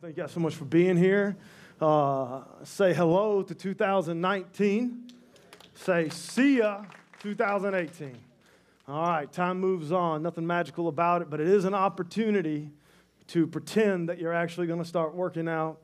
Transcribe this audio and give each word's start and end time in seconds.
Thank 0.00 0.16
you 0.16 0.22
guys 0.22 0.30
so 0.30 0.38
much 0.38 0.54
for 0.54 0.64
being 0.64 0.96
here. 0.96 1.36
Uh, 1.80 2.42
say 2.62 2.94
hello 2.94 3.42
to 3.42 3.52
2019. 3.52 5.10
Say 5.74 6.08
see 6.10 6.58
ya 6.58 6.84
2018. 7.18 8.16
All 8.86 9.02
right, 9.02 9.32
time 9.32 9.58
moves 9.58 9.90
on. 9.90 10.22
Nothing 10.22 10.46
magical 10.46 10.86
about 10.86 11.22
it, 11.22 11.30
but 11.30 11.40
it 11.40 11.48
is 11.48 11.64
an 11.64 11.74
opportunity 11.74 12.70
to 13.28 13.48
pretend 13.48 14.08
that 14.08 14.20
you're 14.20 14.32
actually 14.32 14.68
going 14.68 14.78
to 14.78 14.84
start 14.84 15.16
working 15.16 15.48
out 15.48 15.80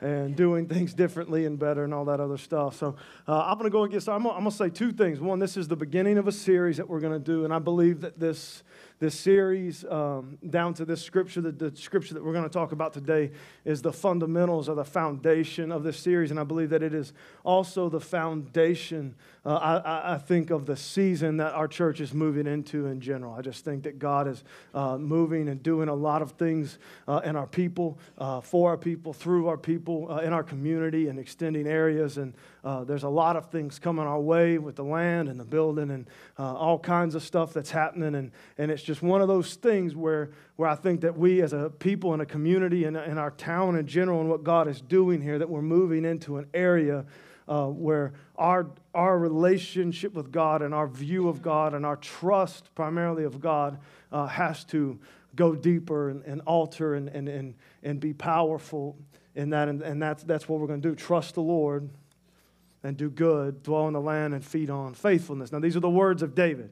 and 0.00 0.34
doing 0.34 0.66
things 0.66 0.94
differently 0.94 1.44
and 1.44 1.58
better 1.58 1.84
and 1.84 1.92
all 1.92 2.06
that 2.06 2.20
other 2.20 2.38
stuff. 2.38 2.74
So 2.74 2.96
uh, 3.26 3.42
I'm 3.42 3.58
going 3.58 3.64
to 3.64 3.70
go 3.70 3.82
and 3.82 3.92
get 3.92 4.00
started. 4.00 4.26
I'm 4.26 4.32
going 4.32 4.50
to 4.50 4.50
say 4.50 4.70
two 4.70 4.92
things. 4.92 5.20
One, 5.20 5.40
this 5.40 5.58
is 5.58 5.68
the 5.68 5.76
beginning 5.76 6.16
of 6.16 6.26
a 6.26 6.32
series 6.32 6.78
that 6.78 6.88
we're 6.88 7.00
going 7.00 7.12
to 7.12 7.18
do, 7.18 7.44
and 7.44 7.52
I 7.52 7.58
believe 7.58 8.00
that 8.00 8.18
this 8.18 8.62
this 8.98 9.14
series 9.14 9.84
um, 9.84 10.38
down 10.50 10.74
to 10.74 10.84
this 10.84 11.02
scripture, 11.02 11.40
the, 11.40 11.52
the 11.52 11.76
scripture 11.76 12.14
that 12.14 12.24
we're 12.24 12.32
going 12.32 12.44
to 12.44 12.50
talk 12.50 12.72
about 12.72 12.92
today 12.92 13.30
is 13.64 13.80
the 13.80 13.92
fundamentals 13.92 14.68
or 14.68 14.74
the 14.74 14.84
foundation 14.84 15.70
of 15.70 15.84
this 15.84 15.96
series. 15.96 16.32
And 16.32 16.40
I 16.40 16.44
believe 16.44 16.70
that 16.70 16.82
it 16.82 16.92
is 16.92 17.12
also 17.44 17.88
the 17.88 18.00
foundation, 18.00 19.14
uh, 19.46 19.54
I, 19.54 20.14
I, 20.14 20.18
think, 20.18 20.50
of 20.50 20.66
the 20.66 20.76
season 20.76 21.36
that 21.36 21.54
our 21.54 21.68
church 21.68 22.00
is 22.00 22.12
moving 22.12 22.48
into 22.48 22.86
in 22.86 23.00
general. 23.00 23.34
I 23.34 23.40
just 23.40 23.64
think 23.64 23.84
that 23.84 24.00
God 24.00 24.26
is 24.26 24.42
uh, 24.74 24.98
moving 24.98 25.48
and 25.48 25.62
doing 25.62 25.88
a 25.88 25.94
lot 25.94 26.20
of 26.20 26.32
things 26.32 26.78
uh, 27.06 27.20
in 27.24 27.36
our 27.36 27.46
people, 27.46 27.98
uh, 28.18 28.40
for 28.40 28.70
our 28.70 28.78
people, 28.78 29.12
through 29.12 29.46
our 29.46 29.58
people, 29.58 30.10
uh, 30.10 30.18
in 30.18 30.32
our 30.32 30.42
community, 30.42 31.08
and 31.08 31.20
extending 31.20 31.68
areas. 31.68 32.18
And 32.18 32.34
uh, 32.64 32.84
there's 32.84 33.04
a 33.04 33.08
lot 33.08 33.36
of 33.36 33.50
things 33.50 33.78
coming 33.78 34.04
our 34.06 34.20
way 34.20 34.58
with 34.58 34.76
the 34.76 34.84
land 34.84 35.28
and 35.28 35.38
the 35.38 35.44
building 35.44 35.90
and 35.90 36.08
all 36.36 36.78
kinds 36.78 37.14
of 37.14 37.22
stuff 37.22 37.52
that's 37.52 37.70
happening. 37.70 38.14
And, 38.14 38.32
and 38.56 38.70
it's 38.70 38.82
just 38.82 39.02
one 39.02 39.20
of 39.20 39.28
those 39.28 39.54
things 39.54 39.94
where, 39.94 40.30
where 40.56 40.68
I 40.68 40.74
think 40.74 41.00
that 41.02 41.16
we 41.16 41.42
as 41.42 41.52
a 41.52 41.70
people 41.78 42.12
and 42.12 42.22
a 42.22 42.26
community 42.26 42.84
and 42.84 42.96
in 42.96 43.18
our 43.18 43.30
town 43.30 43.76
in 43.76 43.86
general 43.86 44.20
and 44.20 44.28
what 44.28 44.44
God 44.44 44.68
is 44.68 44.80
doing 44.80 45.20
here, 45.22 45.38
that 45.38 45.48
we're 45.48 45.62
moving 45.62 46.04
into 46.04 46.38
an 46.38 46.46
area 46.52 47.04
uh, 47.48 47.66
where 47.66 48.12
our, 48.36 48.66
our 48.94 49.18
relationship 49.18 50.12
with 50.14 50.30
God 50.30 50.62
and 50.62 50.74
our 50.74 50.86
view 50.86 51.28
of 51.28 51.40
God 51.40 51.74
and 51.74 51.86
our 51.86 51.96
trust 51.96 52.74
primarily 52.74 53.24
of 53.24 53.40
God 53.40 53.78
uh, 54.12 54.26
has 54.26 54.64
to 54.66 54.98
go 55.34 55.54
deeper 55.54 56.10
and, 56.10 56.22
and 56.24 56.40
alter 56.42 56.94
and, 56.94 57.08
and, 57.08 57.28
and, 57.28 57.54
and 57.82 58.00
be 58.00 58.12
powerful 58.12 58.96
in 59.34 59.50
that. 59.50 59.68
And, 59.68 59.80
and 59.82 60.02
that's, 60.02 60.24
that's 60.24 60.48
what 60.48 60.60
we're 60.60 60.66
going 60.66 60.82
to 60.82 60.88
do. 60.88 60.94
Trust 60.94 61.34
the 61.36 61.42
Lord 61.42 61.88
and 62.88 62.96
do 62.96 63.10
good, 63.10 63.62
dwell 63.62 63.86
in 63.86 63.92
the 63.92 64.00
land 64.00 64.32
and 64.32 64.42
feed 64.42 64.70
on 64.70 64.94
faithfulness. 64.94 65.52
Now, 65.52 65.60
these 65.60 65.76
are 65.76 65.80
the 65.80 65.90
words 65.90 66.22
of 66.22 66.34
David. 66.34 66.70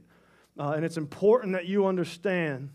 Uh, 0.59 0.71
and 0.71 0.83
it's 0.83 0.97
important 0.97 1.53
that 1.53 1.67
you 1.67 1.85
understand 1.85 2.71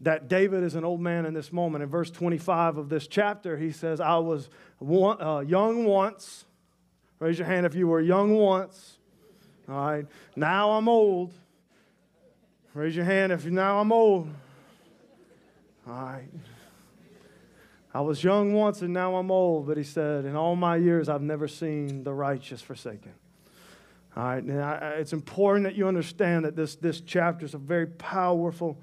that 0.00 0.28
David 0.28 0.64
is 0.64 0.74
an 0.74 0.82
old 0.82 1.02
man 1.02 1.26
in 1.26 1.34
this 1.34 1.52
moment. 1.52 1.84
In 1.84 1.90
verse 1.90 2.10
25 2.10 2.78
of 2.78 2.88
this 2.88 3.06
chapter, 3.06 3.58
he 3.58 3.70
says, 3.70 4.00
I 4.00 4.16
was 4.16 4.48
one, 4.78 5.20
uh, 5.20 5.40
young 5.40 5.84
once. 5.84 6.46
Raise 7.18 7.38
your 7.38 7.46
hand 7.46 7.66
if 7.66 7.74
you 7.74 7.86
were 7.86 8.00
young 8.00 8.34
once. 8.34 8.96
All 9.68 9.76
right. 9.76 10.06
Now 10.34 10.70
I'm 10.70 10.88
old. 10.88 11.34
Raise 12.72 12.96
your 12.96 13.04
hand 13.04 13.30
if 13.30 13.44
now 13.44 13.78
I'm 13.78 13.92
old. 13.92 14.30
All 15.86 15.94
right. 15.94 16.28
I 17.98 18.00
was 18.00 18.22
young 18.22 18.52
once 18.52 18.82
and 18.82 18.94
now 18.94 19.16
I'm 19.16 19.28
old, 19.28 19.66
but 19.66 19.76
he 19.76 19.82
said, 19.82 20.24
In 20.24 20.36
all 20.36 20.54
my 20.54 20.76
years, 20.76 21.08
I've 21.08 21.20
never 21.20 21.48
seen 21.48 22.04
the 22.04 22.14
righteous 22.14 22.62
forsaken. 22.62 23.12
All 24.16 24.22
right, 24.22 24.44
now 24.44 24.74
it's 24.94 25.12
important 25.12 25.64
that 25.64 25.74
you 25.74 25.88
understand 25.88 26.44
that 26.44 26.54
this, 26.54 26.76
this 26.76 27.00
chapter 27.00 27.44
is 27.44 27.54
a 27.54 27.58
very 27.58 27.88
powerful 27.88 28.80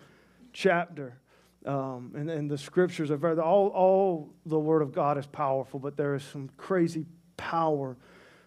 chapter. 0.52 1.18
Um, 1.66 2.12
and, 2.18 2.30
and 2.30 2.52
the 2.52 2.58
scriptures 2.58 3.10
are 3.10 3.16
very, 3.16 3.40
all, 3.40 3.70
all 3.70 4.34
the 4.46 4.60
word 4.60 4.82
of 4.82 4.92
God 4.92 5.18
is 5.18 5.26
powerful, 5.28 5.80
but 5.80 5.96
there 5.96 6.16
is 6.16 6.24
some 6.26 6.50
crazy 6.58 7.06
power 7.38 7.96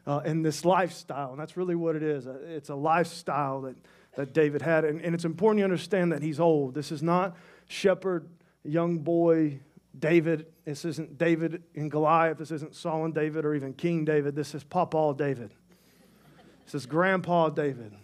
uh, 0.07 0.21
in 0.27 0.43
this 0.43 0.67
lifestyle. 0.67 1.31
And 1.31 1.41
that's 1.41 1.57
really 1.57 1.77
what 1.77 1.97
it 1.97 2.03
is. 2.03 2.27
Uh, 2.27 2.41
it's 2.47 2.69
a 2.69 2.75
lifestyle 2.75 3.63
that, 3.63 3.77
that 4.17 4.35
David 4.35 4.61
had. 4.61 4.85
And, 4.85 5.01
and 5.01 5.15
it's 5.15 5.25
important 5.25 5.61
you 5.61 5.65
understand 5.65 6.13
that 6.13 6.21
he's 6.21 6.39
old. 6.39 6.75
This 6.75 6.93
is 6.93 7.03
not 7.03 7.39
shepherd, 7.69 8.29
young 8.65 8.99
boy, 8.99 9.61
David. 9.99 10.47
This 10.69 10.85
isn't 10.85 11.17
David 11.17 11.63
and 11.75 11.91
Goliath. 11.91 12.37
This 12.37 12.51
isn't 12.51 12.75
Saul 12.75 13.07
and 13.07 13.15
David 13.15 13.47
or 13.47 13.55
even 13.55 13.73
King 13.73 14.05
David. 14.05 14.37
This 14.37 14.55
is 14.55 14.63
Papa 14.63 15.15
David. 15.17 15.51
This 16.67 16.75
is 16.75 16.85
Grandpa 16.85 17.49
David 17.49 17.95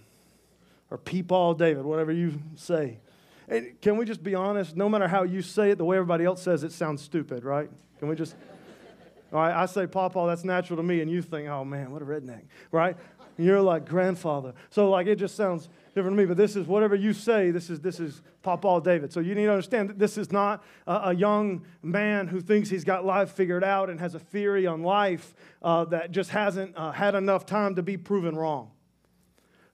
or 0.90 0.96
Peepaw 0.96 1.58
David, 1.58 1.84
whatever 1.84 2.10
you 2.10 2.40
say. 2.56 3.00
And 3.48 3.78
can 3.82 3.98
we 3.98 4.06
just 4.06 4.22
be 4.22 4.34
honest? 4.34 4.78
No 4.78 4.88
matter 4.88 5.06
how 5.06 5.24
you 5.24 5.42
say 5.42 5.72
it, 5.72 5.76
the 5.76 5.84
way 5.84 5.98
everybody 5.98 6.24
else 6.24 6.40
says 6.40 6.64
it 6.64 6.72
sounds 6.72 7.02
stupid, 7.02 7.44
right? 7.44 7.68
Can 7.98 8.08
we 8.08 8.16
just. 8.16 8.34
All 9.34 9.40
right, 9.40 9.54
I 9.54 9.66
say 9.66 9.86
Papa, 9.86 10.24
that's 10.26 10.44
natural 10.44 10.78
to 10.78 10.82
me, 10.82 11.02
and 11.02 11.10
you 11.10 11.20
think, 11.20 11.46
oh 11.50 11.66
man, 11.66 11.90
what 11.90 12.00
a 12.00 12.06
redneck, 12.06 12.44
right? 12.70 12.96
And 13.36 13.46
you're 13.46 13.60
like 13.60 13.88
grandfather. 13.88 14.54
So, 14.70 14.90
like, 14.90 15.06
it 15.06 15.16
just 15.16 15.34
sounds 15.36 15.68
different 15.94 16.16
to 16.16 16.22
me, 16.22 16.26
but 16.26 16.36
this 16.36 16.56
is 16.56 16.66
whatever 16.66 16.94
you 16.94 17.12
say, 17.12 17.50
this 17.50 17.70
is, 17.70 17.80
this 17.80 18.00
is 18.00 18.22
Papa 18.42 18.80
David. 18.84 19.12
So 19.12 19.20
you 19.20 19.34
need 19.34 19.44
to 19.44 19.50
understand 19.50 19.90
that 19.90 19.98
this 19.98 20.18
is 20.18 20.32
not 20.32 20.64
a, 20.86 20.92
a 21.10 21.14
young 21.14 21.64
man 21.82 22.26
who 22.26 22.40
thinks 22.40 22.68
he's 22.68 22.84
got 22.84 23.04
life 23.04 23.30
figured 23.30 23.64
out 23.64 23.90
and 23.90 24.00
has 24.00 24.14
a 24.14 24.18
theory 24.18 24.66
on 24.66 24.82
life 24.82 25.34
uh, 25.62 25.84
that 25.86 26.10
just 26.10 26.30
hasn't 26.30 26.76
uh, 26.76 26.92
had 26.92 27.14
enough 27.14 27.46
time 27.46 27.76
to 27.76 27.82
be 27.82 27.96
proven 27.96 28.36
wrong. 28.36 28.70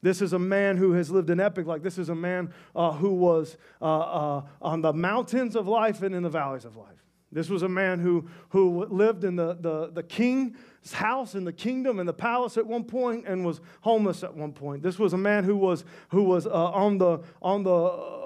This 0.03 0.23
is 0.23 0.33
a 0.33 0.39
man 0.39 0.77
who 0.77 0.93
has 0.93 1.11
lived 1.11 1.29
an 1.31 1.41
epic 1.41 1.67
life. 1.67 1.83
This 1.83 1.99
is 1.99 2.09
a 2.09 2.15
man 2.15 2.53
uh, 2.75 2.93
who 2.93 3.11
was 3.11 3.59
uh, 3.83 3.99
uh, 3.99 4.43
on 4.63 4.81
the 4.81 4.93
mountains 4.93 5.57
of 5.57 5.69
life 5.69 6.03
and 6.03 6.15
in 6.15 6.23
the 6.23 6.31
valleys 6.31 6.65
of 6.65 6.77
life. 6.77 6.87
This 7.33 7.49
was 7.49 7.63
a 7.63 7.69
man 7.69 8.01
who, 8.01 8.29
who 8.49 8.85
lived 8.87 9.23
in 9.23 9.37
the, 9.37 9.57
the, 9.61 9.91
the 9.93 10.03
king's 10.03 10.93
house 10.93 11.35
in 11.35 11.45
the 11.45 11.53
kingdom 11.53 12.01
in 12.01 12.07
the 12.07 12.13
palace 12.13 12.57
at 12.57 12.67
one 12.67 12.83
point 12.83 13.25
and 13.27 13.45
was 13.45 13.61
homeless 13.83 14.25
at 14.25 14.35
one 14.35 14.53
point. 14.53 14.83
This 14.83 14.99
was 14.99 15.13
a 15.13 15.19
man 15.19 15.45
who 15.45 15.57
was, 15.57 15.85
who 16.09 16.25
was 16.25 16.47
uh, 16.47 16.51
on 16.51 16.99
the, 16.99 17.21
on 17.41 17.63
the 17.63 17.73
uh, 17.73 18.21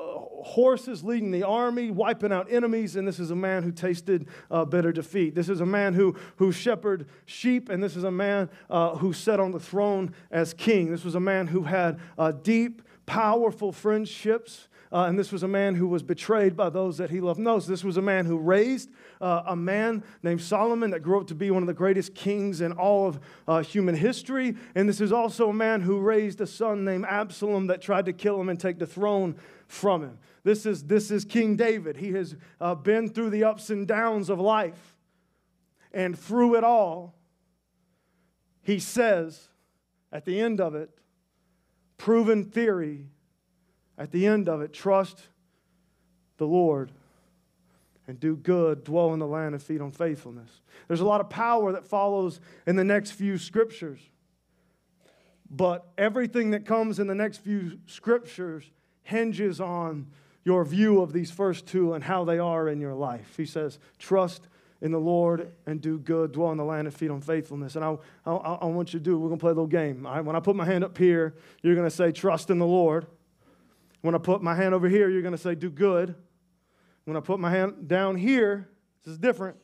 horses 0.45 1.05
leading 1.05 1.31
the 1.31 1.43
army, 1.43 1.91
wiping 1.91 2.33
out 2.33 2.51
enemies, 2.51 2.97
and 2.97 3.07
this 3.07 3.19
is 3.19 3.31
a 3.31 3.37
man 3.37 3.63
who 3.63 3.73
tasted 3.73 4.27
uh, 4.51 4.65
bitter 4.65 4.93
defeat. 4.93 5.35
This 5.35 5.49
is 5.49 5.61
a 5.61 5.67
man 5.67 5.93
who, 5.93 6.17
who 6.37 6.53
shepherded 6.53 7.09
sheep, 7.27 7.69
and 7.69 7.83
this 7.83 7.97
is 7.97 8.05
a 8.05 8.11
man 8.11 8.49
uh, 8.71 8.95
who 8.97 9.13
sat 9.13 9.39
on 9.39 9.53
the 9.53 9.61
throne 9.61 10.15
as 10.31 10.55
king. 10.55 10.91
This 10.91 11.05
was 11.05 11.15
a 11.15 11.21
man 11.21 11.47
who 11.47 11.65
had 11.65 11.99
uh, 12.17 12.33
deep, 12.33 12.83
powerful 13.07 13.73
friendships 13.73 14.69
uh, 14.95 15.07
and 15.07 15.19
this 15.19 15.33
was 15.33 15.43
a 15.43 15.49
man 15.49 15.75
who 15.75 15.89
was 15.89 16.05
betrayed 16.05 16.57
by 16.57 16.71
those 16.71 16.99
that 16.99 17.11
he 17.11 17.21
loved 17.21 17.41
most. 17.41 17.67
This 17.67 17.83
was 17.83 17.97
a 17.97 18.03
man 18.03 18.27
who 18.27 18.39
raised 18.39 18.91
uh, 19.21 19.43
a 19.45 19.57
man 19.57 20.05
named 20.23 20.41
Solomon 20.41 20.91
that 20.91 21.01
grew 21.01 21.21
up 21.21 21.27
to 21.27 21.35
be 21.35 21.51
one 21.51 21.65
of 21.65 21.67
the 21.67 21.75
greatest 21.75 22.15
kings 22.15 22.61
in 22.61 22.71
all 22.71 23.09
of 23.09 23.21
uh, 23.49 23.61
human 23.65 23.97
history. 23.97 24.55
And 24.77 24.89
this 24.89 25.01
is 25.01 25.11
also 25.11 25.51
a 25.51 25.53
man 25.53 25.81
who 25.81 25.99
raised 25.99 26.41
a 26.41 26.47
son 26.47 26.85
named 26.85 27.07
Absalom 27.07 27.67
that 27.67 27.83
tried 27.83 28.05
to 28.05 28.13
kill 28.13 28.41
him 28.41 28.49
and 28.49 28.61
take 28.61 28.79
the 28.79 28.87
throne 28.87 29.35
from 29.67 30.03
him. 30.03 30.19
This 30.45 30.65
is, 30.65 30.85
this 30.85 31.11
is 31.11 31.25
King 31.25 31.57
David. 31.57 31.97
He 31.97 32.13
has 32.13 32.37
uh, 32.61 32.77
been 32.77 33.09
through 33.09 33.31
the 33.31 33.43
ups 33.43 33.71
and 33.71 33.89
downs 33.89 34.31
of 34.31 34.39
life. 34.39 34.95
And 35.93 36.17
through 36.17 36.55
it 36.55 36.63
all, 36.63 37.17
he 38.63 38.79
says 38.79 39.49
at 40.13 40.25
the 40.25 40.41
end 40.41 40.61
of 40.61 40.77
it, 40.77 40.91
proven 41.97 42.45
theory 42.45 43.09
at 43.99 44.11
the 44.11 44.27
end 44.27 44.49
of 44.49 44.61
it, 44.61 44.73
trust 44.73 45.23
the 46.37 46.47
Lord 46.47 46.91
and 48.07 48.21
do 48.21 48.37
good, 48.37 48.85
dwell 48.85 49.13
in 49.15 49.19
the 49.19 49.27
land, 49.27 49.55
and 49.55 49.63
feed 49.63 49.81
on 49.81 49.91
faithfulness. 49.91 50.61
There's 50.89 51.01
a 51.01 51.07
lot 51.07 51.21
of 51.21 51.31
power 51.31 51.73
that 51.73 51.85
follows 51.85 52.41
in 52.67 52.77
the 52.77 52.85
next 52.85 53.13
few 53.13 53.39
scriptures. 53.39 54.01
But 55.51 55.87
everything 55.97 56.51
that 56.51 56.67
comes 56.67 56.99
in 56.99 57.07
the 57.07 57.15
next 57.15 57.39
few 57.39 57.79
scriptures 57.87 58.71
hinges 59.03 59.61
on 59.61 60.09
your 60.45 60.65
view 60.65 61.01
of 61.01 61.13
these 61.13 61.31
first 61.31 61.67
two 61.67 61.95
and 61.95 62.05
how 62.05 62.25
they 62.25 62.39
are 62.39 62.69
in 62.69 62.81
your 62.81 62.95
life. 62.95 63.35
He 63.37 63.47
says, 63.47 63.79
Trust 63.99 64.49
in 64.83 64.91
the 64.91 65.01
Lord 65.01 65.53
and 65.67 65.81
do 65.81 65.99
good, 65.99 66.33
dwell 66.33 66.51
in 66.51 66.59
the 66.59 66.65
land 66.65 66.87
and 66.87 66.95
feed 66.95 67.11
on 67.11 67.23
faithfulness. 67.23 67.77
And 67.77 67.85
I, 67.85 67.97
I, 68.27 68.33
I 68.35 68.65
want 68.67 68.93
you 68.93 68.99
to 68.99 69.05
do, 69.05 69.19
we're 69.19 69.29
going 69.29 69.39
to 69.39 69.43
play 69.43 69.53
a 69.53 69.55
little 69.55 69.67
game. 69.67 70.05
All 70.05 70.15
right? 70.15 70.25
When 70.25 70.37
I 70.37 70.41
put 70.41 70.57
my 70.57 70.67
hand 70.67 70.85
up 70.85 70.99
here, 70.99 71.35
you're 71.63 71.75
going 71.75 71.89
to 71.89 71.95
say, 71.95 72.13
Trust 72.13 72.51
in 72.51 72.59
the 72.59 72.67
Lord. 72.67 73.07
When 74.05 74.15
I 74.15 74.19
put 74.19 74.43
my 74.43 74.55
hand 74.55 74.75
over 74.75 74.87
here, 74.87 75.09
you're 75.09 75.23
going 75.23 75.33
to 75.33 75.41
say, 75.41 75.55
do 75.55 75.71
good. 75.71 76.15
When 77.07 77.17
I 77.17 77.21
put 77.21 77.41
my 77.41 77.49
hand 77.49 77.89
down 77.89 78.17
here, 78.17 78.69
this 79.03 79.13
is 79.13 79.19
different. 79.19 79.57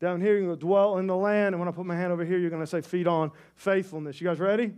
Down 0.00 0.20
here, 0.20 0.32
you're 0.32 0.46
going 0.46 0.56
to 0.56 0.60
dwell 0.60 0.98
in 0.98 1.06
the 1.06 1.14
land. 1.14 1.54
And 1.54 1.60
when 1.60 1.68
I 1.68 1.70
put 1.70 1.86
my 1.86 1.94
hand 1.94 2.12
over 2.12 2.24
here, 2.24 2.36
you're 2.36 2.50
going 2.50 2.64
to 2.64 2.66
say, 2.66 2.80
feed 2.80 3.06
on 3.06 3.30
faithfulness. 3.54 4.20
You 4.20 4.26
guys 4.26 4.40
ready? 4.40 4.72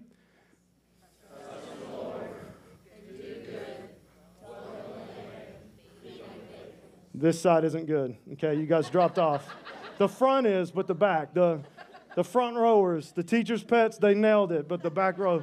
This 7.15 7.41
side 7.41 7.65
isn't 7.65 7.87
good. 7.87 8.15
Okay, 8.35 8.57
you 8.57 8.67
guys 8.67 8.91
dropped 8.91 9.19
off. 9.19 9.49
The 9.97 10.07
front 10.07 10.47
is, 10.47 10.71
but 10.71 10.87
the 10.87 10.95
back. 10.95 11.33
The, 11.33 11.63
the 12.15 12.25
front 12.25 12.59
rowers, 12.59 13.13
the 13.13 13.23
teacher's 13.23 13.65
pets, 13.65 13.97
they 13.97 14.13
nailed 14.13 14.53
it, 14.53 14.69
but 14.69 14.83
the 14.83 14.91
back 14.91 15.17
row. 15.17 15.43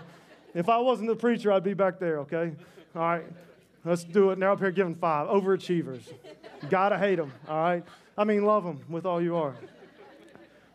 If 0.54 0.70
I 0.70 0.78
wasn't 0.78 1.10
the 1.10 1.16
preacher, 1.16 1.52
I'd 1.52 1.64
be 1.64 1.74
back 1.74 1.98
there, 1.98 2.20
okay? 2.20 2.54
All 3.00 3.06
right. 3.06 3.24
Let's 3.86 4.04
do 4.04 4.32
it. 4.32 4.38
Now 4.38 4.52
up 4.52 4.60
here 4.60 4.72
giving 4.72 4.94
five. 4.94 5.30
Overachievers. 5.30 6.02
Gotta 6.70 6.98
hate 6.98 7.16
them. 7.16 7.32
All 7.48 7.64
right. 7.64 7.84
I 8.18 8.26
mean, 8.26 8.44
love 8.44 8.66
them 8.66 8.84
with 8.90 9.06
all 9.06 9.22
you 9.22 9.38
are. 9.38 9.52
I'm 9.52 9.56
going 9.56 9.62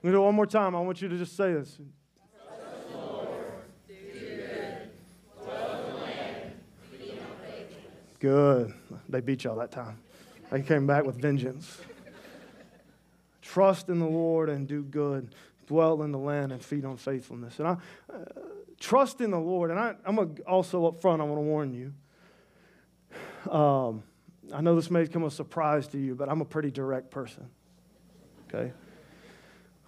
to 0.05 0.12
do 0.12 0.17
it 0.23 0.25
one 0.25 0.35
more 0.35 0.47
time. 0.47 0.75
I 0.75 0.81
want 0.81 1.03
you 1.03 1.09
to 1.11 1.19
just 1.19 1.37
say 1.37 1.53
this. 1.53 1.79
Good. 8.21 8.73
They 9.11 9.21
beat 9.21 9.44
y'all 9.44 9.56
that 9.56 9.71
time. 9.71 9.99
They 10.50 10.62
came 10.62 10.87
back 10.87 11.05
with 11.05 11.21
vengeance. 11.21 11.79
Trust 13.43 13.91
in 13.91 13.99
the 13.99 14.09
Lord 14.09 14.49
and 14.49 14.67
do 14.67 14.82
good. 14.82 15.35
Dwell 15.67 16.03
in 16.03 16.12
the 16.12 16.19
land 16.19 16.53
and 16.53 16.65
feed 16.65 16.87
on 16.87 16.97
faithfulness. 16.97 17.59
And 17.59 17.69
I 17.69 17.73
uh, 18.11 18.25
trust 18.81 19.21
in 19.21 19.31
the 19.31 19.38
Lord. 19.38 19.71
And 19.71 19.79
I, 19.79 19.94
am 20.06 20.37
also 20.47 20.87
up 20.87 21.03
front, 21.03 21.21
I 21.21 21.25
want 21.26 21.37
to 21.37 21.43
warn 21.43 21.75
you. 21.75 21.93
Um, 23.50 24.02
I 24.52 24.61
know 24.61 24.76
this 24.76 24.91
may 24.91 25.06
come 25.06 25.25
as 25.25 25.32
a 25.32 25.37
surprise 25.37 25.88
to 25.88 25.99
you, 25.99 26.14
but 26.14 26.29
I'm 26.29 26.41
a 26.41 26.44
pretty 26.44 26.70
direct 26.70 27.11
person. 27.11 27.49
Okay? 28.49 28.73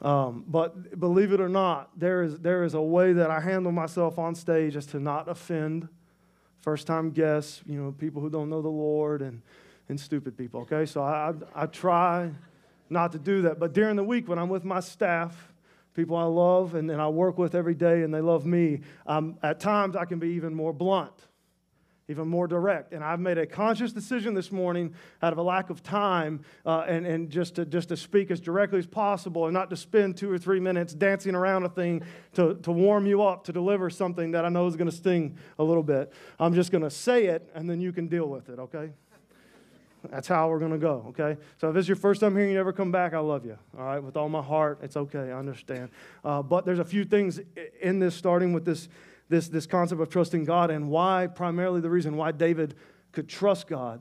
Um, 0.03 0.45
but 0.47 0.99
believe 0.99 1.33
it 1.33 1.41
or 1.41 1.49
not, 1.49 1.91
there 1.99 2.23
is, 2.23 2.39
there 2.39 2.65
is 2.65 2.75
a 2.75 2.81
way 2.81 3.13
that 3.15 3.31
I 3.31 3.41
handle 3.41 3.73
myself 3.73 4.19
on 4.19 4.35
stage 4.35 4.77
as 4.77 4.87
to 4.87 5.01
not 5.01 5.29
offend 5.29 5.89
first 6.61 6.87
time 6.87 7.11
guests, 7.11 7.63
you 7.67 7.81
know, 7.81 7.93
people 7.93 8.21
who 8.21 8.29
don't 8.29 8.51
know 8.51 8.61
the 8.61 8.69
Lord 8.69 9.23
and, 9.23 9.41
and 9.89 9.99
stupid 9.99 10.37
people, 10.37 10.61
okay? 10.63 10.85
So 10.85 11.03
I, 11.03 11.33
I, 11.55 11.63
I 11.63 11.67
try 11.67 12.31
not 12.91 13.13
to 13.13 13.19
do 13.19 13.43
that. 13.43 13.59
But 13.59 13.73
during 13.73 13.97
the 13.97 14.05
week 14.05 14.29
when 14.29 14.39
I'm 14.39 14.49
with 14.49 14.65
my 14.65 14.81
staff, 14.81 15.53
people 15.95 16.17
I 16.17 16.25
love 16.25 16.75
and, 16.75 16.91
and 16.91 17.01
I 17.01 17.09
work 17.09 17.39
with 17.39 17.55
every 17.55 17.75
day 17.75 18.03
and 18.03 18.13
they 18.13 18.21
love 18.21 18.45
me, 18.45 18.81
um, 19.07 19.39
at 19.43 19.61
times 19.61 19.97
I 19.97 20.05
can 20.05 20.19
be 20.19 20.29
even 20.31 20.55
more 20.55 20.73
blunt 20.73 21.15
even 22.09 22.29
more 22.29 22.47
direct. 22.47 22.93
And 22.93 23.03
I've 23.03 23.19
made 23.19 23.37
a 23.37 23.47
conscious 23.47 23.93
decision 23.93 24.35
this 24.35 24.53
morning 24.53 24.95
out 25.23 25.33
of 25.33 25.39
a 25.39 25.43
lack 25.43 25.71
of 25.71 25.83
time 25.83 26.41
uh, 26.65 26.85
and, 26.87 27.05
and 27.05 27.31
just, 27.31 27.57
to, 27.57 27.67
just 27.67 27.89
to 27.89 27.97
speak 27.97 28.31
as 28.31 28.41
directly 28.41 28.79
as 28.79 28.87
possible 28.87 29.47
and 29.47 29.55
not 29.55 29.71
to 29.71 29.77
spend 29.77 30.17
two 30.17 30.31
or 30.31 30.39
three 30.39 30.61
minutes 30.61 30.95
dancing 30.95 31.35
around 31.35 31.65
a 31.65 31.69
thing 31.69 32.03
to, 32.35 32.55
to 32.63 32.71
warm 32.71 33.07
you 33.07 33.23
up 33.23 33.43
to 33.45 33.53
deliver 33.53 33.91
something 33.91 34.31
that 34.33 34.45
I 34.45 34.49
know 34.51 34.67
is 34.69 34.77
going 34.77 34.91
to 34.91 34.97
sting 34.97 35.37
a 35.59 35.65
little 35.65 35.83
bit. 35.83 36.13
I'm 36.39 36.55
just 36.55 36.71
going 36.71 36.85
to 36.85 36.91
say 36.91 37.27
it 37.27 37.51
and 37.55 37.69
then 37.69 37.81
you 37.81 37.93
can 37.93 38.07
deal 38.07 38.27
with 38.27 38.49
it, 38.51 38.61
okay? 38.61 38.91
That's 40.09 40.29
how 40.29 40.49
we're 40.49 40.61
going 40.61 40.71
to 40.71 40.79
go, 40.79 41.07
okay? 41.09 41.41
So 41.61 41.71
if 41.71 41.75
this 41.75 41.87
is 41.87 41.89
your 41.89 41.97
first 41.97 42.21
time 42.21 42.35
here 42.35 42.43
and 42.43 42.53
you 42.53 42.57
never 42.57 42.73
come 42.73 42.93
back, 42.93 43.15
I 43.15 43.19
love 43.19 43.45
you, 43.45 43.59
all 43.77 43.85
right? 43.85 43.99
With 43.99 44.17
all 44.17 44.29
my 44.29 44.43
heart, 44.43 44.79
it's 44.81 44.97
okay, 44.97 45.33
I 45.33 45.39
understand. 45.39 45.89
Uh, 46.25 46.43
but 46.43 46.65
there's 46.65 46.79
a 46.79 46.85
few 46.85 47.05
things 47.05 47.41
in 47.81 47.99
this, 47.99 48.15
starting 48.15 48.53
with 48.53 48.65
this 48.65 48.89
this, 49.29 49.49
this 49.49 49.67
concept 49.67 50.01
of 50.01 50.09
trusting 50.09 50.45
God 50.45 50.71
and 50.71 50.89
why, 50.89 51.27
primarily 51.27 51.81
the 51.81 51.91
reason 51.91 52.17
why 52.17 52.33
David 52.33 52.75
could 53.13 53.29
trust 53.29 53.67
God. 53.67 54.01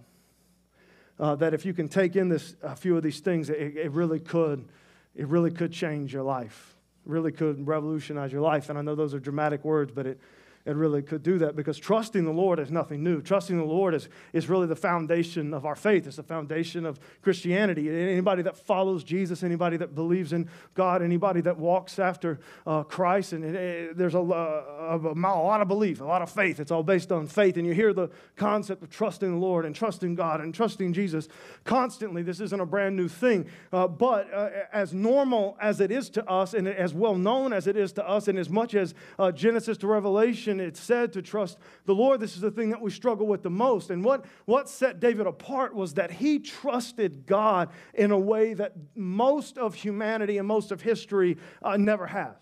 Uh, 1.17 1.35
that 1.35 1.53
if 1.53 1.65
you 1.65 1.73
can 1.73 1.87
take 1.87 2.15
in 2.17 2.27
this, 2.27 2.55
a 2.61 2.75
few 2.75 2.97
of 2.97 3.03
these 3.03 3.21
things, 3.21 3.49
it, 3.49 3.77
it 3.77 3.91
really 3.91 4.19
could, 4.19 4.67
it 5.15 5.27
really 5.27 5.51
could 5.51 5.71
change 5.71 6.13
your 6.13 6.23
life. 6.23 6.75
Really 7.05 7.31
could 7.31 7.65
revolutionize 7.65 8.31
your 8.33 8.41
life. 8.41 8.69
And 8.69 8.77
I 8.77 8.81
know 8.81 8.95
those 8.95 9.13
are 9.13 9.19
dramatic 9.19 9.63
words, 9.63 9.91
but 9.95 10.05
it, 10.05 10.19
it 10.65 10.75
really 10.75 11.03
could 11.03 11.21
do 11.21 11.37
that 11.39 11.55
because 11.55 11.77
trusting 11.77 12.25
the 12.25 12.31
Lord 12.31 12.59
is 12.59 12.71
nothing 12.71 13.03
new. 13.03 13.21
Trusting 13.21 13.55
the 13.55 13.63
Lord 13.63 13.93
is, 13.93 14.09
is 14.33 14.49
really 14.49 14.65
the 14.65 14.75
foundation 14.75 15.53
of 15.53 15.63
our 15.63 15.75
faith, 15.75 16.07
it's 16.07 16.15
the 16.15 16.23
foundation 16.23 16.85
of 16.85 16.99
Christianity. 17.21 17.87
Anybody 17.89 18.41
that 18.41 18.57
follows 18.57 19.03
Jesus, 19.03 19.43
anybody 19.43 19.77
that 19.77 19.93
believes 19.93 20.33
in 20.33 20.49
God, 20.73 21.03
anybody 21.03 21.41
that 21.41 21.57
walks 21.57 21.99
after 21.99 22.39
uh, 22.65 22.81
Christ, 22.81 23.33
and 23.33 23.45
it, 23.45 23.55
it, 23.55 23.97
there's 23.97 24.15
a, 24.15 24.19
a, 24.19 24.97
a, 24.97 25.13
lot 25.13 25.61
of 25.61 25.67
belief, 25.67 26.01
a 26.01 26.03
lot 26.03 26.23
of 26.23 26.31
faith. 26.31 26.59
It's 26.59 26.71
all 26.71 26.83
based 26.83 27.11
on 27.11 27.27
faith. 27.27 27.57
And 27.57 27.67
you 27.67 27.73
hear 27.73 27.93
the 27.93 28.09
concept 28.35 28.81
of 28.81 28.89
trusting 28.89 29.29
the 29.29 29.37
Lord 29.37 29.65
and 29.65 29.75
trusting 29.75 30.15
God 30.15 30.41
and 30.41 30.53
trusting 30.53 30.93
Jesus 30.93 31.27
constantly. 31.63 32.23
This 32.23 32.39
isn't 32.39 32.59
a 32.59 32.65
brand 32.65 32.95
new 32.95 33.07
thing. 33.07 33.45
Uh, 33.71 33.87
but 33.87 34.33
uh, 34.33 34.49
as 34.73 34.93
normal 34.93 35.57
as 35.61 35.79
it 35.79 35.91
is 35.91 36.09
to 36.11 36.27
us, 36.27 36.55
and 36.55 36.67
as 36.67 36.93
well 36.93 37.15
known 37.15 37.53
as 37.53 37.67
it 37.67 37.77
is 37.77 37.91
to 37.93 38.07
us, 38.07 38.27
and 38.27 38.39
as 38.39 38.49
much 38.49 38.73
as 38.73 38.95
uh, 39.19 39.31
Genesis 39.31 39.77
to 39.77 39.87
Revelation, 39.87 40.54
it's 40.61 40.79
said 40.79 41.13
to 41.13 41.21
trust 41.21 41.57
the 41.85 41.95
Lord. 41.95 42.19
This 42.19 42.35
is 42.35 42.41
the 42.41 42.51
thing 42.51 42.69
that 42.69 42.81
we 42.81 42.91
struggle 42.91 43.27
with 43.27 43.43
the 43.43 43.49
most. 43.49 43.89
And 43.89 44.03
what, 44.03 44.25
what 44.45 44.69
set 44.69 44.99
David 44.99 45.27
apart 45.27 45.73
was 45.73 45.95
that 45.95 46.11
he 46.11 46.39
trusted 46.39 47.25
God 47.25 47.69
in 47.93 48.11
a 48.11 48.19
way 48.19 48.53
that 48.53 48.73
most 48.95 49.57
of 49.57 49.75
humanity 49.75 50.37
and 50.37 50.47
most 50.47 50.71
of 50.71 50.81
history 50.81 51.37
uh, 51.61 51.77
never 51.77 52.07
has. 52.07 52.35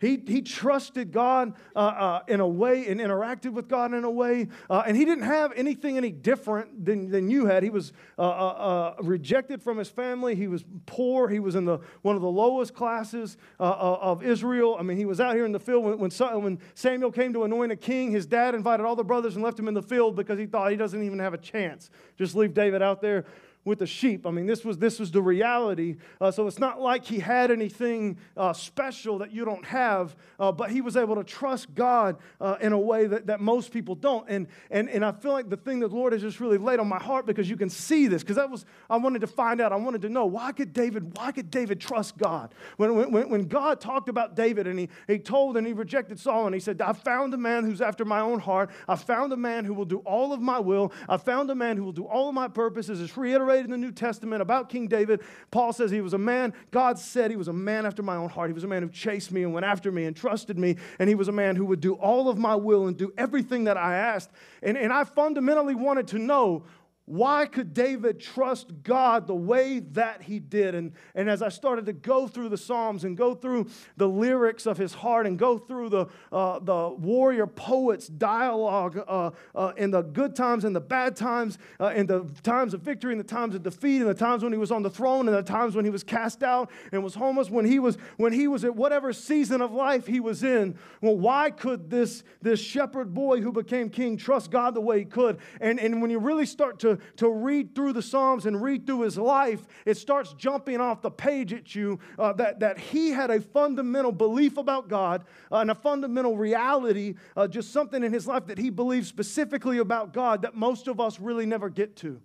He, 0.00 0.22
he 0.26 0.42
trusted 0.42 1.12
God 1.12 1.54
uh, 1.74 1.78
uh, 1.78 2.22
in 2.28 2.40
a 2.40 2.46
way 2.46 2.86
and 2.88 3.00
interacted 3.00 3.52
with 3.52 3.68
God 3.68 3.94
in 3.94 4.04
a 4.04 4.10
way. 4.10 4.48
Uh, 4.68 4.82
and 4.86 4.96
he 4.96 5.04
didn't 5.04 5.24
have 5.24 5.52
anything 5.56 5.96
any 5.96 6.10
different 6.10 6.84
than, 6.84 7.10
than 7.10 7.30
you 7.30 7.46
had. 7.46 7.62
He 7.62 7.70
was 7.70 7.92
uh, 8.18 8.22
uh, 8.22 8.24
uh, 8.24 9.02
rejected 9.02 9.62
from 9.62 9.78
his 9.78 9.88
family. 9.88 10.34
He 10.34 10.48
was 10.48 10.64
poor. 10.84 11.28
He 11.28 11.38
was 11.38 11.54
in 11.54 11.64
the, 11.64 11.78
one 12.02 12.16
of 12.16 12.22
the 12.22 12.30
lowest 12.30 12.74
classes 12.74 13.38
of 13.58 14.22
Israel. 14.22 14.76
I 14.78 14.82
mean, 14.82 14.98
he 14.98 15.06
was 15.06 15.20
out 15.20 15.34
here 15.34 15.46
in 15.46 15.52
the 15.52 15.60
field 15.60 15.84
when, 15.84 15.98
when, 15.98 16.10
when 16.42 16.58
Samuel 16.74 17.10
came 17.10 17.32
to 17.32 17.44
anoint 17.44 17.72
a 17.72 17.76
king. 17.76 18.10
His 18.10 18.26
dad 18.26 18.54
invited 18.54 18.84
all 18.84 18.96
the 18.96 19.04
brothers 19.04 19.34
and 19.34 19.44
left 19.44 19.58
him 19.58 19.68
in 19.68 19.74
the 19.74 19.82
field 19.82 20.16
because 20.16 20.38
he 20.38 20.46
thought 20.46 20.70
he 20.70 20.76
doesn't 20.76 21.02
even 21.02 21.18
have 21.18 21.34
a 21.34 21.38
chance. 21.38 21.90
Just 22.18 22.34
leave 22.34 22.52
David 22.54 22.82
out 22.82 23.00
there 23.00 23.24
with 23.66 23.80
the 23.80 23.86
sheep. 23.86 24.26
I 24.26 24.30
mean, 24.30 24.46
this 24.46 24.64
was, 24.64 24.78
this 24.78 25.00
was 25.00 25.10
the 25.10 25.20
reality. 25.20 25.96
Uh, 26.20 26.30
so 26.30 26.46
it's 26.46 26.60
not 26.60 26.80
like 26.80 27.04
he 27.04 27.18
had 27.18 27.50
anything 27.50 28.16
uh, 28.36 28.52
special 28.52 29.18
that 29.18 29.32
you 29.32 29.44
don't 29.44 29.64
have, 29.64 30.14
uh, 30.38 30.52
but 30.52 30.70
he 30.70 30.80
was 30.80 30.96
able 30.96 31.16
to 31.16 31.24
trust 31.24 31.74
God 31.74 32.16
uh, 32.40 32.56
in 32.60 32.72
a 32.72 32.78
way 32.78 33.08
that, 33.08 33.26
that 33.26 33.40
most 33.40 33.72
people 33.72 33.96
don't. 33.96 34.24
And, 34.30 34.46
and, 34.70 34.88
and 34.88 35.04
I 35.04 35.10
feel 35.10 35.32
like 35.32 35.50
the 35.50 35.56
thing 35.56 35.80
that 35.80 35.88
the 35.88 35.96
Lord 35.96 36.12
has 36.12 36.22
just 36.22 36.38
really 36.38 36.58
laid 36.58 36.78
on 36.78 36.86
my 36.86 37.00
heart 37.00 37.26
because 37.26 37.50
you 37.50 37.56
can 37.56 37.68
see 37.68 38.06
this, 38.06 38.22
because 38.22 38.36
that 38.36 38.48
was, 38.48 38.64
I 38.88 38.96
wanted 38.98 39.20
to 39.22 39.26
find 39.26 39.60
out, 39.60 39.72
I 39.72 39.76
wanted 39.76 40.02
to 40.02 40.08
know 40.08 40.26
why 40.26 40.52
could 40.52 40.72
David, 40.72 41.16
why 41.16 41.32
could 41.32 41.50
David 41.50 41.80
trust 41.80 42.16
God? 42.16 42.54
When, 42.76 43.10
when, 43.10 43.28
when 43.28 43.48
God 43.48 43.80
talked 43.80 44.08
about 44.08 44.36
David 44.36 44.68
and 44.68 44.78
he, 44.78 44.88
he 45.08 45.18
told 45.18 45.56
and 45.56 45.66
he 45.66 45.72
rejected 45.72 46.20
Saul 46.20 46.46
and 46.46 46.54
he 46.54 46.60
said, 46.60 46.80
I 46.80 46.92
found 46.92 47.34
a 47.34 47.38
man 47.38 47.64
who's 47.64 47.80
after 47.80 48.04
my 48.04 48.20
own 48.20 48.38
heart. 48.38 48.70
I 48.86 48.94
found 48.94 49.32
a 49.32 49.36
man 49.36 49.64
who 49.64 49.74
will 49.74 49.84
do 49.84 49.98
all 49.98 50.32
of 50.32 50.40
my 50.40 50.60
will. 50.60 50.92
I 51.08 51.16
found 51.16 51.50
a 51.50 51.54
man 51.56 51.76
who 51.76 51.82
will 51.82 51.90
do 51.92 52.04
all 52.04 52.28
of 52.28 52.34
my 52.34 52.46
purposes. 52.46 53.00
It's 53.00 53.16
reiterated 53.16 53.55
in 53.64 53.70
the 53.70 53.78
New 53.78 53.92
Testament 53.92 54.42
about 54.42 54.68
King 54.68 54.88
David. 54.88 55.22
Paul 55.50 55.72
says 55.72 55.90
he 55.90 56.00
was 56.00 56.12
a 56.12 56.18
man, 56.18 56.52
God 56.70 56.98
said 56.98 57.30
he 57.30 57.36
was 57.36 57.48
a 57.48 57.52
man 57.52 57.86
after 57.86 58.02
my 58.02 58.16
own 58.16 58.28
heart. 58.28 58.50
He 58.50 58.54
was 58.54 58.64
a 58.64 58.68
man 58.68 58.82
who 58.82 58.88
chased 58.88 59.32
me 59.32 59.42
and 59.42 59.52
went 59.52 59.66
after 59.66 59.90
me 59.90 60.04
and 60.04 60.14
trusted 60.14 60.58
me. 60.58 60.76
And 60.98 61.08
he 61.08 61.14
was 61.14 61.28
a 61.28 61.32
man 61.32 61.56
who 61.56 61.64
would 61.66 61.80
do 61.80 61.94
all 61.94 62.28
of 62.28 62.38
my 62.38 62.54
will 62.54 62.86
and 62.86 62.96
do 62.96 63.12
everything 63.16 63.64
that 63.64 63.76
I 63.76 63.96
asked. 63.96 64.30
And, 64.62 64.76
and 64.76 64.92
I 64.92 65.04
fundamentally 65.04 65.74
wanted 65.74 66.08
to 66.08 66.18
know 66.18 66.64
why 67.06 67.46
could 67.46 67.72
David 67.72 68.18
trust 68.18 68.82
God 68.82 69.28
the 69.28 69.34
way 69.34 69.78
that 69.92 70.22
he 70.22 70.40
did? 70.40 70.74
And, 70.74 70.92
and 71.14 71.30
as 71.30 71.40
I 71.40 71.50
started 71.50 71.86
to 71.86 71.92
go 71.92 72.26
through 72.26 72.48
the 72.48 72.58
Psalms 72.58 73.04
and 73.04 73.16
go 73.16 73.32
through 73.32 73.68
the 73.96 74.08
lyrics 74.08 74.66
of 74.66 74.76
his 74.76 74.92
heart 74.92 75.24
and 75.24 75.38
go 75.38 75.56
through 75.56 75.90
the, 75.90 76.06
uh, 76.32 76.58
the 76.58 76.88
warrior 76.88 77.46
poet's 77.46 78.08
dialogue 78.08 78.98
uh, 79.06 79.30
uh, 79.54 79.72
in 79.76 79.92
the 79.92 80.02
good 80.02 80.34
times 80.34 80.64
and 80.64 80.74
the 80.74 80.80
bad 80.80 81.14
times, 81.14 81.58
uh, 81.78 81.92
in 81.94 82.06
the 82.06 82.24
times 82.42 82.74
of 82.74 82.80
victory 82.80 83.12
and 83.12 83.20
the 83.20 83.24
times 83.24 83.54
of 83.54 83.62
defeat, 83.62 84.00
and 84.00 84.10
the 84.10 84.14
times 84.14 84.42
when 84.42 84.52
he 84.52 84.58
was 84.58 84.72
on 84.72 84.82
the 84.82 84.90
throne 84.90 85.28
and 85.28 85.36
the 85.36 85.42
times 85.42 85.76
when 85.76 85.84
he 85.84 85.92
was 85.92 86.02
cast 86.02 86.42
out 86.42 86.68
and 86.90 87.04
was 87.04 87.14
homeless, 87.14 87.48
when 87.48 87.64
he 87.64 87.78
was, 87.78 87.96
when 88.16 88.32
he 88.32 88.48
was 88.48 88.64
at 88.64 88.74
whatever 88.74 89.12
season 89.12 89.60
of 89.60 89.72
life 89.72 90.08
he 90.08 90.18
was 90.18 90.42
in, 90.42 90.76
well, 91.00 91.16
why 91.16 91.52
could 91.52 91.88
this, 91.88 92.24
this 92.42 92.58
shepherd 92.58 93.14
boy 93.14 93.40
who 93.40 93.52
became 93.52 93.90
king 93.90 94.16
trust 94.16 94.50
God 94.50 94.74
the 94.74 94.80
way 94.80 94.98
he 94.98 95.04
could? 95.04 95.38
And, 95.60 95.78
and 95.78 96.02
when 96.02 96.10
you 96.10 96.18
really 96.18 96.46
start 96.46 96.80
to 96.80 96.95
to, 97.16 97.30
read 97.30 97.74
through 97.74 97.92
the 97.92 98.02
Psalms 98.02 98.46
and 98.46 98.62
read 98.62 98.86
through 98.86 99.00
his 99.00 99.18
life, 99.18 99.66
it 99.84 99.96
starts 99.96 100.32
jumping 100.34 100.80
off 100.80 101.02
the 101.02 101.10
page 101.10 101.52
at 101.52 101.74
you 101.74 101.98
uh, 102.18 102.32
that, 102.34 102.60
that 102.60 102.78
he 102.78 103.10
had 103.10 103.30
a 103.30 103.40
fundamental 103.40 104.12
belief 104.12 104.56
about 104.56 104.88
God 104.88 105.24
uh, 105.52 105.58
and 105.58 105.70
a 105.70 105.74
fundamental 105.74 106.36
reality, 106.36 107.14
uh, 107.36 107.46
just 107.46 107.72
something 107.72 108.02
in 108.02 108.12
his 108.12 108.26
life 108.26 108.46
that 108.46 108.58
he 108.58 108.70
believed 108.70 109.06
specifically 109.06 109.78
about 109.78 110.12
God 110.12 110.42
that 110.42 110.54
most 110.54 110.88
of 110.88 111.00
us 111.00 111.20
really 111.20 111.46
never 111.46 111.68
get 111.68 111.96
to. 111.96 112.20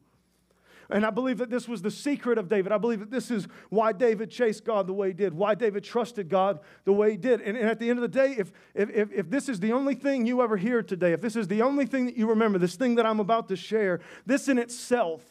And 0.91 1.05
I 1.05 1.09
believe 1.09 1.37
that 1.37 1.49
this 1.49 1.67
was 1.67 1.81
the 1.81 1.91
secret 1.91 2.37
of 2.37 2.49
David. 2.49 2.71
I 2.71 2.77
believe 2.77 2.99
that 2.99 3.11
this 3.11 3.31
is 3.31 3.47
why 3.69 3.93
David 3.93 4.29
chased 4.29 4.65
God 4.65 4.87
the 4.87 4.93
way 4.93 5.07
he 5.07 5.13
did, 5.13 5.33
why 5.33 5.55
David 5.55 5.83
trusted 5.83 6.29
God 6.29 6.59
the 6.83 6.93
way 6.93 7.11
he 7.11 7.17
did. 7.17 7.41
And, 7.41 7.57
and 7.57 7.69
at 7.69 7.79
the 7.79 7.89
end 7.89 7.99
of 7.99 8.01
the 8.01 8.07
day, 8.07 8.35
if, 8.37 8.51
if, 8.75 8.89
if, 8.89 9.11
if 9.11 9.29
this 9.29 9.47
is 9.47 9.59
the 9.59 9.71
only 9.71 9.95
thing 9.95 10.25
you 10.25 10.41
ever 10.41 10.57
hear 10.57 10.83
today, 10.83 11.13
if 11.13 11.21
this 11.21 11.35
is 11.35 11.47
the 11.47 11.61
only 11.61 11.85
thing 11.85 12.05
that 12.05 12.17
you 12.17 12.27
remember, 12.27 12.59
this 12.59 12.75
thing 12.75 12.95
that 12.95 13.05
I'm 13.05 13.19
about 13.19 13.47
to 13.47 13.55
share, 13.55 14.01
this 14.25 14.49
in 14.49 14.57
itself 14.57 15.30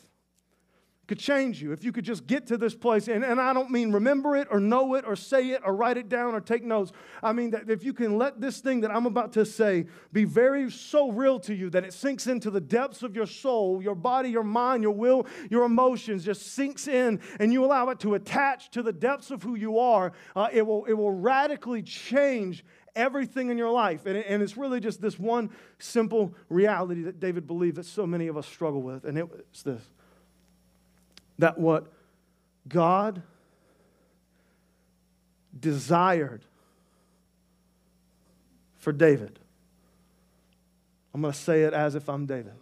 could 1.11 1.19
change 1.19 1.61
you 1.61 1.73
if 1.73 1.83
you 1.83 1.91
could 1.91 2.05
just 2.05 2.25
get 2.29 2.47
to 2.47 2.57
this 2.57 2.73
place. 2.73 3.09
And, 3.09 3.25
and 3.25 3.41
I 3.41 3.53
don't 3.53 3.69
mean 3.69 3.91
remember 3.91 4.37
it 4.37 4.47
or 4.49 4.61
know 4.61 4.95
it 4.95 5.05
or 5.05 5.17
say 5.17 5.51
it 5.51 5.61
or 5.65 5.75
write 5.75 5.97
it 5.97 6.09
down 6.09 6.35
or 6.35 6.41
take 6.41 6.63
notes. 6.63 6.93
I 7.21 7.33
mean 7.33 7.51
that 7.51 7.69
if 7.69 7.83
you 7.83 7.93
can 7.93 8.17
let 8.17 8.41
this 8.41 8.61
thing 8.61 8.83
that 8.83 8.93
I'm 8.93 9.07
about 9.07 9.33
to 9.33 9.45
say 9.45 9.87
be 10.13 10.23
very 10.23 10.71
so 10.71 11.11
real 11.11 11.41
to 11.41 11.53
you 11.53 11.69
that 11.71 11.83
it 11.83 11.95
sinks 11.95 12.29
into 12.29 12.49
the 12.49 12.61
depths 12.61 13.03
of 13.03 13.17
your 13.17 13.27
soul, 13.27 13.83
your 13.83 13.97
body, 13.97 14.31
your 14.31 14.45
mind, 14.45 14.85
your 14.85 14.93
will, 14.93 15.27
your 15.51 15.65
emotions, 15.65 16.25
just 16.25 16.47
sinks 16.55 16.87
in 16.87 17.19
and 17.41 17.53
you 17.53 17.65
allow 17.65 17.89
it 17.89 17.99
to 18.01 18.15
attach 18.15 18.71
to 18.71 18.81
the 18.81 18.93
depths 18.93 19.33
of 19.33 19.43
who 19.43 19.57
you 19.57 19.81
are, 19.81 20.13
uh, 20.37 20.47
it, 20.53 20.65
will, 20.65 20.85
it 20.85 20.93
will 20.93 21.11
radically 21.11 21.83
change 21.83 22.65
everything 22.95 23.51
in 23.51 23.59
your 23.59 23.73
life. 23.73 24.07
And, 24.07 24.17
and 24.17 24.45
it's 24.45 24.57
really 24.57 24.79
just 24.79 25.03
this 25.03 25.19
one 25.19 25.51
simple 25.81 26.37
reality 26.49 27.03
that 27.03 27.19
David 27.19 27.49
believed 27.49 27.79
that 27.79 27.87
so 27.87 28.07
many 28.07 28.29
of 28.29 28.37
us 28.37 28.47
struggle 28.47 28.81
with. 28.81 29.05
And 29.05 29.19
it's 29.19 29.65
this 29.65 29.83
that 31.41 31.59
what 31.59 31.93
God 32.69 33.23
desired 35.59 36.45
for 38.77 38.93
David. 38.93 39.39
I'm 41.15 41.23
going 41.23 41.33
to 41.33 41.39
say 41.39 41.63
it 41.63 41.73
as 41.73 41.95
if 41.95 42.09
I'm 42.09 42.27
David. 42.27 42.53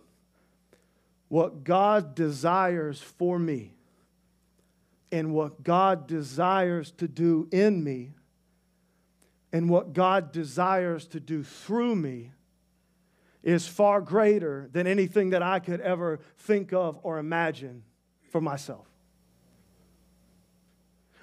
What 1.29 1.65
God 1.65 2.15
desires 2.15 3.01
for 3.01 3.39
me 3.39 3.73
and 5.13 5.35
what 5.35 5.63
God 5.63 6.07
desires 6.07 6.91
to 6.93 7.09
do 7.09 7.49
in 7.51 7.85
me 7.85 8.13
and 9.53 9.69
what 9.69 9.93
God 9.93 10.33
desires 10.33 11.07
to 11.09 11.21
do 11.21 11.43
through 11.43 11.97
me 11.97 12.33
is 13.43 13.67
far 13.67 14.01
greater 14.01 14.69
than 14.73 14.87
anything 14.87 15.31
that 15.31 15.43
I 15.43 15.59
could 15.59 15.81
ever 15.81 16.21
think 16.39 16.73
of 16.73 16.99
or 17.03 17.19
imagine 17.19 17.83
for 18.31 18.41
myself. 18.41 18.87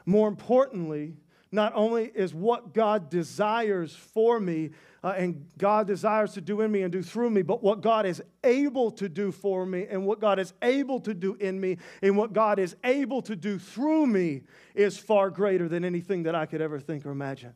More 0.05 0.27
importantly, 0.27 1.15
not 1.51 1.73
only 1.75 2.11
is 2.13 2.33
what 2.33 2.73
God 2.73 3.09
desires 3.09 3.95
for 3.95 4.39
me 4.39 4.71
uh, 5.03 5.13
and 5.17 5.47
God 5.57 5.87
desires 5.87 6.33
to 6.33 6.41
do 6.41 6.61
in 6.61 6.71
me 6.71 6.81
and 6.81 6.91
do 6.91 7.01
through 7.01 7.29
me, 7.29 7.43
but 7.43 7.63
what 7.63 7.81
God 7.81 8.05
is 8.05 8.21
able 8.43 8.91
to 8.91 9.07
do 9.07 9.31
for 9.31 9.65
me 9.65 9.85
and 9.89 10.05
what 10.05 10.19
God 10.19 10.39
is 10.39 10.53
able 10.61 10.99
to 11.01 11.13
do 11.13 11.35
in 11.35 11.59
me 11.59 11.77
and 12.01 12.17
what 12.17 12.33
God 12.33 12.59
is 12.59 12.75
able 12.83 13.21
to 13.23 13.35
do 13.35 13.57
through 13.57 14.07
me 14.07 14.41
is 14.73 14.97
far 14.97 15.29
greater 15.29 15.69
than 15.69 15.85
anything 15.85 16.23
that 16.23 16.35
I 16.35 16.45
could 16.45 16.61
ever 16.61 16.79
think 16.79 17.05
or 17.05 17.11
imagine. 17.11 17.53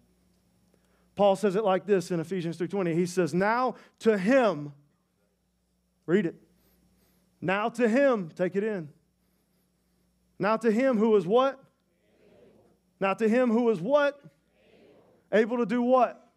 Paul 1.16 1.36
says 1.36 1.56
it 1.56 1.66
like 1.66 1.86
this 1.86 2.12
in 2.12 2.20
Ephesians 2.20 2.58
3:20. 2.58 2.94
He 2.94 3.06
says, 3.06 3.34
"Now 3.34 3.76
to 4.00 4.18
him 4.18 4.74
read 6.10 6.26
it. 6.26 6.36
Now 7.40 7.70
to 7.70 7.88
him, 7.88 8.32
take 8.36 8.56
it 8.56 8.64
in. 8.64 8.90
Now 10.40 10.56
to 10.58 10.72
him 10.72 10.98
who 10.98 11.16
is 11.18 11.28
what? 11.28 11.62
Now 13.02 13.14
to 13.14 13.28
him 13.28 13.52
who 13.52 13.70
is 13.70 13.80
what? 13.82 14.20
Able 15.32 15.58
to 15.58 15.66
do 15.66 15.82
what? 15.82 16.28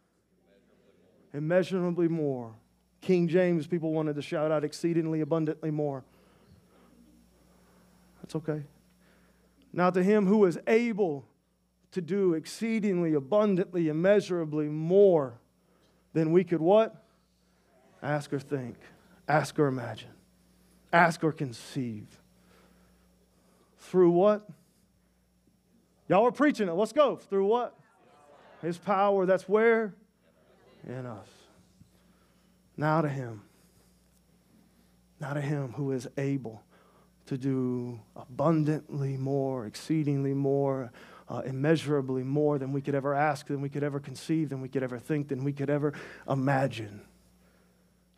Immeasurably 1.32 2.08
more. 2.08 2.52
King 3.00 3.28
James, 3.28 3.66
people 3.66 3.92
wanted 3.92 4.16
to 4.16 4.22
shout 4.22 4.50
out 4.50 4.64
exceedingly 4.64 5.20
abundantly 5.20 5.70
more. 5.70 6.04
That's 8.20 8.36
okay. 8.36 8.62
Now 9.72 9.90
to 9.90 10.02
him 10.02 10.26
who 10.26 10.44
is 10.44 10.58
able 10.66 11.24
to 11.92 12.00
do 12.00 12.34
exceedingly 12.34 13.14
abundantly, 13.14 13.88
immeasurably 13.88 14.68
more 14.68 15.38
than 16.12 16.32
we 16.32 16.44
could 16.44 16.60
what? 16.60 17.04
Ask 18.02 18.32
or 18.32 18.40
think, 18.40 18.76
ask 19.28 19.58
or 19.58 19.66
imagine, 19.66 20.10
ask 20.92 21.22
or 21.22 21.32
conceive. 21.32 22.21
Through 23.82 24.10
what? 24.10 24.48
Y'all 26.08 26.26
are 26.26 26.32
preaching 26.32 26.68
it. 26.68 26.72
Let's 26.72 26.92
go. 26.92 27.16
Through 27.16 27.46
what? 27.46 27.76
His 28.62 28.78
power. 28.78 29.26
That's 29.26 29.48
where? 29.48 29.94
In 30.86 31.06
us. 31.06 31.28
Now 32.76 33.02
to 33.02 33.08
Him. 33.08 33.42
Now 35.20 35.34
to 35.34 35.40
Him 35.40 35.72
who 35.72 35.92
is 35.92 36.08
able 36.16 36.62
to 37.26 37.36
do 37.36 38.00
abundantly 38.16 39.16
more, 39.16 39.66
exceedingly 39.66 40.34
more, 40.34 40.90
uh, 41.28 41.42
immeasurably 41.44 42.22
more 42.22 42.58
than 42.58 42.72
we 42.72 42.80
could 42.80 42.94
ever 42.94 43.14
ask, 43.14 43.46
than 43.46 43.60
we 43.60 43.68
could 43.68 43.82
ever 43.82 44.00
conceive, 44.00 44.48
than 44.48 44.60
we 44.60 44.68
could 44.68 44.82
ever 44.82 44.98
think, 44.98 45.28
than 45.28 45.44
we 45.44 45.52
could 45.52 45.70
ever 45.70 45.92
imagine. 46.28 47.02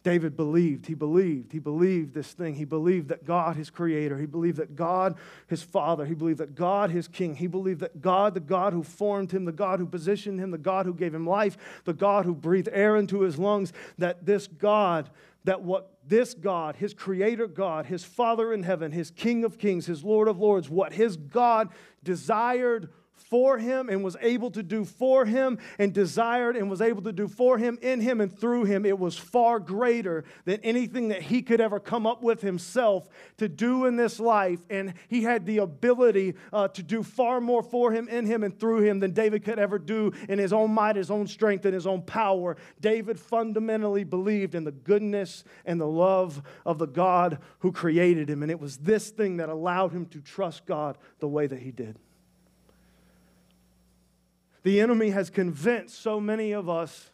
David 0.04 0.36
believed. 0.36 0.86
He 0.86 0.92
believed. 0.92 1.50
He 1.50 1.58
believed 1.58 2.12
this 2.12 2.32
thing. 2.32 2.54
He 2.54 2.66
believed 2.66 3.08
that 3.08 3.24
God, 3.24 3.56
his 3.56 3.70
creator, 3.70 4.18
he 4.18 4.26
believed 4.26 4.58
that 4.58 4.76
God, 4.76 5.16
his 5.48 5.62
father, 5.62 6.04
he 6.04 6.14
believed 6.14 6.38
that 6.40 6.54
God, 6.54 6.90
his 6.90 7.08
king, 7.08 7.34
he 7.34 7.46
believed 7.46 7.80
that 7.80 8.02
God, 8.02 8.34
the 8.34 8.40
God 8.40 8.74
who 8.74 8.82
formed 8.82 9.32
him, 9.32 9.46
the 9.46 9.52
God 9.52 9.80
who 9.80 9.86
positioned 9.86 10.38
him, 10.38 10.50
the 10.50 10.58
God 10.58 10.84
who 10.84 10.92
gave 10.92 11.14
him 11.14 11.26
life, 11.26 11.56
the 11.84 11.94
God 11.94 12.26
who 12.26 12.34
breathed 12.34 12.68
air 12.70 12.96
into 12.96 13.22
his 13.22 13.38
lungs, 13.38 13.72
that 13.96 14.26
this 14.26 14.46
God, 14.46 15.08
that 15.44 15.62
what 15.62 15.94
this 16.06 16.34
God, 16.34 16.76
his 16.76 16.92
creator 16.92 17.46
God, 17.46 17.86
his 17.86 18.04
father 18.04 18.52
in 18.52 18.62
heaven, 18.62 18.92
his 18.92 19.10
king 19.10 19.42
of 19.42 19.58
kings, 19.58 19.86
his 19.86 20.04
lord 20.04 20.28
of 20.28 20.38
lords, 20.38 20.68
what 20.68 20.92
his 20.92 21.16
God 21.16 21.70
desired 22.02 22.90
for 23.16 23.58
him 23.58 23.88
and 23.88 24.04
was 24.04 24.16
able 24.20 24.50
to 24.50 24.62
do 24.62 24.84
for 24.84 25.24
him 25.24 25.58
and 25.78 25.92
desired 25.92 26.56
and 26.56 26.70
was 26.70 26.80
able 26.80 27.02
to 27.02 27.12
do 27.12 27.26
for 27.26 27.58
him 27.58 27.78
in 27.82 28.00
him 28.00 28.20
and 28.20 28.36
through 28.38 28.64
him, 28.64 28.84
it 28.84 28.98
was 28.98 29.16
far 29.16 29.58
greater 29.58 30.24
than 30.44 30.60
anything 30.62 31.08
that 31.08 31.22
he 31.22 31.42
could 31.42 31.60
ever 31.60 31.80
come 31.80 32.06
up 32.06 32.22
with 32.22 32.40
himself 32.42 33.08
to 33.38 33.48
do 33.48 33.86
in 33.86 33.96
this 33.96 34.20
life. 34.20 34.60
And 34.70 34.94
he 35.08 35.22
had 35.22 35.46
the 35.46 35.58
ability 35.58 36.34
uh, 36.52 36.68
to 36.68 36.82
do 36.82 37.02
far 37.02 37.40
more 37.40 37.62
for 37.62 37.92
him, 37.92 38.08
in 38.08 38.26
him, 38.26 38.44
and 38.44 38.58
through 38.58 38.82
him 38.82 39.00
than 39.00 39.12
David 39.12 39.44
could 39.44 39.58
ever 39.58 39.78
do 39.78 40.12
in 40.28 40.38
his 40.38 40.52
own 40.52 40.72
might, 40.72 40.96
his 40.96 41.10
own 41.10 41.26
strength, 41.26 41.64
and 41.64 41.74
his 41.74 41.86
own 41.86 42.02
power. 42.02 42.56
David 42.80 43.18
fundamentally 43.18 44.04
believed 44.04 44.54
in 44.54 44.64
the 44.64 44.72
goodness 44.72 45.44
and 45.64 45.80
the 45.80 45.86
love 45.86 46.42
of 46.66 46.78
the 46.78 46.86
God 46.86 47.38
who 47.60 47.72
created 47.72 48.28
him. 48.28 48.42
And 48.42 48.50
it 48.50 48.60
was 48.60 48.76
this 48.78 49.10
thing 49.10 49.38
that 49.38 49.48
allowed 49.48 49.92
him 49.92 50.06
to 50.06 50.20
trust 50.20 50.66
God 50.66 50.98
the 51.18 51.28
way 51.28 51.46
that 51.46 51.60
he 51.60 51.70
did. 51.70 51.98
The 54.64 54.80
enemy 54.80 55.10
has 55.10 55.30
convinced 55.30 56.00
so 56.00 56.18
many 56.18 56.52
of 56.52 56.68
us 56.68 57.10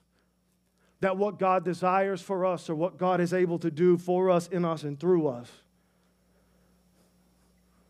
that 1.00 1.16
what 1.16 1.38
God 1.38 1.64
desires 1.64 2.22
for 2.22 2.46
us 2.46 2.70
or 2.70 2.76
what 2.76 2.96
God 2.96 3.20
is 3.20 3.32
able 3.34 3.58
to 3.58 3.70
do 3.70 3.98
for 3.98 4.30
us, 4.30 4.46
in 4.48 4.64
us, 4.64 4.84
and 4.84 4.98
through 4.98 5.26
us, 5.26 5.50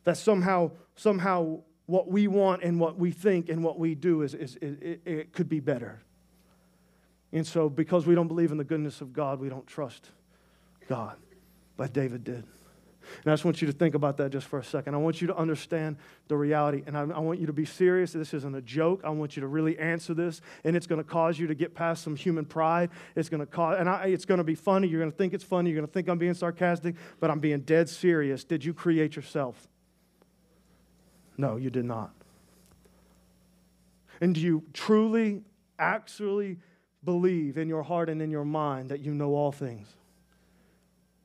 that 0.05 0.17
somehow, 0.17 0.71
somehow 0.97 1.61
what 1.87 2.09
we 2.09 2.26
want 2.26 2.62
and 2.62 2.81
what 2.81 2.97
we 2.97 3.11
think 3.11 3.50
and 3.50 3.62
what 3.62 3.79
we 3.79 3.95
do 3.95 4.23
is, 4.23 4.33
is, 4.33 4.57
is 4.57 4.79
it, 4.81 5.00
it 5.05 5.33
could 5.33 5.49
be 5.49 5.61
better. 5.61 6.00
And 7.33 7.47
so, 7.47 7.69
because 7.69 8.07
we 8.07 8.14
don't 8.14 8.29
believe 8.29 8.52
in 8.52 8.59
the 8.59 8.64
goodness 8.64 9.02
of 9.02 9.12
God, 9.12 9.40
we 9.40 9.50
don't 9.50 9.67
trust 9.67 10.09
God. 10.88 11.17
But 11.76 11.93
David 11.93 12.25
did. 12.25 12.45
And 13.23 13.31
I 13.31 13.35
just 13.35 13.45
want 13.45 13.61
you 13.61 13.67
to 13.67 13.73
think 13.73 13.95
about 13.95 14.17
that 14.17 14.31
just 14.31 14.47
for 14.47 14.59
a 14.59 14.65
second. 14.65 14.95
I 14.95 14.99
want 14.99 15.21
you 15.21 15.27
to 15.27 15.37
understand 15.37 15.97
the 16.29 16.37
reality, 16.37 16.83
and 16.87 16.97
I, 16.97 17.03
I, 17.03 17.19
want 17.19 17.39
you 17.39 17.47
to 17.47 17.53
be 17.53 17.67
serious. 17.67 18.12
This 18.12 18.33
isn't 18.33 18.55
a 18.55 18.62
joke. 18.62 19.03
I 19.05 19.11
want 19.11 19.37
you 19.37 19.43
to 19.43 19.47
really 19.47 19.79
answer 19.79 20.15
this, 20.15 20.41
and 20.65 20.75
it's 20.75 20.87
going 20.87 21.03
to 21.03 21.09
cause 21.09 21.39
you 21.39 21.47
to 21.47 21.55
get 21.55 21.75
past 21.75 22.03
some 22.03 22.17
human 22.17 22.47
pride. 22.47 22.89
It's 23.17 23.29
going 23.29 23.41
to 23.41 23.47
cause, 23.47 23.77
and 23.79 23.91
I, 23.91 24.07
it's 24.07 24.25
going 24.25 24.39
to 24.39 24.45
be 24.45 24.55
funny. 24.55 24.89
You're 24.89 25.00
going 25.00 25.12
to 25.12 25.17
think 25.17 25.35
it's 25.35 25.45
funny. 25.45 25.71
You're 25.71 25.79
going 25.79 25.87
to 25.87 25.93
think 25.93 26.09
I'm 26.09 26.19
being 26.19 26.35
sarcastic, 26.35 26.95
but 27.21 27.31
I'm 27.31 27.41
being 27.41 27.61
dead 27.61 27.91
serious. 27.91 28.43
Did 28.43 28.65
you 28.65 28.73
create 28.73 29.17
yourself? 29.17 29.69
No, 31.37 31.57
you 31.57 31.69
did 31.69 31.85
not. 31.85 32.15
And 34.21 34.35
do 34.35 34.41
you 34.41 34.62
truly, 34.73 35.43
actually 35.79 36.59
believe 37.05 37.57
in 37.57 37.69
your 37.69 37.83
heart 37.83 38.09
and 38.09 38.21
in 38.21 38.31
your 38.31 38.45
mind 38.45 38.91
that 38.91 39.00
you 39.00 39.15
know 39.15 39.35
all 39.35 39.53
things? 39.53 39.89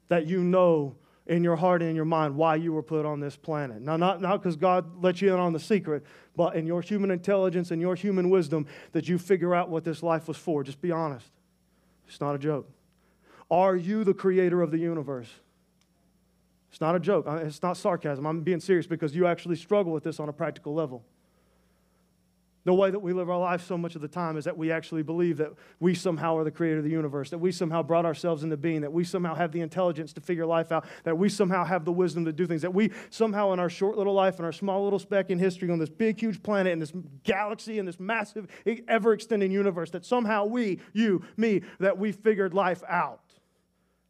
That 0.10 0.28
you 0.28 0.44
know 0.44 0.96
in 1.28 1.44
your 1.44 1.56
heart 1.56 1.82
and 1.82 1.90
in 1.90 1.96
your 1.96 2.06
mind 2.06 2.36
why 2.36 2.56
you 2.56 2.72
were 2.72 2.84
put 2.84 3.06
on 3.06 3.20
this 3.20 3.36
planet. 3.36 3.82
Now, 3.82 3.98
not 3.98 4.22
because 4.22 4.56
God 4.56 5.02
let 5.02 5.22
you 5.22 5.34
in 5.34 5.40
on 5.40 5.54
the 5.54 5.60
secret, 5.60 6.06
but 6.36 6.56
in 6.56 6.68
your 6.68 6.82
human 6.82 7.10
intelligence 7.10 7.72
and 7.72 7.82
your 7.82 7.96
human 7.96 8.30
wisdom 8.30 8.68
that 8.92 9.08
you 9.08 9.18
figure 9.18 9.56
out 9.56 9.70
what 9.70 9.84
this 9.84 10.04
life 10.04 10.28
was 10.28 10.38
for. 10.38 10.64
Just 10.64 10.82
be 10.82 10.92
honest. 10.92 11.28
It's 12.08 12.22
not 12.22 12.36
a 12.36 12.38
joke. 12.38 12.70
Are 13.50 13.76
you 13.76 14.04
the 14.04 14.14
creator 14.14 14.62
of 14.62 14.72
the 14.72 14.78
universe? 14.78 15.30
It's 16.70 16.82
not 16.82 16.96
a 16.96 17.00
joke. 17.00 17.26
It's 17.28 17.64
not 17.64 17.78
sarcasm. 17.78 18.26
I'm 18.28 18.42
being 18.42 18.60
serious 18.60 18.86
because 18.86 19.16
you 19.16 19.26
actually 19.26 19.56
struggle 19.56 19.94
with 19.94 20.04
this 20.04 20.20
on 20.20 20.30
a 20.30 20.34
practical 20.34 20.74
level. 20.74 21.04
The 22.66 22.74
way 22.74 22.90
that 22.90 23.00
we 23.00 23.14
live 23.14 23.30
our 23.30 23.40
life 23.40 23.64
so 23.64 23.78
much 23.78 23.94
of 23.94 24.02
the 24.02 24.08
time 24.08 24.38
is 24.38 24.46
that 24.46 24.58
we 24.58 24.72
actually 24.72 25.04
believe 25.04 25.38
that 25.38 25.52
we 25.80 25.94
somehow 25.94 26.36
are 26.36 26.44
the 26.44 26.50
creator 26.50 26.80
of 26.80 26.84
the 26.84 26.90
universe, 26.90 27.30
that 27.30 27.38
we 27.38 27.52
somehow 27.52 27.84
brought 27.84 28.06
ourselves 28.06 28.44
into 28.44 28.58
being, 28.58 28.82
that 28.82 28.92
we 28.92 29.04
somehow 29.04 29.36
have 29.36 29.52
the 29.52 29.62
intelligence 29.62 30.14
to 30.14 30.22
figure 30.22 30.48
life 30.48 30.72
out, 30.72 30.84
that 31.04 31.16
we 31.16 31.30
somehow 31.30 31.64
have 31.64 31.86
the 31.86 31.92
wisdom 31.92 32.26
to 32.26 32.34
do 32.34 32.48
things, 32.48 32.64
that 32.64 32.74
we 32.74 32.90
somehow 33.12 33.54
in 33.54 33.60
our 33.60 33.70
short 33.70 34.00
little 34.00 34.16
life 34.16 34.38
and 34.38 34.46
our 34.48 34.52
small 34.52 34.84
little 34.84 34.98
speck 34.98 35.30
in 35.30 35.38
history 35.38 35.70
on 35.70 35.78
this 35.78 35.92
big, 35.92 36.20
huge 36.20 36.42
planet, 36.42 36.74
in 36.74 36.80
this 36.80 36.92
galaxy, 37.24 37.78
in 37.78 37.86
this 37.86 38.00
massive, 38.00 38.48
ever 38.88 39.14
extending 39.14 39.52
universe, 39.52 39.92
that 39.92 40.04
somehow 40.04 40.46
we, 40.46 40.80
you, 40.92 41.24
me, 41.38 41.62
that 41.80 42.00
we 42.00 42.12
figured 42.12 42.56
life 42.56 42.82
out. 42.90 43.22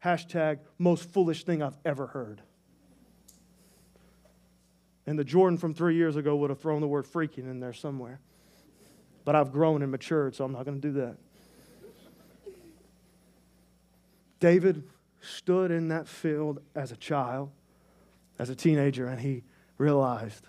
Hashtag 0.01 0.59
most 0.79 1.09
foolish 1.09 1.43
thing 1.43 1.61
I've 1.61 1.77
ever 1.83 2.07
heard. 2.07 2.41
And 5.05 5.19
the 5.19 5.25
Jordan 5.25 5.57
from 5.57 5.73
three 5.73 5.95
years 5.95 6.15
ago 6.15 6.37
would 6.37 6.51
have 6.51 6.59
thrown 6.59 6.79
the 6.79 6.87
word 6.87 7.05
freaking 7.05 7.51
in 7.51 7.59
there 7.59 7.73
somewhere. 7.73 8.21
But 9.25 9.35
I've 9.35 9.51
grown 9.51 9.81
and 9.81 9.91
matured, 9.91 10.35
so 10.35 10.45
I'm 10.45 10.53
not 10.53 10.65
going 10.65 10.79
to 10.79 10.87
do 10.87 10.93
that. 11.01 11.17
David 14.39 14.83
stood 15.21 15.71
in 15.71 15.87
that 15.89 16.07
field 16.07 16.61
as 16.75 16.91
a 16.91 16.95
child, 16.95 17.49
as 18.37 18.49
a 18.49 18.55
teenager, 18.55 19.07
and 19.07 19.19
he 19.19 19.43
realized 19.77 20.47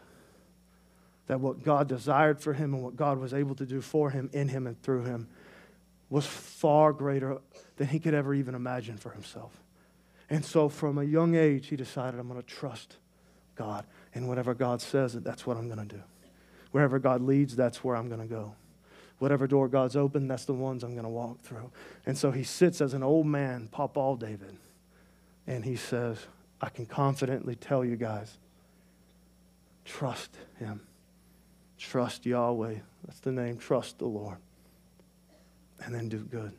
that 1.26 1.40
what 1.40 1.64
God 1.64 1.88
desired 1.88 2.40
for 2.40 2.52
him 2.52 2.74
and 2.74 2.82
what 2.82 2.94
God 2.94 3.18
was 3.18 3.32
able 3.34 3.54
to 3.56 3.66
do 3.66 3.80
for 3.80 4.10
him, 4.10 4.30
in 4.32 4.48
him, 4.48 4.66
and 4.66 4.80
through 4.82 5.04
him 5.04 5.28
was 6.08 6.26
far 6.26 6.92
greater 6.92 7.38
than 7.78 7.88
he 7.88 7.98
could 7.98 8.14
ever 8.14 8.34
even 8.34 8.54
imagine 8.54 8.96
for 8.96 9.10
himself. 9.10 9.52
And 10.28 10.44
so, 10.44 10.68
from 10.68 10.98
a 10.98 11.04
young 11.04 11.34
age, 11.34 11.68
he 11.68 11.76
decided, 11.76 12.20
I'm 12.20 12.28
going 12.28 12.40
to 12.40 12.46
trust 12.46 12.98
God 13.56 13.86
And 14.14 14.28
whatever 14.28 14.54
God 14.54 14.82
says, 14.82 15.14
that's 15.14 15.46
what 15.46 15.56
I'm 15.56 15.66
going 15.66 15.88
to 15.88 15.96
do. 15.96 16.02
Wherever 16.70 16.98
God 16.98 17.22
leads, 17.22 17.56
that's 17.56 17.82
where 17.82 17.96
I'm 17.96 18.08
going 18.08 18.20
to 18.20 18.26
go. 18.26 18.54
Whatever 19.18 19.46
door 19.46 19.68
God's 19.68 19.96
opened, 19.96 20.30
that's 20.30 20.44
the 20.44 20.52
ones 20.52 20.84
I'm 20.84 20.92
going 20.92 21.04
to 21.04 21.10
walk 21.10 21.42
through. 21.42 21.70
And 22.04 22.18
so 22.18 22.30
he 22.30 22.44
sits 22.44 22.80
as 22.80 22.92
an 22.92 23.02
old 23.02 23.26
man, 23.26 23.68
Papa 23.68 24.16
David, 24.18 24.56
and 25.46 25.64
he 25.64 25.76
says, 25.76 26.18
I 26.60 26.68
can 26.68 26.86
confidently 26.86 27.54
tell 27.54 27.84
you 27.84 27.96
guys, 27.96 28.38
trust 29.84 30.36
him. 30.58 30.80
Trust 31.78 32.26
Yahweh. 32.26 32.76
That's 33.06 33.20
the 33.20 33.32
name. 33.32 33.58
Trust 33.58 33.98
the 33.98 34.06
Lord. 34.06 34.38
And 35.84 35.94
then 35.94 36.08
do 36.08 36.18
good. 36.18 36.52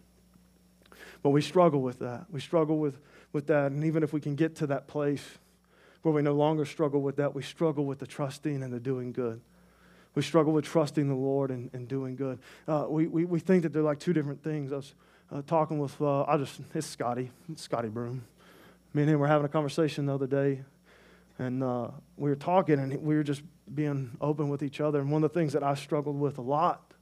But 1.23 1.31
we 1.31 1.41
struggle 1.41 1.81
with 1.81 1.99
that. 1.99 2.25
We 2.31 2.39
struggle 2.39 2.77
with, 2.77 2.99
with 3.33 3.47
that. 3.47 3.71
And 3.71 3.83
even 3.83 4.03
if 4.03 4.13
we 4.13 4.21
can 4.21 4.35
get 4.35 4.55
to 4.57 4.67
that 4.67 4.87
place 4.87 5.25
where 6.03 6.13
we 6.13 6.21
no 6.21 6.33
longer 6.33 6.65
struggle 6.65 7.01
with 7.01 7.17
that, 7.17 7.33
we 7.33 7.41
struggle 7.41 7.85
with 7.85 7.99
the 7.99 8.07
trusting 8.07 8.61
and 8.63 8.71
the 8.71 8.79
doing 8.79 9.11
good. 9.11 9.41
We 10.17 10.23
struggle 10.23 10.51
with 10.51 10.65
trusting 10.65 11.07
the 11.07 11.13
Lord 11.13 11.51
and, 11.51 11.69
and 11.73 11.87
doing 11.87 12.15
good. 12.15 12.39
Uh, 12.67 12.87
we, 12.89 13.05
we, 13.05 13.23
we 13.23 13.39
think 13.39 13.61
that 13.61 13.71
they're 13.71 13.83
like 13.83 13.99
two 13.99 14.13
different 14.13 14.43
things. 14.43 14.73
I 14.73 14.77
was 14.77 14.95
uh, 15.31 15.43
talking 15.45 15.77
with, 15.77 16.01
uh, 16.01 16.23
I 16.23 16.37
just, 16.37 16.59
it's 16.73 16.87
Scotty, 16.87 17.29
it's 17.51 17.61
Scotty 17.61 17.89
Broom. 17.89 18.25
Me 18.95 19.03
and 19.03 19.11
him 19.11 19.19
were 19.19 19.27
having 19.27 19.45
a 19.45 19.47
conversation 19.47 20.07
the 20.07 20.15
other 20.15 20.25
day, 20.25 20.63
and 21.37 21.61
uh, 21.61 21.89
we 22.15 22.31
were 22.31 22.35
talking, 22.35 22.79
and 22.79 22.99
we 23.03 23.13
were 23.13 23.21
just 23.21 23.43
being 23.75 24.09
open 24.19 24.49
with 24.49 24.63
each 24.63 24.81
other. 24.81 25.01
And 25.01 25.11
one 25.11 25.23
of 25.23 25.31
the 25.31 25.39
things 25.39 25.53
that 25.53 25.61
I 25.61 25.75
struggled 25.75 26.19
with 26.19 26.39
a 26.39 26.41
lot 26.41 26.95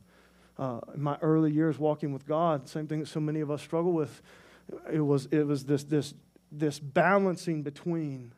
uh, 0.59 0.81
in 0.93 1.01
my 1.01 1.17
early 1.21 1.53
years 1.53 1.79
walking 1.79 2.11
with 2.11 2.27
God, 2.27 2.67
same 2.67 2.85
thing 2.85 2.99
that 2.99 3.07
so 3.07 3.21
many 3.21 3.39
of 3.39 3.49
us 3.49 3.61
struggle 3.61 3.93
with, 3.93 4.21
it 4.91 4.99
was, 4.99 5.27
it 5.27 5.47
was 5.47 5.63
this, 5.63 5.85
this, 5.85 6.13
this 6.51 6.79
balancing 6.79 7.63
between 7.63 8.33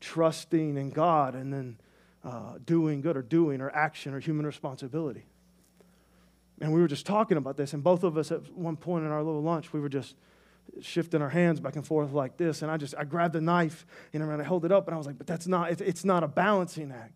trusting 0.00 0.76
in 0.76 0.90
God 0.90 1.34
and 1.34 1.52
then 1.52 1.78
uh, 2.26 2.58
doing 2.64 3.00
good 3.00 3.16
or 3.16 3.22
doing 3.22 3.60
or 3.60 3.70
action 3.70 4.12
or 4.12 4.18
human 4.18 4.44
responsibility. 4.44 5.24
And 6.60 6.72
we 6.72 6.80
were 6.80 6.88
just 6.88 7.06
talking 7.06 7.36
about 7.36 7.56
this, 7.56 7.72
and 7.72 7.84
both 7.84 8.02
of 8.02 8.18
us 8.18 8.32
at 8.32 8.52
one 8.52 8.76
point 8.76 9.04
in 9.04 9.12
our 9.12 9.22
little 9.22 9.42
lunch, 9.42 9.72
we 9.72 9.78
were 9.78 9.88
just 9.88 10.16
shifting 10.80 11.22
our 11.22 11.28
hands 11.28 11.60
back 11.60 11.76
and 11.76 11.86
forth 11.86 12.12
like 12.12 12.36
this. 12.36 12.62
And 12.62 12.70
I 12.70 12.78
just, 12.78 12.94
I 12.98 13.04
grabbed 13.04 13.34
the 13.34 13.40
knife 13.40 13.86
and 14.12 14.24
I 14.24 14.42
held 14.42 14.64
it 14.64 14.72
up, 14.72 14.88
and 14.88 14.94
I 14.94 14.98
was 14.98 15.06
like, 15.06 15.18
but 15.18 15.26
that's 15.26 15.46
not, 15.46 15.80
it's 15.80 16.04
not 16.04 16.24
a 16.24 16.28
balancing 16.28 16.90
act. 16.90 17.12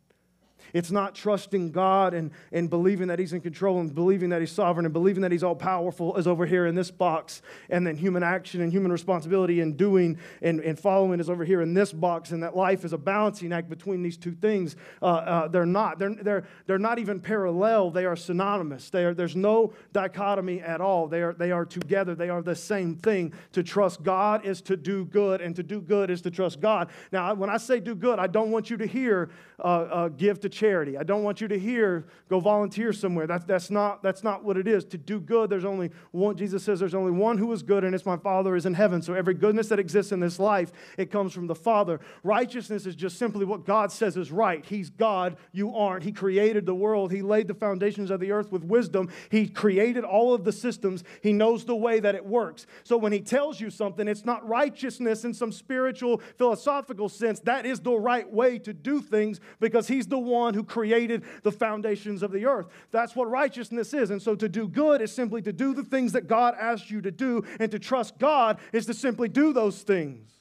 It's 0.72 0.90
not 0.90 1.14
trusting 1.14 1.72
God 1.72 2.14
and, 2.14 2.30
and 2.52 2.68
believing 2.68 3.08
that 3.08 3.18
He's 3.18 3.32
in 3.32 3.40
control 3.40 3.80
and 3.80 3.94
believing 3.94 4.30
that 4.30 4.40
He's 4.40 4.52
sovereign 4.52 4.86
and 4.86 4.92
believing 4.92 5.22
that 5.22 5.32
He's 5.32 5.42
all 5.42 5.54
powerful 5.54 6.16
is 6.16 6.26
over 6.26 6.46
here 6.46 6.66
in 6.66 6.74
this 6.74 6.90
box. 6.90 7.42
And 7.68 7.86
then 7.86 7.96
human 7.96 8.22
action 8.22 8.60
and 8.60 8.72
human 8.72 8.92
responsibility 8.92 9.60
and 9.60 9.76
doing 9.76 10.18
and, 10.42 10.60
and 10.60 10.78
following 10.78 11.20
is 11.20 11.30
over 11.30 11.44
here 11.44 11.60
in 11.60 11.74
this 11.74 11.92
box. 11.92 12.30
And 12.30 12.42
that 12.42 12.56
life 12.56 12.84
is 12.84 12.92
a 12.92 12.98
balancing 12.98 13.52
act 13.52 13.68
between 13.68 14.02
these 14.02 14.16
two 14.16 14.32
things. 14.32 14.76
Uh, 15.02 15.06
uh, 15.06 15.48
they're 15.48 15.66
not. 15.66 15.98
They're, 15.98 16.14
they're, 16.14 16.44
they're 16.66 16.78
not 16.78 16.98
even 16.98 17.20
parallel. 17.20 17.90
They 17.90 18.04
are 18.04 18.16
synonymous. 18.16 18.90
They 18.90 19.04
are, 19.04 19.14
there's 19.14 19.36
no 19.36 19.72
dichotomy 19.92 20.60
at 20.60 20.80
all. 20.80 21.08
They 21.08 21.22
are, 21.22 21.32
they 21.32 21.50
are 21.50 21.64
together. 21.64 22.14
They 22.14 22.28
are 22.28 22.42
the 22.42 22.54
same 22.54 22.96
thing. 22.96 23.32
To 23.52 23.62
trust 23.62 24.02
God 24.02 24.44
is 24.44 24.60
to 24.62 24.76
do 24.76 25.04
good, 25.04 25.40
and 25.40 25.54
to 25.56 25.62
do 25.62 25.80
good 25.80 26.10
is 26.10 26.20
to 26.22 26.30
trust 26.30 26.60
God. 26.60 26.90
Now, 27.12 27.34
when 27.34 27.50
I 27.50 27.56
say 27.56 27.80
do 27.80 27.94
good, 27.94 28.18
I 28.18 28.26
don't 28.26 28.50
want 28.50 28.70
you 28.70 28.76
to 28.76 28.86
hear 28.86 29.30
uh, 29.60 30.08
give 30.08 30.40
to 30.40 30.48
charity. 30.50 30.98
I 30.98 31.02
don't 31.02 31.22
want 31.22 31.40
you 31.40 31.48
to 31.48 31.58
hear, 31.58 32.06
go 32.28 32.40
volunteer 32.40 32.92
somewhere. 32.92 33.26
That's, 33.26 33.44
that's, 33.44 33.70
not, 33.70 34.02
that's 34.02 34.22
not 34.22 34.44
what 34.44 34.56
it 34.56 34.68
is. 34.68 34.84
To 34.86 34.98
do 34.98 35.20
good, 35.20 35.50
there's 35.50 35.64
only 35.64 35.90
one, 36.10 36.36
Jesus 36.36 36.62
says 36.62 36.80
there's 36.80 36.94
only 36.94 37.12
one 37.12 37.38
who 37.38 37.50
is 37.52 37.62
good, 37.62 37.84
and 37.84 37.94
it's 37.94 38.06
my 38.06 38.16
Father 38.16 38.56
is 38.56 38.66
in 38.66 38.74
heaven. 38.74 39.02
So 39.02 39.14
every 39.14 39.34
goodness 39.34 39.68
that 39.68 39.78
exists 39.78 40.12
in 40.12 40.20
this 40.20 40.38
life, 40.38 40.72
it 40.98 41.10
comes 41.10 41.32
from 41.32 41.46
the 41.46 41.54
Father. 41.54 42.00
Righteousness 42.22 42.86
is 42.86 42.94
just 42.94 43.18
simply 43.18 43.44
what 43.44 43.64
God 43.64 43.92
says 43.92 44.16
is 44.16 44.32
right. 44.32 44.64
He's 44.64 44.90
God, 44.90 45.36
you 45.52 45.74
aren't. 45.74 46.04
He 46.04 46.12
created 46.12 46.66
the 46.66 46.74
world, 46.74 47.12
He 47.12 47.22
laid 47.22 47.48
the 47.48 47.54
foundations 47.54 48.10
of 48.10 48.20
the 48.20 48.32
earth 48.32 48.50
with 48.50 48.64
wisdom. 48.64 49.10
He 49.30 49.48
created 49.48 50.04
all 50.04 50.34
of 50.34 50.44
the 50.44 50.52
systems, 50.52 51.04
He 51.22 51.32
knows 51.32 51.64
the 51.64 51.76
way 51.76 52.00
that 52.00 52.14
it 52.14 52.24
works. 52.24 52.66
So 52.84 52.96
when 52.96 53.12
He 53.12 53.20
tells 53.20 53.60
you 53.60 53.70
something, 53.70 54.08
it's 54.08 54.24
not 54.24 54.46
righteousness 54.48 55.24
in 55.24 55.34
some 55.34 55.52
spiritual, 55.52 56.20
philosophical 56.36 57.08
sense. 57.08 57.40
That 57.40 57.66
is 57.66 57.80
the 57.80 57.92
right 57.92 58.30
way 58.30 58.58
to 58.60 58.72
do 58.72 59.00
things 59.00 59.40
because 59.60 59.86
He's 59.88 60.06
the 60.06 60.18
one 60.18 60.39
one 60.40 60.54
who 60.54 60.64
created 60.64 61.22
the 61.42 61.52
foundations 61.52 62.22
of 62.22 62.32
the 62.32 62.46
earth. 62.46 62.66
That's 62.90 63.14
what 63.14 63.30
righteousness 63.30 63.94
is. 63.94 64.10
And 64.10 64.20
so 64.20 64.34
to 64.34 64.48
do 64.48 64.66
good 64.66 65.00
is 65.00 65.12
simply 65.12 65.42
to 65.42 65.52
do 65.52 65.74
the 65.74 65.84
things 65.84 66.12
that 66.12 66.26
God 66.26 66.54
asked 66.58 66.90
you 66.90 67.00
to 67.02 67.10
do, 67.10 67.44
and 67.60 67.70
to 67.70 67.78
trust 67.78 68.18
God 68.18 68.58
is 68.72 68.86
to 68.86 68.94
simply 68.94 69.28
do 69.28 69.52
those 69.52 69.82
things. 69.82 70.39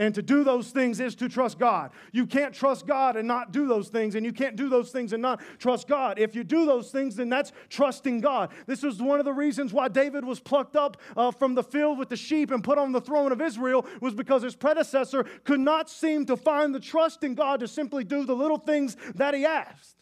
And 0.00 0.14
to 0.14 0.22
do 0.22 0.44
those 0.44 0.70
things 0.70 0.98
is 0.98 1.14
to 1.16 1.28
trust 1.28 1.58
God. 1.58 1.90
You 2.10 2.26
can't 2.26 2.54
trust 2.54 2.86
God 2.86 3.16
and 3.16 3.28
not 3.28 3.52
do 3.52 3.68
those 3.68 3.90
things, 3.90 4.14
and 4.14 4.24
you 4.24 4.32
can't 4.32 4.56
do 4.56 4.70
those 4.70 4.90
things 4.90 5.12
and 5.12 5.20
not 5.20 5.42
trust 5.58 5.88
God. 5.88 6.18
If 6.18 6.34
you 6.34 6.42
do 6.42 6.64
those 6.64 6.90
things, 6.90 7.16
then 7.16 7.28
that's 7.28 7.52
trusting 7.68 8.22
God. 8.22 8.48
This 8.66 8.82
is 8.82 9.02
one 9.02 9.18
of 9.18 9.26
the 9.26 9.32
reasons 9.34 9.74
why 9.74 9.88
David 9.88 10.24
was 10.24 10.40
plucked 10.40 10.74
up 10.74 10.96
uh, 11.18 11.30
from 11.30 11.54
the 11.54 11.62
field 11.62 11.98
with 11.98 12.08
the 12.08 12.16
sheep 12.16 12.50
and 12.50 12.64
put 12.64 12.78
on 12.78 12.92
the 12.92 13.00
throne 13.02 13.30
of 13.30 13.42
Israel, 13.42 13.84
was 14.00 14.14
because 14.14 14.42
his 14.42 14.56
predecessor 14.56 15.24
could 15.44 15.60
not 15.60 15.90
seem 15.90 16.24
to 16.24 16.36
find 16.36 16.74
the 16.74 16.80
trust 16.80 17.22
in 17.22 17.34
God 17.34 17.60
to 17.60 17.68
simply 17.68 18.02
do 18.02 18.24
the 18.24 18.34
little 18.34 18.56
things 18.56 18.96
that 19.16 19.34
he 19.34 19.44
asked. 19.44 19.99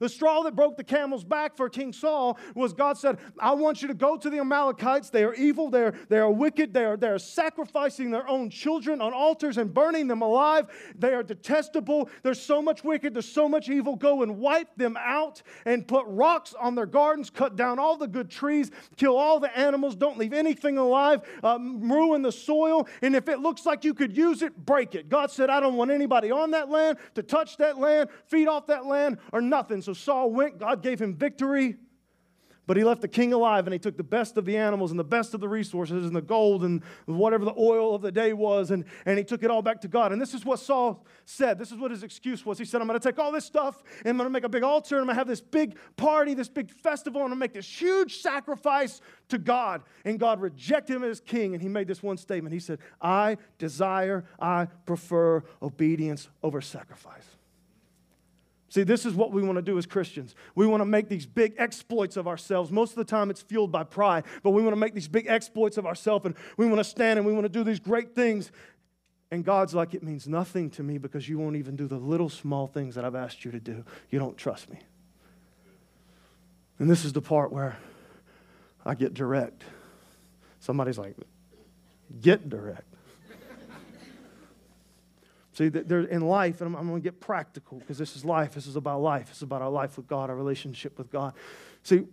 The 0.00 0.08
straw 0.08 0.42
that 0.42 0.56
broke 0.56 0.76
the 0.76 0.84
camel's 0.84 1.24
back 1.24 1.56
for 1.56 1.68
King 1.68 1.92
Saul 1.92 2.38
was 2.54 2.72
God 2.72 2.98
said, 2.98 3.18
I 3.38 3.52
want 3.52 3.82
you 3.82 3.88
to 3.88 3.94
go 3.94 4.16
to 4.16 4.30
the 4.30 4.38
Amalekites. 4.38 5.10
They 5.10 5.22
are 5.24 5.34
evil, 5.34 5.70
they're, 5.70 5.94
they 6.08 6.18
are 6.18 6.30
wicked, 6.30 6.74
they 6.74 6.84
are, 6.84 6.96
they 6.96 7.08
are 7.08 7.18
sacrificing 7.18 8.10
their 8.10 8.26
own 8.28 8.50
children 8.50 9.00
on 9.00 9.12
altars 9.12 9.58
and 9.58 9.72
burning 9.72 10.08
them 10.08 10.22
alive. 10.22 10.66
They 10.98 11.12
are 11.12 11.22
detestable. 11.22 12.08
There's 12.22 12.40
so 12.40 12.62
much 12.62 12.82
wicked, 12.82 13.14
there's 13.14 13.30
so 13.30 13.48
much 13.48 13.68
evil. 13.68 13.94
Go 13.94 14.22
and 14.22 14.38
wipe 14.38 14.74
them 14.76 14.96
out 14.98 15.42
and 15.66 15.86
put 15.86 16.06
rocks 16.08 16.54
on 16.58 16.74
their 16.74 16.86
gardens, 16.86 17.28
cut 17.28 17.56
down 17.56 17.78
all 17.78 17.96
the 17.96 18.08
good 18.08 18.30
trees, 18.30 18.70
kill 18.96 19.16
all 19.16 19.38
the 19.38 19.56
animals, 19.56 19.94
don't 19.94 20.18
leave 20.18 20.32
anything 20.32 20.78
alive, 20.78 21.20
um, 21.44 21.92
ruin 21.92 22.22
the 22.22 22.32
soil. 22.32 22.88
And 23.02 23.14
if 23.14 23.28
it 23.28 23.40
looks 23.40 23.66
like 23.66 23.84
you 23.84 23.92
could 23.92 24.16
use 24.16 24.40
it, 24.40 24.56
break 24.64 24.94
it. 24.94 25.10
God 25.10 25.30
said, 25.30 25.50
I 25.50 25.60
don't 25.60 25.76
want 25.76 25.90
anybody 25.90 26.30
on 26.30 26.52
that 26.52 26.70
land 26.70 26.96
to 27.16 27.22
touch 27.22 27.58
that 27.58 27.78
land, 27.78 28.08
feed 28.26 28.48
off 28.48 28.66
that 28.68 28.86
land, 28.86 29.18
or 29.32 29.42
nothing. 29.42 29.82
So 29.82 29.89
so 29.90 29.94
Saul 29.94 30.30
went, 30.30 30.58
God 30.58 30.82
gave 30.82 31.00
him 31.00 31.16
victory, 31.16 31.76
but 32.66 32.76
he 32.76 32.84
left 32.84 33.00
the 33.00 33.08
king 33.08 33.32
alive 33.32 33.66
and 33.66 33.72
he 33.72 33.80
took 33.80 33.96
the 33.96 34.04
best 34.04 34.36
of 34.36 34.44
the 34.44 34.56
animals 34.56 34.92
and 34.92 35.00
the 35.00 35.02
best 35.02 35.34
of 35.34 35.40
the 35.40 35.48
resources 35.48 36.06
and 36.06 36.14
the 36.14 36.22
gold 36.22 36.62
and 36.62 36.84
whatever 37.06 37.44
the 37.44 37.54
oil 37.58 37.96
of 37.96 38.02
the 38.02 38.12
day 38.12 38.32
was 38.32 38.70
and, 38.70 38.84
and 39.06 39.18
he 39.18 39.24
took 39.24 39.42
it 39.42 39.50
all 39.50 39.62
back 39.62 39.80
to 39.80 39.88
God. 39.88 40.12
And 40.12 40.22
this 40.22 40.32
is 40.32 40.44
what 40.44 40.60
Saul 40.60 41.04
said. 41.24 41.58
This 41.58 41.72
is 41.72 41.78
what 41.78 41.90
his 41.90 42.04
excuse 42.04 42.46
was. 42.46 42.58
He 42.58 42.64
said, 42.64 42.80
I'm 42.80 42.86
going 42.86 43.00
to 43.00 43.04
take 43.04 43.18
all 43.18 43.32
this 43.32 43.44
stuff 43.44 43.82
and 44.04 44.10
I'm 44.10 44.16
going 44.16 44.28
to 44.28 44.32
make 44.32 44.44
a 44.44 44.48
big 44.48 44.62
altar 44.62 44.94
and 44.94 45.00
I'm 45.00 45.06
going 45.06 45.16
to 45.16 45.18
have 45.18 45.26
this 45.26 45.40
big 45.40 45.76
party, 45.96 46.34
this 46.34 46.48
big 46.48 46.70
festival, 46.70 47.22
and 47.22 47.32
I'm 47.32 47.38
going 47.40 47.48
to 47.48 47.54
make 47.54 47.54
this 47.54 47.80
huge 47.80 48.18
sacrifice 48.18 49.00
to 49.30 49.38
God. 49.38 49.82
And 50.04 50.20
God 50.20 50.40
rejected 50.40 50.94
him 50.94 51.02
as 51.02 51.18
king 51.18 51.54
and 51.54 51.60
he 51.60 51.68
made 51.68 51.88
this 51.88 52.04
one 52.04 52.18
statement. 52.18 52.52
He 52.52 52.60
said, 52.60 52.78
I 53.02 53.38
desire, 53.58 54.24
I 54.38 54.66
prefer 54.86 55.42
obedience 55.60 56.28
over 56.44 56.60
sacrifice. 56.60 57.39
See, 58.70 58.84
this 58.84 59.04
is 59.04 59.14
what 59.14 59.32
we 59.32 59.42
want 59.42 59.56
to 59.56 59.62
do 59.62 59.76
as 59.78 59.84
Christians. 59.84 60.36
We 60.54 60.64
want 60.64 60.80
to 60.80 60.84
make 60.84 61.08
these 61.08 61.26
big 61.26 61.56
exploits 61.58 62.16
of 62.16 62.28
ourselves. 62.28 62.70
Most 62.70 62.90
of 62.90 62.96
the 62.96 63.04
time, 63.04 63.28
it's 63.28 63.42
fueled 63.42 63.72
by 63.72 63.82
pride, 63.82 64.24
but 64.44 64.50
we 64.50 64.62
want 64.62 64.72
to 64.72 64.80
make 64.80 64.94
these 64.94 65.08
big 65.08 65.26
exploits 65.26 65.76
of 65.76 65.86
ourselves 65.86 66.24
and 66.24 66.36
we 66.56 66.66
want 66.66 66.78
to 66.78 66.84
stand 66.84 67.18
and 67.18 67.26
we 67.26 67.32
want 67.32 67.44
to 67.44 67.48
do 67.48 67.64
these 67.64 67.80
great 67.80 68.14
things. 68.14 68.52
And 69.32 69.44
God's 69.44 69.74
like, 69.74 69.92
it 69.92 70.04
means 70.04 70.28
nothing 70.28 70.70
to 70.70 70.84
me 70.84 70.98
because 70.98 71.28
you 71.28 71.36
won't 71.36 71.56
even 71.56 71.74
do 71.74 71.88
the 71.88 71.98
little 71.98 72.28
small 72.28 72.68
things 72.68 72.94
that 72.94 73.04
I've 73.04 73.16
asked 73.16 73.44
you 73.44 73.50
to 73.50 73.60
do. 73.60 73.84
You 74.08 74.20
don't 74.20 74.38
trust 74.38 74.70
me. 74.70 74.78
And 76.78 76.88
this 76.88 77.04
is 77.04 77.12
the 77.12 77.20
part 77.20 77.52
where 77.52 77.76
I 78.86 78.94
get 78.94 79.14
direct. 79.14 79.64
Somebody's 80.60 80.98
like, 80.98 81.16
get 82.20 82.48
direct. 82.48 82.84
See, 85.52 85.68
there, 85.68 86.00
in 86.00 86.22
life, 86.22 86.60
and 86.60 86.68
I'm, 86.68 86.80
I'm 86.80 86.88
going 86.88 87.00
to 87.00 87.04
get 87.04 87.20
practical 87.20 87.78
because 87.78 87.98
this 87.98 88.14
is 88.14 88.24
life. 88.24 88.54
This 88.54 88.66
is 88.66 88.76
about 88.76 89.00
life. 89.02 89.28
This 89.28 89.38
is 89.38 89.42
about 89.42 89.62
our 89.62 89.70
life 89.70 89.96
with 89.96 90.06
God, 90.06 90.30
our 90.30 90.36
relationship 90.36 90.96
with 90.96 91.10
God. 91.10 91.34
See, 91.82 92.04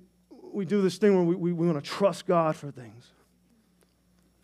we 0.51 0.65
do 0.65 0.81
this 0.81 0.97
thing 0.97 1.15
where 1.15 1.23
we, 1.23 1.35
we, 1.35 1.53
we 1.53 1.67
want 1.67 1.83
to 1.83 1.87
trust 1.87 2.25
God 2.25 2.55
for 2.55 2.71
things. 2.71 3.11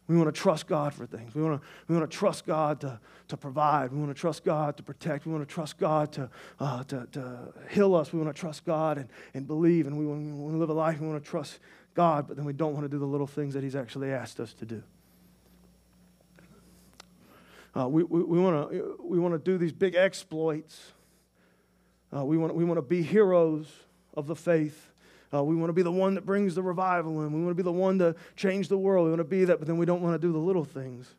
We 0.07 0.17
want 0.17 0.33
to 0.33 0.39
trust 0.39 0.67
God 0.67 0.93
for 0.93 1.05
things. 1.05 1.33
We 1.33 1.41
want 1.41 1.61
to, 1.61 1.67
we 1.87 1.95
want 1.95 2.09
to 2.09 2.17
trust 2.17 2.45
God 2.45 2.81
to, 2.81 2.99
to 3.29 3.37
provide. 3.37 3.91
We 3.91 3.99
want 3.99 4.09
to 4.13 4.19
trust 4.19 4.43
God 4.43 4.75
to 4.77 4.83
protect. 4.83 5.25
We 5.25 5.31
want 5.31 5.47
to 5.47 5.51
trust 5.51 5.77
God 5.77 6.11
to, 6.13 6.29
uh, 6.59 6.83
to, 6.83 7.07
to 7.13 7.53
heal 7.69 7.95
us. 7.95 8.11
We 8.11 8.19
want 8.19 8.35
to 8.35 8.39
trust 8.39 8.65
God 8.65 8.97
and, 8.97 9.07
and 9.33 9.47
believe. 9.47 9.87
And 9.87 9.97
we 9.97 10.05
want, 10.05 10.21
we 10.21 10.31
want 10.33 10.55
to 10.55 10.59
live 10.59 10.69
a 10.69 10.73
life. 10.73 10.99
We 10.99 11.07
want 11.07 11.23
to 11.23 11.29
trust 11.29 11.59
God, 11.95 12.27
but 12.27 12.35
then 12.35 12.45
we 12.45 12.53
don't 12.53 12.73
want 12.73 12.83
to 12.83 12.89
do 12.89 12.99
the 12.99 13.05
little 13.05 13.27
things 13.27 13.53
that 13.53 13.63
He's 13.63 13.75
actually 13.75 14.11
asked 14.11 14.39
us 14.39 14.53
to 14.55 14.65
do. 14.65 14.83
Uh, 17.75 17.87
we 17.87 18.03
we, 18.03 18.39
want 18.39 18.71
to 18.71 18.97
we 19.01 19.19
wanna 19.19 19.39
do 19.39 19.57
these 19.57 19.71
big 19.71 19.95
exploits. 19.95 20.91
Uh, 22.15 22.23
we 22.23 22.37
want 22.37 22.53
we 22.55 22.65
to 22.65 22.81
be 22.81 23.01
heroes 23.01 23.67
of 24.15 24.27
the 24.27 24.35
faith. 24.35 24.91
Uh, 25.33 25.43
we 25.43 25.55
want 25.55 25.69
to 25.69 25.73
be 25.73 25.81
the 25.81 25.91
one 25.91 26.13
that 26.13 26.25
brings 26.25 26.53
the 26.53 26.61
revival 26.61 27.23
in. 27.23 27.33
We 27.33 27.39
want 27.39 27.49
to 27.49 27.55
be 27.55 27.63
the 27.63 27.71
one 27.71 27.97
to 27.97 28.15
change 28.35 28.67
the 28.67 28.77
world. 28.77 29.05
We 29.05 29.11
want 29.11 29.21
to 29.21 29.23
be 29.23 29.45
that, 29.45 29.57
but 29.57 29.67
then 29.67 29.77
we 29.77 29.85
don't 29.87 30.01
want 30.01 30.13
to 30.13 30.27
do 30.27 30.31
the 30.31 30.37
little 30.37 30.63
things. 30.63 31.15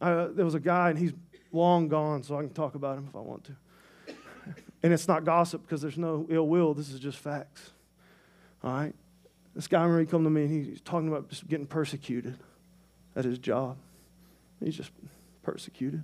There 0.00 0.44
was 0.44 0.56
a 0.56 0.60
guy, 0.60 0.90
and 0.90 0.98
he's 0.98 1.12
long 1.52 1.86
gone, 1.86 2.24
so 2.24 2.36
I 2.36 2.40
can 2.40 2.50
talk 2.50 2.74
about 2.74 2.98
him 2.98 3.06
if 3.08 3.14
I 3.14 3.20
want 3.20 3.44
to. 3.44 3.52
And 4.84 4.92
it's 4.92 5.06
not 5.06 5.24
gossip 5.24 5.62
because 5.62 5.80
there's 5.80 5.96
no 5.96 6.26
ill 6.28 6.48
will. 6.48 6.74
This 6.74 6.90
is 6.90 6.98
just 6.98 7.16
facts. 7.16 7.70
All 8.64 8.72
right? 8.72 8.92
This 9.54 9.68
guy, 9.68 9.86
when 9.86 10.00
he 10.00 10.06
come 10.06 10.24
to 10.24 10.30
me, 10.30 10.42
and 10.42 10.66
he's 10.66 10.80
talking 10.80 11.06
about 11.06 11.28
just 11.28 11.46
getting 11.46 11.66
persecuted 11.66 12.36
at 13.14 13.24
his 13.24 13.38
job. 13.38 13.76
He's 14.62 14.76
just 14.76 14.90
persecuted. 15.42 16.02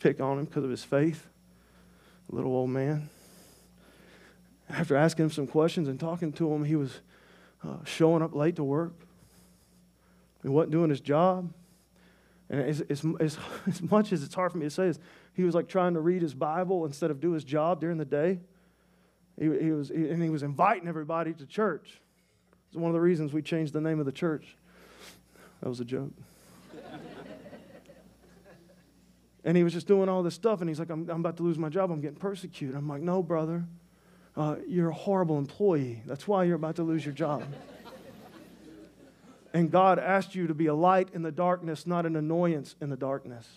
Pick 0.00 0.20
on 0.20 0.38
him 0.38 0.44
because 0.44 0.64
of 0.64 0.70
his 0.70 0.84
faith. 0.84 1.26
A 2.30 2.34
little 2.34 2.52
old 2.52 2.70
man. 2.70 3.08
After 4.70 4.96
asking 4.96 5.26
him 5.26 5.30
some 5.30 5.46
questions 5.46 5.88
and 5.88 5.98
talking 5.98 6.32
to 6.34 6.52
him, 6.52 6.64
he 6.64 6.76
was 6.76 7.00
uh, 7.64 7.84
showing 7.84 8.22
up 8.22 8.34
late 8.34 8.56
to 8.56 8.64
work. 8.64 8.92
He 10.42 10.48
wasn't 10.48 10.72
doing 10.72 10.90
his 10.90 11.00
job. 11.00 11.52
And 12.50 12.60
as, 12.60 12.80
as, 12.82 13.04
as, 13.18 13.38
as 13.66 13.82
much 13.82 14.12
as 14.12 14.22
it's 14.22 14.34
hard 14.34 14.52
for 14.52 14.58
me 14.58 14.66
to 14.66 14.70
say 14.70 14.86
this, 14.86 14.98
he 15.34 15.42
was 15.42 15.54
like 15.54 15.68
trying 15.68 15.94
to 15.94 16.00
read 16.00 16.22
his 16.22 16.34
Bible 16.34 16.84
instead 16.84 17.10
of 17.10 17.20
do 17.20 17.32
his 17.32 17.44
job 17.44 17.80
during 17.80 17.98
the 17.98 18.04
day. 18.04 18.40
He, 19.38 19.44
he 19.44 19.70
was, 19.70 19.88
he, 19.88 20.08
and 20.08 20.22
he 20.22 20.30
was 20.30 20.42
inviting 20.42 20.88
everybody 20.88 21.32
to 21.32 21.46
church. 21.46 22.00
It's 22.68 22.76
one 22.76 22.90
of 22.90 22.94
the 22.94 23.00
reasons 23.00 23.32
we 23.32 23.42
changed 23.42 23.72
the 23.72 23.80
name 23.80 24.00
of 24.00 24.06
the 24.06 24.12
church. 24.12 24.56
That 25.62 25.68
was 25.68 25.80
a 25.80 25.84
joke. 25.84 26.12
And 29.44 29.56
he 29.56 29.64
was 29.64 29.72
just 29.72 29.86
doing 29.86 30.08
all 30.08 30.22
this 30.22 30.34
stuff, 30.34 30.60
and 30.60 30.68
he's 30.68 30.78
like, 30.78 30.90
I'm, 30.90 31.08
I'm 31.08 31.20
about 31.20 31.36
to 31.38 31.42
lose 31.42 31.58
my 31.58 31.68
job. 31.68 31.90
I'm 31.90 32.00
getting 32.00 32.18
persecuted. 32.18 32.76
I'm 32.76 32.88
like, 32.88 33.02
no, 33.02 33.22
brother. 33.22 33.64
Uh, 34.36 34.56
you're 34.68 34.90
a 34.90 34.94
horrible 34.94 35.38
employee. 35.38 36.02
That's 36.06 36.28
why 36.28 36.44
you're 36.44 36.56
about 36.56 36.76
to 36.76 36.82
lose 36.82 37.04
your 37.04 37.14
job. 37.14 37.42
and 39.52 39.70
God 39.70 39.98
asked 39.98 40.34
you 40.34 40.46
to 40.46 40.54
be 40.54 40.66
a 40.66 40.74
light 40.74 41.08
in 41.12 41.22
the 41.22 41.32
darkness, 41.32 41.86
not 41.86 42.06
an 42.06 42.14
annoyance 42.14 42.76
in 42.80 42.90
the 42.90 42.96
darkness. 42.96 43.48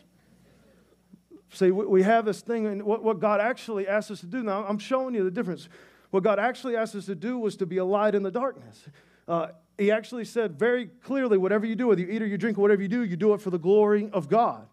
See, 1.53 1.69
we 1.69 2.03
have 2.03 2.25
this 2.25 2.41
thing, 2.41 2.65
and 2.65 2.83
what 2.83 3.19
God 3.19 3.41
actually 3.41 3.87
asked 3.87 4.09
us 4.09 4.21
to 4.21 4.25
do, 4.25 4.41
now 4.41 4.65
I'm 4.65 4.79
showing 4.79 5.13
you 5.13 5.23
the 5.23 5.31
difference. 5.31 5.67
What 6.09 6.23
God 6.23 6.39
actually 6.39 6.77
asked 6.77 6.95
us 6.95 7.05
to 7.07 7.15
do 7.15 7.37
was 7.37 7.57
to 7.57 7.65
be 7.65 7.77
a 7.77 7.85
light 7.85 8.15
in 8.15 8.23
the 8.23 8.31
darkness. 8.31 8.85
Uh, 9.27 9.47
he 9.77 9.91
actually 9.91 10.25
said 10.25 10.57
very 10.57 10.85
clearly 10.85 11.37
whatever 11.37 11.65
you 11.65 11.75
do, 11.75 11.87
whether 11.87 12.01
you 12.01 12.09
eat 12.09 12.21
or 12.21 12.25
you 12.25 12.37
drink 12.37 12.57
whatever 12.57 12.81
you 12.81 12.87
do, 12.87 13.03
you 13.03 13.17
do 13.17 13.33
it 13.33 13.41
for 13.41 13.49
the 13.49 13.59
glory 13.59 14.09
of 14.13 14.29
God. 14.29 14.67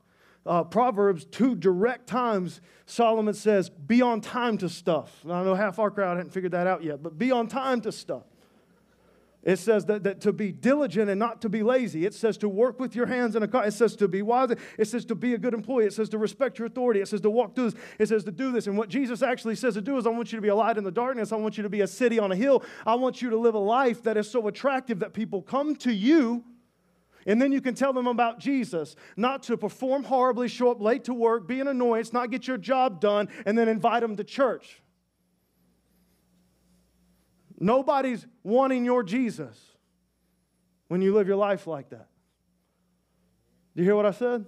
Uh, 0.49 0.65
Proverbs, 0.65 1.27
two 1.27 1.55
direct 1.55 2.07
times, 2.07 2.63
Solomon 2.87 3.35
says, 3.35 3.69
be 3.69 4.01
on 4.01 4.23
time 4.23 4.57
to 4.59 4.69
stuff. 4.71 5.21
I 5.27 5.45
know 5.45 5.55
half 5.55 5.79
our 5.79 5.91
crowd 5.91 6.17
hadn't 6.17 6.33
figured 6.33 6.53
that 6.53 6.67
out 6.67 6.83
yet, 6.83 7.03
but 7.03 7.19
be 7.19 7.31
on 7.31 7.49
time 7.49 7.83
to 7.83 7.93
stuff. 7.93 8.23
It 9.45 9.59
says 9.59 9.85
that, 9.87 10.05
that 10.05 10.23
to 10.23 10.33
be 10.33 10.51
diligent 10.51 11.11
and 11.11 11.19
not 11.19 11.43
to 11.43 11.51
be 11.51 11.63
lazy. 11.63 12.07
It 12.07 12.15
says 12.15 12.39
to 12.39 12.49
work 12.49 12.81
with 12.81 12.97
your 12.97 13.07
hands 13.07 13.37
in 13.37 13.43
a 13.43 13.49
car. 13.49 13.67
It 13.67 13.73
says 13.73 13.95
to 13.97 14.09
be 14.09 14.23
wise. 14.23 14.51
It 14.79 14.87
says 14.87 15.05
to 15.07 15.15
be 15.15 15.35
a 15.35 15.39
good 15.39 15.55
employee. 15.55 15.85
It 15.85 15.93
says 15.93 16.09
to 16.11 16.19
respect 16.19 16.59
your 16.59 16.67
authority. 16.67 17.01
It 17.01 17.09
says 17.09 17.21
to 17.21 17.31
walk 17.31 17.55
through 17.55 17.71
this. 17.71 17.81
It 17.99 18.09
says 18.09 18.25
to 18.25 18.33
do 18.33 18.51
this. 18.51 18.67
And 18.67 18.77
what 18.77 18.89
Jesus 18.89 19.23
actually 19.23 19.55
says 19.55 19.75
to 19.75 19.81
do 19.83 19.97
is 19.99 20.07
I 20.07 20.11
want 20.11 20.33
you 20.33 20.39
to 20.39 20.43
be 20.43 20.49
a 20.49 20.55
light 20.55 20.77
in 20.79 20.85
the 20.85 20.91
darkness. 20.91 21.31
I 21.31 21.37
want 21.37 21.57
you 21.57 21.63
to 21.63 21.69
be 21.69 21.83
a 21.83 21.87
city 21.87 22.19
on 22.19 22.33
a 22.33 22.37
hill. 22.37 22.65
I 22.87 22.95
want 22.95 23.23
you 23.23 23.31
to 23.31 23.39
live 23.39 23.55
a 23.55 23.61
life 23.61 24.03
that 24.05 24.17
is 24.17 24.31
so 24.31 24.49
attractive 24.49 24.99
that 25.01 25.13
people 25.13 25.43
come 25.43 25.77
to 25.77 25.93
you 25.93 26.43
and 27.27 27.41
then 27.41 27.53
you 27.53 27.61
can 27.61 27.75
tell 27.75 27.93
them 27.93 28.07
about 28.07 28.39
Jesus, 28.39 28.97
not 29.17 29.43
to 29.45 29.57
perform 29.57 30.05
horribly, 30.05 30.49
show 30.49 30.71
up 30.71 30.81
late 30.81 31.05
to 31.05 31.15
work, 31.15 31.47
be 31.47 31.61
an 31.61 31.69
annoyance, 31.69 32.13
not 32.13 32.31
get 32.31 32.47
your 32.47 32.59
job 32.59 33.01
done, 33.01 33.29
and 33.47 33.57
then 33.57 33.69
invite 33.69 34.03
them 34.03 34.17
to 34.17 34.25
church. 34.25 34.81
Nobody's 37.61 38.27
wanting 38.43 38.85
your 38.85 39.03
Jesus 39.03 39.59
when 40.89 41.03
you 41.03 41.15
live 41.15 41.27
your 41.27 41.37
life 41.37 41.67
like 41.67 41.91
that. 41.91 42.09
Do 43.75 43.83
you 43.83 43.85
hear 43.85 43.97
what 43.97 44.07
I 44.07 44.13
said? 44.13 44.45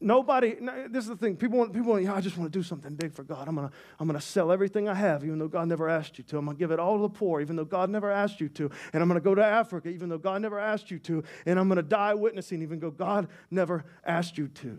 Nobody, 0.00 0.56
this 0.88 1.04
is 1.04 1.10
the 1.10 1.16
thing. 1.16 1.36
People 1.36 1.58
want, 1.58 1.72
people 1.72 1.92
want, 1.92 2.04
yeah, 2.04 2.14
I 2.14 2.20
just 2.20 2.36
want 2.36 2.52
to 2.52 2.58
do 2.58 2.62
something 2.62 2.94
big 2.94 3.12
for 3.12 3.22
God. 3.22 3.48
I'm 3.48 3.54
going 3.54 3.68
to 3.68 3.74
I'm 3.98 4.06
gonna 4.06 4.20
sell 4.20 4.50
everything 4.52 4.88
I 4.88 4.94
have, 4.94 5.24
even 5.24 5.38
though 5.38 5.48
God 5.48 5.68
never 5.68 5.88
asked 5.88 6.18
you 6.18 6.24
to. 6.24 6.38
I'm 6.38 6.44
going 6.44 6.56
to 6.56 6.58
give 6.58 6.70
it 6.70 6.78
all 6.78 6.96
to 6.96 7.02
the 7.02 7.08
poor, 7.08 7.40
even 7.40 7.56
though 7.56 7.64
God 7.64 7.90
never 7.90 8.10
asked 8.10 8.40
you 8.40 8.48
to. 8.50 8.70
And 8.92 9.02
I'm 9.02 9.08
going 9.08 9.20
to 9.20 9.24
go 9.24 9.34
to 9.34 9.44
Africa, 9.44 9.88
even 9.88 10.08
though 10.08 10.18
God 10.18 10.42
never 10.42 10.58
asked 10.58 10.90
you 10.90 10.98
to. 11.00 11.24
And 11.46 11.58
I'm 11.58 11.68
going 11.68 11.76
to 11.76 11.82
die 11.82 12.14
witnessing, 12.14 12.62
even 12.62 12.80
though 12.80 12.90
God 12.90 13.28
never 13.50 13.84
asked 14.04 14.38
you 14.38 14.48
to. 14.48 14.78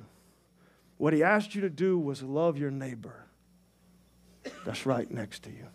What 0.98 1.14
He 1.14 1.24
asked 1.24 1.56
you 1.56 1.62
to 1.62 1.70
do 1.70 1.98
was 1.98 2.22
love 2.24 2.58
your 2.58 2.72
neighbor 2.72 3.26
that's 4.66 4.86
right 4.86 5.10
next 5.10 5.44
to 5.44 5.50
you. 5.52 5.68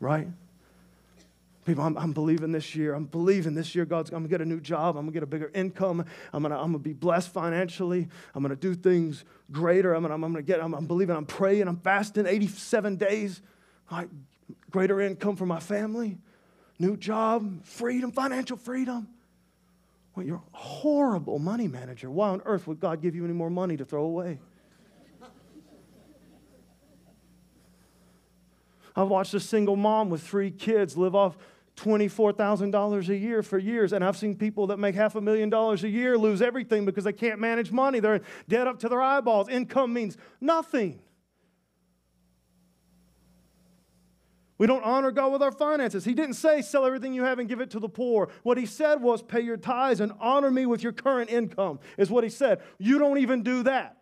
right? 0.00 0.28
People, 1.66 1.82
I'm, 1.82 1.98
I'm, 1.98 2.12
believing 2.12 2.52
this 2.52 2.76
year. 2.76 2.94
I'm 2.94 3.06
believing 3.06 3.56
this 3.56 3.74
year 3.74 3.84
God's, 3.84 4.10
I'm 4.10 4.22
to 4.22 4.28
get 4.28 4.40
a 4.40 4.44
new 4.44 4.60
job. 4.60 4.96
I'm 4.96 5.06
to 5.06 5.12
get 5.12 5.24
a 5.24 5.26
bigger 5.26 5.50
income. 5.52 6.04
I'm 6.32 6.44
to, 6.44 6.56
I'm 6.56 6.72
to 6.72 6.78
be 6.78 6.92
blessed 6.92 7.30
financially. 7.30 8.06
I'm 8.36 8.48
to 8.48 8.54
do 8.54 8.72
things 8.72 9.24
greater. 9.50 9.92
I'm 9.92 10.04
to, 10.04 10.12
I'm 10.12 10.34
to 10.36 10.42
get, 10.42 10.62
I'm, 10.62 10.74
I'm 10.74 10.86
believing, 10.86 11.16
I'm 11.16 11.26
praying, 11.26 11.66
I'm 11.66 11.78
fasting 11.78 12.24
87 12.24 12.94
days. 12.96 13.42
Right? 13.90 14.08
Greater 14.70 15.00
income 15.00 15.34
for 15.34 15.44
my 15.44 15.58
family, 15.58 16.18
new 16.78 16.96
job, 16.96 17.64
freedom, 17.64 18.12
financial 18.12 18.56
freedom. 18.56 19.08
Well, 20.14 20.24
you're 20.24 20.36
a 20.36 20.56
horrible 20.56 21.40
money 21.40 21.66
manager. 21.66 22.08
Why 22.08 22.28
on 22.28 22.42
earth 22.44 22.68
would 22.68 22.78
God 22.78 23.02
give 23.02 23.16
you 23.16 23.24
any 23.24 23.34
more 23.34 23.50
money 23.50 23.76
to 23.76 23.84
throw 23.84 24.04
away? 24.04 24.38
I've 28.94 29.08
watched 29.08 29.34
a 29.34 29.40
single 29.40 29.76
mom 29.76 30.08
with 30.10 30.22
three 30.22 30.50
kids 30.50 30.96
live 30.96 31.14
off 31.14 31.36
$24,000 31.76 33.08
a 33.08 33.16
year 33.16 33.42
for 33.42 33.58
years. 33.58 33.92
And 33.92 34.04
I've 34.04 34.16
seen 34.16 34.34
people 34.34 34.68
that 34.68 34.78
make 34.78 34.94
half 34.94 35.14
a 35.14 35.20
million 35.20 35.50
dollars 35.50 35.84
a 35.84 35.88
year 35.88 36.16
lose 36.18 36.42
everything 36.42 36.84
because 36.84 37.04
they 37.04 37.12
can't 37.12 37.38
manage 37.38 37.70
money. 37.70 38.00
They're 38.00 38.22
dead 38.48 38.66
up 38.66 38.78
to 38.80 38.88
their 38.88 39.00
eyeballs. 39.00 39.48
Income 39.48 39.92
means 39.92 40.16
nothing. 40.40 41.00
We 44.58 44.66
don't 44.66 44.84
honor 44.84 45.10
God 45.10 45.32
with 45.32 45.42
our 45.42 45.52
finances. 45.52 46.04
He 46.04 46.14
didn't 46.14 46.34
say, 46.34 46.62
sell 46.62 46.86
everything 46.86 47.12
you 47.12 47.24
have 47.24 47.38
and 47.38 47.46
give 47.48 47.60
it 47.60 47.70
to 47.72 47.78
the 47.78 47.90
poor. 47.90 48.30
What 48.42 48.56
he 48.56 48.64
said 48.64 49.02
was, 49.02 49.22
pay 49.22 49.40
your 49.42 49.58
tithes 49.58 50.00
and 50.00 50.12
honor 50.18 50.50
me 50.50 50.64
with 50.64 50.82
your 50.82 50.92
current 50.92 51.28
income, 51.28 51.78
is 51.98 52.10
what 52.10 52.24
he 52.24 52.30
said. 52.30 52.62
You 52.78 52.98
don't 52.98 53.18
even 53.18 53.42
do 53.42 53.64
that. 53.64 53.98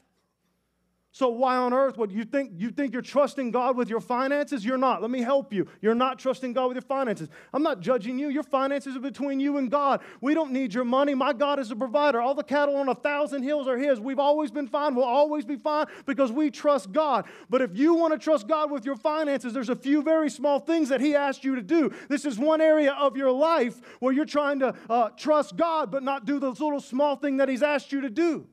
So 1.15 1.29
why 1.29 1.57
on 1.57 1.73
earth 1.73 1.97
would 1.97 2.11
you 2.11 2.25
think 2.25 2.55
you 2.57 2.73
think 2.73 2.93
you're 2.93 3.01
trusting 3.01 3.53
God 3.53 3.77
with 3.77 3.89
your 3.89 4.01
finances? 4.01 4.65
You're 4.65 4.77
not. 4.77 5.01
Let 5.01 5.13
me 5.13 5.23
help 5.23 5.53
you. 5.53 5.69
You're 5.81 5.95
not 5.95 6.19
trusting 6.19 6.55
God 6.55 6.67
with 6.67 6.75
your 6.75 6.83
finances. 6.83 7.29
I'm 7.53 7.63
not 7.63 7.79
judging 7.79 8.19
you. 8.19 8.31
Your 8.31 8.43
finances 8.43 8.97
are 8.97 9.01
between 9.01 9.39
you 9.39 9.57
and 9.59 9.71
God. 9.71 10.01
We 10.21 10.35
don't 10.35 10.51
need 10.51 10.75
your 10.75 10.83
money. 10.83 11.15
My 11.15 11.33
God 11.33 11.61
is 11.61 11.71
a 11.71 11.77
provider. 11.77 12.21
All 12.21 12.35
the 12.35 12.43
cattle 12.43 12.75
on 12.75 12.89
a 12.89 12.97
thousand 12.97 13.45
hills 13.45 13.69
are 13.69 13.79
his. 13.79 14.01
We've 14.01 14.19
always 14.19 14.51
been 14.51 14.67
fine. 14.67 14.97
We'll 14.97 15.05
always 15.05 15.45
be 15.45 15.55
fine 15.55 15.87
because 16.05 16.33
we 16.33 16.51
trust 16.51 16.91
God. 16.91 17.27
But 17.49 17.63
if 17.63 17.77
you 17.77 17.95
want 17.95 18.13
to 18.13 18.19
trust 18.19 18.49
God 18.49 18.73
with 18.73 18.85
your 18.85 18.97
finances, 18.97 19.53
there's 19.53 19.69
a 19.69 19.77
few 19.77 20.03
very 20.03 20.29
small 20.29 20.59
things 20.59 20.89
that 20.89 21.01
he 21.01 21.15
asked 21.15 21.45
you 21.45 21.55
to 21.55 21.63
do. 21.63 21.93
This 22.09 22.25
is 22.25 22.41
one 22.41 22.61
area 22.61 22.93
of 22.93 23.17
your 23.17 23.31
life 23.31 23.81
where 24.01 24.13
you're 24.13 24.25
trying 24.25 24.59
to 24.59 24.75
uh, 24.91 25.11
trust 25.11 25.55
God 25.55 25.93
but 25.93 26.03
not 26.03 26.25
do 26.25 26.41
the 26.41 26.51
little 26.51 26.81
small 26.81 27.15
thing 27.15 27.37
that 27.37 27.49
he's 27.49 27.63
asked 27.63 27.93
you 27.93 28.01
to 28.01 28.11
do. 28.11 28.49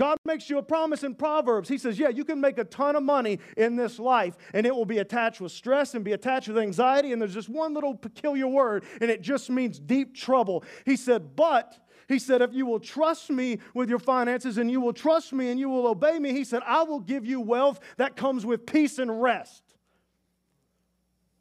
God 0.00 0.16
makes 0.24 0.48
you 0.48 0.56
a 0.56 0.62
promise 0.62 1.04
in 1.04 1.14
Proverbs. 1.14 1.68
He 1.68 1.76
says, 1.76 1.98
Yeah, 1.98 2.08
you 2.08 2.24
can 2.24 2.40
make 2.40 2.56
a 2.56 2.64
ton 2.64 2.96
of 2.96 3.02
money 3.02 3.38
in 3.58 3.76
this 3.76 3.98
life, 3.98 4.34
and 4.54 4.64
it 4.64 4.74
will 4.74 4.86
be 4.86 4.96
attached 4.96 5.42
with 5.42 5.52
stress 5.52 5.94
and 5.94 6.02
be 6.02 6.12
attached 6.12 6.48
with 6.48 6.56
anxiety. 6.56 7.12
And 7.12 7.20
there's 7.20 7.34
just 7.34 7.50
one 7.50 7.74
little 7.74 7.94
peculiar 7.94 8.46
word, 8.46 8.84
and 9.02 9.10
it 9.10 9.20
just 9.20 9.50
means 9.50 9.78
deep 9.78 10.16
trouble. 10.16 10.64
He 10.86 10.96
said, 10.96 11.36
But 11.36 11.78
he 12.08 12.18
said, 12.18 12.40
If 12.40 12.54
you 12.54 12.64
will 12.64 12.80
trust 12.80 13.28
me 13.28 13.58
with 13.74 13.90
your 13.90 13.98
finances 13.98 14.56
and 14.56 14.70
you 14.70 14.80
will 14.80 14.94
trust 14.94 15.34
me 15.34 15.50
and 15.50 15.60
you 15.60 15.68
will 15.68 15.86
obey 15.86 16.18
me, 16.18 16.32
he 16.32 16.44
said, 16.44 16.62
I 16.64 16.82
will 16.82 17.00
give 17.00 17.26
you 17.26 17.38
wealth 17.42 17.78
that 17.98 18.16
comes 18.16 18.46
with 18.46 18.64
peace 18.64 18.98
and 18.98 19.20
rest. 19.20 19.62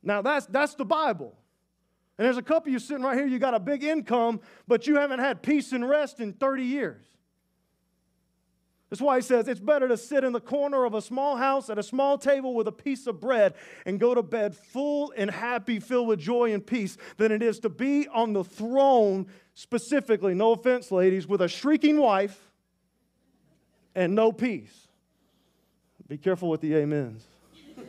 Now, 0.03 0.21
that's, 0.21 0.47
that's 0.47 0.75
the 0.75 0.83
Bible. 0.83 1.33
And 2.17 2.25
there's 2.25 2.35
a 2.35 2.41
couple 2.41 2.69
of 2.69 2.73
you 2.73 2.79
sitting 2.79 3.03
right 3.03 3.17
here, 3.17 3.25
you 3.25 3.39
got 3.39 3.53
a 3.53 3.59
big 3.59 3.85
income, 3.85 4.41
but 4.67 4.85
you 4.85 4.97
haven't 4.97 5.19
had 5.19 5.41
peace 5.41 5.71
and 5.71 5.87
rest 5.87 6.19
in 6.19 6.33
30 6.33 6.65
years. 6.65 7.05
That's 8.89 9.01
why 9.01 9.17
he 9.17 9.21
says 9.21 9.47
it's 9.47 9.59
better 9.59 9.87
to 9.87 9.97
sit 9.97 10.23
in 10.23 10.33
the 10.33 10.39
corner 10.39 10.83
of 10.83 10.95
a 10.95 11.01
small 11.01 11.37
house 11.37 11.69
at 11.69 11.77
a 11.77 11.83
small 11.83 12.17
table 12.17 12.55
with 12.55 12.67
a 12.67 12.71
piece 12.71 13.05
of 13.05 13.19
bread 13.19 13.53
and 13.85 13.99
go 13.99 14.15
to 14.15 14.23
bed 14.23 14.55
full 14.55 15.13
and 15.15 15.29
happy, 15.29 15.79
filled 15.79 16.07
with 16.07 16.19
joy 16.19 16.53
and 16.53 16.65
peace, 16.65 16.97
than 17.17 17.31
it 17.31 17.43
is 17.43 17.59
to 17.59 17.69
be 17.69 18.07
on 18.07 18.33
the 18.33 18.43
throne, 18.43 19.27
specifically, 19.53 20.33
no 20.33 20.53
offense, 20.53 20.91
ladies, 20.91 21.27
with 21.27 21.41
a 21.41 21.47
shrieking 21.47 21.99
wife 21.99 22.49
and 23.93 24.15
no 24.15 24.31
peace. 24.31 24.87
Be 26.07 26.17
careful 26.17 26.49
with 26.49 26.61
the 26.61 26.81
amens. 26.81 27.23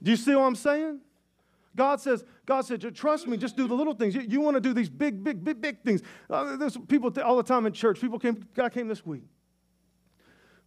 Do 0.00 0.10
you 0.10 0.16
see 0.16 0.34
what 0.36 0.42
I'm 0.42 0.54
saying? 0.54 1.00
God 1.74 2.00
says, 2.00 2.24
God 2.44 2.62
said, 2.62 2.94
trust 2.94 3.28
me, 3.28 3.36
just 3.36 3.56
do 3.56 3.68
the 3.68 3.74
little 3.74 3.94
things. 3.94 4.14
You, 4.14 4.22
you 4.22 4.40
want 4.40 4.56
to 4.56 4.60
do 4.60 4.74
these 4.74 4.88
big, 4.88 5.22
big, 5.22 5.44
big, 5.44 5.60
big 5.60 5.82
things. 5.82 6.02
Uh, 6.28 6.56
there's 6.56 6.76
people 6.88 7.12
all 7.22 7.36
the 7.36 7.42
time 7.42 7.66
in 7.66 7.72
church. 7.72 8.00
People 8.00 8.18
came, 8.18 8.44
God 8.54 8.72
came 8.72 8.88
this 8.88 9.06
week. 9.06 9.22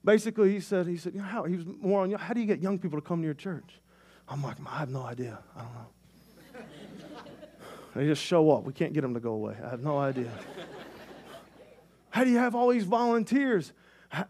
Basically, 0.04 0.52
he 0.52 0.60
said, 0.60 0.88
he 0.88 0.98
said, 0.98 1.14
you 1.14 1.20
know, 1.20 1.26
how, 1.26 1.44
he 1.44 1.58
was 1.58 1.66
more 1.82 2.04
on, 2.04 2.12
how 2.12 2.34
do 2.34 2.40
you 2.40 2.46
get 2.46 2.62
young 2.62 2.80
people 2.80 2.98
to 3.00 3.06
come 3.06 3.20
to 3.20 3.26
your 3.26 3.34
church? 3.34 3.82
I'm 4.30 4.42
like, 4.42 4.58
I 4.66 4.80
have 4.80 4.90
no 4.90 5.02
idea. 5.02 5.40
I 5.56 5.62
don't 5.62 5.74
know. 5.74 5.88
They 7.96 8.06
just 8.06 8.22
show 8.22 8.52
up. 8.52 8.64
We 8.64 8.74
can't 8.74 8.94
get 8.94 9.02
them 9.02 9.14
to 9.14 9.20
go 9.20 9.32
away. 9.32 9.56
I 9.64 9.70
have 9.70 9.82
no 9.82 9.98
idea. 9.98 10.30
How 12.10 12.24
do 12.24 12.30
you 12.30 12.38
have 12.38 12.56
all 12.56 12.70
these 12.70 12.84
volunteers 12.84 13.74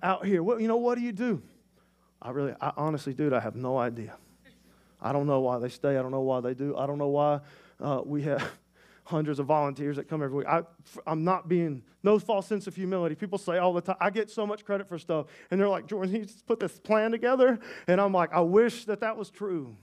out 0.01 0.25
here? 0.25 0.43
What, 0.43 0.61
you 0.61 0.67
know, 0.67 0.77
what 0.77 0.97
do 0.97 1.03
you 1.03 1.11
do? 1.11 1.41
I 2.21 2.29
really, 2.31 2.53
I 2.61 2.73
honestly, 2.77 3.13
dude, 3.13 3.33
I 3.33 3.39
have 3.39 3.55
no 3.55 3.77
idea. 3.77 4.17
I 5.05 5.11
don't 5.11 5.27
know 5.27 5.39
why 5.39 5.59
they 5.59 5.69
stay. 5.69 5.97
I 5.97 6.01
don't 6.01 6.09
know 6.09 6.21
why 6.21 6.41
they 6.41 6.55
do. 6.55 6.75
I 6.75 6.87
don't 6.87 6.97
know 6.97 7.09
why 7.09 7.39
uh, 7.79 8.01
we 8.03 8.23
have 8.23 8.43
hundreds 9.03 9.37
of 9.37 9.45
volunteers 9.45 9.97
that 9.97 10.09
come 10.09 10.23
every 10.23 10.39
week. 10.39 10.47
I, 10.47 10.63
I'm 11.05 11.23
not 11.23 11.47
being, 11.47 11.83
no 12.01 12.17
false 12.17 12.47
sense 12.47 12.65
of 12.65 12.75
humility. 12.75 13.13
People 13.13 13.37
say 13.37 13.59
all 13.59 13.71
the 13.71 13.81
time, 13.81 13.97
I 14.01 14.09
get 14.09 14.31
so 14.31 14.47
much 14.47 14.65
credit 14.65 14.89
for 14.89 14.97
stuff. 14.97 15.27
And 15.51 15.61
they're 15.61 15.69
like, 15.69 15.85
Jordan, 15.85 16.15
you 16.15 16.25
just 16.25 16.47
put 16.47 16.59
this 16.59 16.79
plan 16.79 17.11
together. 17.11 17.59
And 17.87 18.01
I'm 18.01 18.13
like, 18.13 18.33
I 18.33 18.39
wish 18.39 18.85
that 18.85 19.01
that 19.01 19.15
was 19.15 19.29
true. 19.29 19.77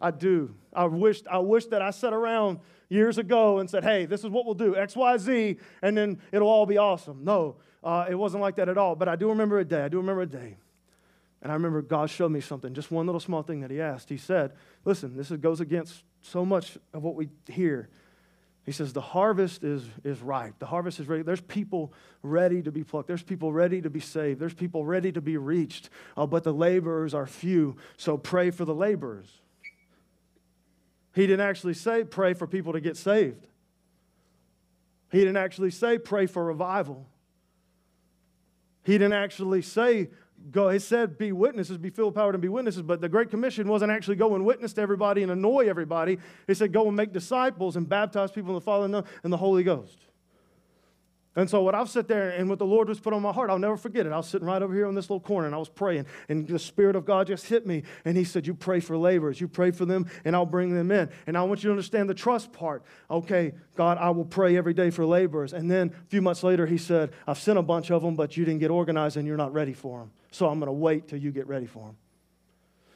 I 0.00 0.10
do. 0.10 0.52
I 0.72 0.86
wish, 0.86 1.22
I 1.30 1.38
wish 1.38 1.66
that 1.66 1.80
I 1.80 1.90
sat 1.90 2.12
around 2.12 2.58
years 2.88 3.18
ago 3.18 3.60
and 3.60 3.70
said, 3.70 3.84
hey, 3.84 4.04
this 4.04 4.24
is 4.24 4.30
what 4.30 4.46
we'll 4.46 4.54
do, 4.54 4.74
X, 4.74 4.96
Y, 4.96 5.16
Z, 5.16 5.58
and 5.82 5.96
then 5.96 6.18
it'll 6.32 6.48
all 6.48 6.66
be 6.66 6.76
awesome. 6.76 7.22
No, 7.22 7.54
uh, 7.84 8.06
it 8.10 8.16
wasn't 8.16 8.40
like 8.42 8.56
that 8.56 8.68
at 8.68 8.76
all. 8.76 8.96
But 8.96 9.08
I 9.08 9.14
do 9.14 9.28
remember 9.28 9.60
a 9.60 9.64
day. 9.64 9.82
I 9.82 9.88
do 9.88 9.98
remember 9.98 10.22
a 10.22 10.26
day. 10.26 10.56
And 11.42 11.50
I 11.50 11.54
remember 11.54 11.80
God 11.82 12.10
showed 12.10 12.30
me 12.30 12.40
something, 12.40 12.74
just 12.74 12.90
one 12.90 13.06
little 13.06 13.20
small 13.20 13.42
thing 13.42 13.60
that 13.60 13.70
He 13.70 13.80
asked. 13.80 14.08
He 14.08 14.18
said, 14.18 14.52
listen, 14.84 15.16
this 15.16 15.30
goes 15.30 15.60
against 15.60 16.04
so 16.20 16.44
much 16.44 16.76
of 16.92 17.02
what 17.02 17.14
we 17.14 17.28
hear. 17.48 17.88
He 18.64 18.72
says, 18.72 18.92
The 18.92 19.00
harvest 19.00 19.64
is, 19.64 19.84
is 20.04 20.20
ripe. 20.20 20.58
The 20.58 20.66
harvest 20.66 21.00
is 21.00 21.08
ready. 21.08 21.22
There's 21.22 21.40
people 21.40 21.92
ready 22.22 22.62
to 22.62 22.70
be 22.70 22.84
plucked. 22.84 23.08
There's 23.08 23.22
people 23.22 23.52
ready 23.52 23.80
to 23.80 23.90
be 23.90 24.00
saved. 24.00 24.38
There's 24.38 24.54
people 24.54 24.84
ready 24.84 25.10
to 25.12 25.20
be 25.20 25.36
reached. 25.36 25.88
Uh, 26.16 26.26
but 26.26 26.44
the 26.44 26.52
laborers 26.52 27.14
are 27.14 27.26
few. 27.26 27.76
So 27.96 28.16
pray 28.16 28.50
for 28.50 28.64
the 28.64 28.74
laborers. 28.74 29.40
He 31.14 31.22
didn't 31.22 31.40
actually 31.40 31.74
say 31.74 32.04
pray 32.04 32.34
for 32.34 32.46
people 32.46 32.74
to 32.74 32.80
get 32.80 32.96
saved. 32.96 33.46
He 35.10 35.18
didn't 35.18 35.38
actually 35.38 35.72
say 35.72 35.98
pray 35.98 36.26
for 36.26 36.44
revival. 36.44 37.08
He 38.84 38.92
didn't 38.92 39.14
actually 39.14 39.62
say 39.62 40.10
go, 40.50 40.76
said 40.78 41.18
be 41.18 41.32
witnesses, 41.32 41.78
be 41.78 41.90
filled 41.90 42.08
with 42.08 42.14
power 42.16 42.30
and 42.30 42.40
be 42.40 42.48
witnesses, 42.48 42.82
but 42.82 43.00
the 43.00 43.08
Great 43.08 43.30
Commission 43.30 43.68
wasn't 43.68 43.92
actually 43.92 44.16
go 44.16 44.34
and 44.34 44.44
witness 44.44 44.72
to 44.74 44.80
everybody 44.80 45.22
and 45.22 45.30
annoy 45.30 45.68
everybody. 45.68 46.18
It 46.46 46.56
said 46.56 46.72
go 46.72 46.88
and 46.88 46.96
make 46.96 47.12
disciples 47.12 47.76
and 47.76 47.88
baptize 47.88 48.30
people 48.30 48.50
in 48.50 48.54
the 48.54 48.60
Father 48.60 49.04
and 49.22 49.32
the 49.32 49.36
Holy 49.36 49.62
Ghost. 49.62 49.98
And 51.36 51.48
so, 51.48 51.62
what 51.62 51.76
I've 51.76 51.88
sit 51.88 52.08
there 52.08 52.30
and 52.30 52.48
what 52.48 52.58
the 52.58 52.66
Lord 52.66 52.88
was 52.88 52.98
put 52.98 53.12
on 53.12 53.22
my 53.22 53.32
heart, 53.32 53.50
I'll 53.50 53.58
never 53.58 53.76
forget 53.76 54.04
it. 54.04 54.12
I 54.12 54.16
was 54.16 54.26
sitting 54.26 54.48
right 54.48 54.60
over 54.60 54.74
here 54.74 54.86
on 54.86 54.96
this 54.96 55.08
little 55.08 55.20
corner 55.20 55.46
and 55.46 55.54
I 55.54 55.58
was 55.58 55.68
praying, 55.68 56.06
and 56.28 56.46
the 56.46 56.58
Spirit 56.58 56.96
of 56.96 57.04
God 57.04 57.28
just 57.28 57.46
hit 57.46 57.66
me. 57.66 57.84
And 58.04 58.16
He 58.16 58.24
said, 58.24 58.48
You 58.48 58.54
pray 58.54 58.80
for 58.80 58.96
laborers, 58.96 59.40
you 59.40 59.46
pray 59.46 59.70
for 59.70 59.84
them, 59.84 60.06
and 60.24 60.34
I'll 60.34 60.44
bring 60.44 60.74
them 60.74 60.90
in. 60.90 61.08
And 61.28 61.38
I 61.38 61.42
want 61.44 61.62
you 61.62 61.68
to 61.68 61.72
understand 61.72 62.10
the 62.10 62.14
trust 62.14 62.52
part. 62.52 62.82
Okay, 63.08 63.52
God, 63.76 63.96
I 63.98 64.10
will 64.10 64.24
pray 64.24 64.56
every 64.56 64.74
day 64.74 64.90
for 64.90 65.06
laborers. 65.06 65.52
And 65.52 65.70
then 65.70 65.94
a 65.94 66.08
few 66.08 66.20
months 66.20 66.42
later, 66.42 66.66
He 66.66 66.78
said, 66.78 67.12
I've 67.28 67.38
sent 67.38 67.58
a 67.58 67.62
bunch 67.62 67.90
of 67.90 68.02
them, 68.02 68.16
but 68.16 68.36
you 68.36 68.44
didn't 68.44 68.60
get 68.60 68.72
organized 68.72 69.16
and 69.16 69.26
you're 69.26 69.36
not 69.36 69.52
ready 69.52 69.72
for 69.72 70.00
them. 70.00 70.10
So 70.32 70.48
I'm 70.48 70.58
going 70.58 70.66
to 70.66 70.72
wait 70.72 71.06
till 71.06 71.18
you 71.18 71.30
get 71.30 71.46
ready 71.46 71.66
for 71.66 71.86
them. 71.86 71.96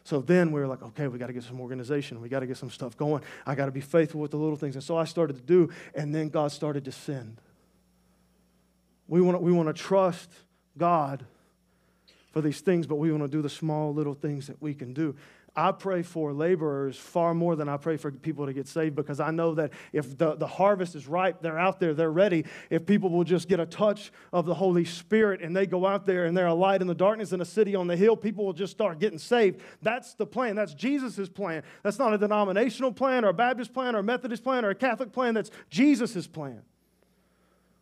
So 0.03 0.20
then 0.20 0.53
we 0.53 0.61
were 0.61 0.66
like, 0.66 0.83
okay, 0.83 1.07
we 1.09 1.18
got 1.18 1.29
to 1.29 1.33
get 1.33 1.44
some 1.44 1.61
organization. 1.61 2.20
We 2.20 2.29
got 2.29 2.40
to 2.40 2.47
get 2.47 2.59
some 2.59 2.68
stuff 2.68 2.97
going. 2.97 3.23
I 3.47 3.55
got 3.55 3.66
to 3.66 3.73
be 3.73 3.81
faithful 3.81 4.20
with 4.20 4.33
the 4.33 4.37
little 4.37 4.57
things. 4.57 4.75
And 4.75 4.85
so 4.85 4.99
I 4.99 5.05
started 5.05 5.37
to 5.37 5.42
do, 5.42 5.70
and 5.94 6.14
then 6.14 6.29
God 6.29 6.53
started 6.53 6.85
to 6.85 6.92
send. 6.92 7.38
We 9.09 9.21
want 9.21 9.37
to, 9.37 9.43
we 9.43 9.53
want 9.53 9.75
to 9.75 9.83
trust 9.83 10.31
God 10.77 11.25
for 12.33 12.40
these 12.40 12.61
things, 12.61 12.87
but 12.87 12.97
we 12.97 13.11
want 13.11 13.23
to 13.23 13.29
do 13.29 13.43
the 13.43 13.49
small 13.49 13.95
little 13.95 14.14
things 14.14 14.47
that 14.49 14.61
we 14.61 14.75
can 14.75 14.93
do. 14.93 15.14
I 15.57 15.71
pray 15.71 16.03
for 16.03 16.33
laborers 16.33 16.97
far 16.97 17.33
more 17.33 17.55
than 17.55 17.69
I 17.69 17.77
pray 17.77 17.97
for 17.97 18.11
people 18.11 18.47
to 18.47 18.53
get 18.53 18.67
saved 18.67 18.97
because 18.97 19.21
I 19.21 19.31
know 19.31 19.55
that 19.55 19.71
if 19.93 20.19
the, 20.19 20.35
the 20.35 20.49
harvest 20.49 20.97
is 20.97 21.07
ripe, 21.07 21.43
they're 21.43 21.59
out 21.59 21.79
there, 21.79 21.95
they're 21.95 22.11
ready. 22.11 22.45
If 22.71 22.87
people 22.87 23.11
will 23.11 23.23
just 23.23 23.49
get 23.49 23.61
a 23.61 23.67
touch 23.67 24.11
of 24.33 24.47
the 24.47 24.55
Holy 24.55 24.85
Spirit 24.85 25.43
and 25.43 25.55
they 25.55 25.67
go 25.67 25.87
out 25.87 26.07
there 26.07 26.25
and 26.25 26.37
they're 26.37 26.47
a 26.47 26.55
light 26.55 26.81
in 26.81 26.88
the 26.88 26.95
darkness 26.95 27.33
in 27.33 27.40
a 27.40 27.45
city 27.45 27.77
on 27.77 27.87
the 27.87 27.97
hill, 27.97 28.17
people 28.17 28.45
will 28.45 28.53
just 28.53 28.73
start 28.73 28.99
getting 28.99 29.19
saved. 29.19 29.61
That's 29.81 30.14
the 30.14 30.27
plan. 30.27 30.57
That's 30.57 30.75
Jesus' 30.75 31.29
plan. 31.29 31.62
That's 31.85 32.01
not 32.01 32.12
a 32.12 32.19
denominational 32.19 32.90
plan 32.90 33.25
or 33.25 33.29
a 33.29 33.35
Baptist 33.35 33.73
plan 33.73 33.95
or 33.95 34.01
a 34.01 34.03
Methodist 34.03 34.43
plan 34.43 34.64
or 34.64 34.71
a 34.71 34.75
Catholic 34.75 35.12
plan. 35.12 35.35
That's 35.35 35.53
Jesus' 35.71 36.27
plan. 36.27 36.62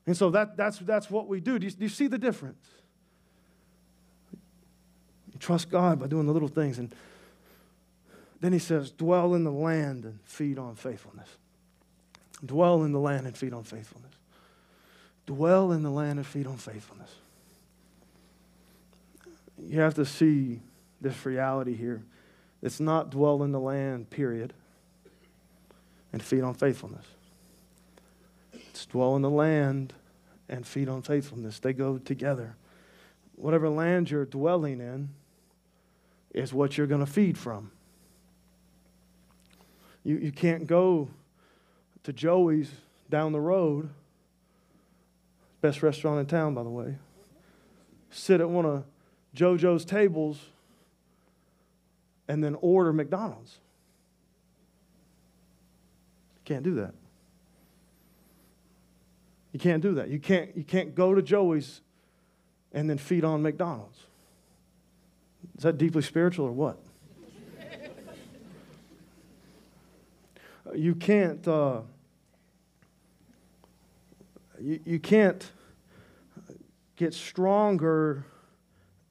And 0.07 0.17
so 0.17 0.31
that, 0.31 0.57
that's, 0.57 0.79
that's 0.79 1.11
what 1.11 1.29
we 1.29 1.41
do. 1.41 1.59
Do 1.59 1.67
you, 1.67 1.73
do 1.73 1.83
you 1.83 1.89
see 1.89 2.09
the 2.09 2.19
difference? 2.19 2.67
You 5.33 5.39
trust 5.39 5.71
God 5.71 6.01
by 6.01 6.09
doing 6.09 6.27
the 6.27 6.33
little 6.33 6.49
things. 6.49 6.79
And 6.79 6.95
then 8.41 8.53
he 8.53 8.59
says, 8.59 8.91
dwell 8.91 9.35
in 9.35 9.45
the 9.45 9.53
land 9.53 10.05
and 10.05 10.19
feed 10.25 10.59
on 10.59 10.75
faithfulness. 10.75 11.29
Dwell 12.45 12.83
in 12.83 12.93
the 12.93 12.99
land 12.99 13.27
and 13.27 13.37
feed 13.37 13.53
on 13.53 13.63
faithfulness. 13.63 14.13
Dwell 15.27 15.71
in 15.71 15.85
the 15.85 15.91
land 15.91 16.19
and 16.19 16.27
feed 16.27 16.49
on 16.49 16.57
faithfulness. 16.57 17.11
You 19.59 19.81
have 19.81 19.95
to 19.95 20.05
see 20.05 20.61
this 21.01 21.25
reality 21.25 21.77
here. 21.77 22.03
It's 22.61 22.81
not 22.81 23.11
dwell 23.11 23.45
in 23.45 23.53
the 23.53 23.61
land, 23.61 24.11
period, 24.11 24.53
and 26.13 26.21
feed 26.21 26.43
on 26.43 26.55
faithfulness. 26.55 27.07
Dwell 28.87 29.17
in 29.17 29.23
the 29.23 29.31
land 29.31 29.93
and 30.49 30.67
feed 30.67 30.89
on 30.89 31.03
faithfulness. 31.03 31.59
They 31.59 31.73
go 31.73 31.99
together. 31.99 32.57
Whatever 33.37 33.69
land 33.69 34.11
you're 34.11 34.27
dwelling 34.27 34.81
in 34.81 35.11
is 36.35 36.53
what 36.53 36.77
you're 36.77 36.87
going 36.87 37.05
to 37.05 37.11
feed 37.11 37.37
from. 37.39 37.71
You, 40.05 40.17
you 40.17 40.33
can't 40.33 40.67
go 40.67 41.09
to 42.05 42.13
Joey's 42.13 42.71
down 43.09 43.33
the 43.33 43.41
road, 43.41 43.91
best 45.61 45.83
restaurant 45.83 46.21
in 46.21 46.27
town, 46.27 46.55
by 46.55 46.63
the 46.63 46.71
way, 46.71 46.97
sit 48.11 48.41
at 48.41 48.49
one 48.49 48.67
of 48.67 48.85
JoJo's 49.37 49.85
tables 49.85 50.39
and 52.29 52.43
then 52.43 52.57
order 52.61 52.93
McDonald's. 52.93 53.59
Can't 56.45 56.63
do 56.63 56.75
that. 56.75 56.95
You 59.53 59.61
can't 59.61 59.83
do 59.83 59.95
that. 59.95 60.09
You 60.09 60.19
can't, 60.19 60.57
you 60.57 60.65
can't 60.65 60.95
go 60.95 61.15
to 61.15 61.23
Joey's 61.23 61.83
and 62.73 62.89
then 62.89 62.99
feed 62.99 63.25
on 63.25 63.43
McDonald's. 63.43 64.07
Is 65.57 65.65
that 65.65 65.79
deeply 65.79 66.03
spiritual 66.03 66.47
or 66.47 66.53
what? 66.53 66.79
you 70.75 70.95
can't 70.95 71.47
uh, 71.47 71.81
you, 74.61 74.81
you 74.85 74.99
can't 74.99 75.51
get 76.97 77.15
stronger 77.15 78.25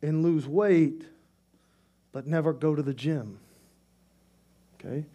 and 0.02 0.24
lose 0.24 0.48
weight 0.48 1.04
but 2.12 2.26
never 2.26 2.54
go 2.54 2.76
to 2.76 2.82
the 2.82 2.94
gym 2.94 3.40
okay 4.76 5.06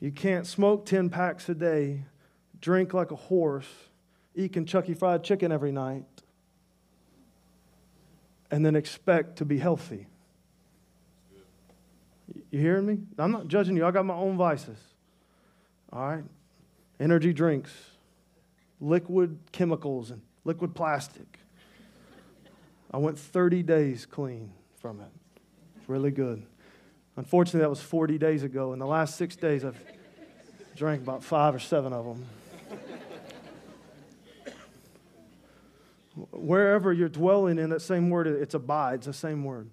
you 0.00 0.10
can't 0.10 0.46
smoke 0.46 0.84
10 0.84 1.10
packs 1.10 1.48
a 1.48 1.54
day 1.54 2.02
drink 2.60 2.94
like 2.94 3.10
a 3.10 3.16
horse 3.16 3.68
eat 4.34 4.52
kentucky 4.52 4.94
fried 4.94 5.24
chicken 5.24 5.50
every 5.50 5.72
night 5.72 6.04
and 8.50 8.64
then 8.64 8.76
expect 8.76 9.36
to 9.36 9.44
be 9.44 9.58
healthy 9.58 10.06
you 12.50 12.58
hearing 12.58 12.86
me? 12.86 12.98
I'm 13.18 13.30
not 13.30 13.48
judging 13.48 13.76
you. 13.76 13.86
I 13.86 13.90
got 13.90 14.04
my 14.04 14.14
own 14.14 14.36
vices. 14.36 14.78
All 15.92 16.08
right? 16.08 16.24
Energy 16.98 17.32
drinks, 17.32 17.72
liquid 18.80 19.38
chemicals, 19.52 20.10
and 20.10 20.20
liquid 20.44 20.74
plastic. 20.74 21.38
I 22.92 22.98
went 22.98 23.18
30 23.18 23.62
days 23.62 24.04
clean 24.04 24.52
from 24.78 25.00
it. 25.00 25.10
It's 25.78 25.88
really 25.88 26.10
good. 26.10 26.44
Unfortunately, 27.16 27.60
that 27.60 27.70
was 27.70 27.80
40 27.80 28.18
days 28.18 28.42
ago. 28.42 28.72
In 28.72 28.78
the 28.78 28.86
last 28.86 29.16
six 29.16 29.36
days, 29.36 29.64
I've 29.64 29.80
drank 30.76 31.02
about 31.02 31.22
five 31.22 31.54
or 31.54 31.58
seven 31.58 31.92
of 31.92 32.04
them. 32.04 32.24
Wherever 36.32 36.92
you're 36.92 37.08
dwelling 37.08 37.58
in, 37.58 37.70
that 37.70 37.82
same 37.82 38.10
word, 38.10 38.26
it's 38.26 38.54
abides, 38.54 39.06
the 39.06 39.12
same 39.12 39.44
word. 39.44 39.70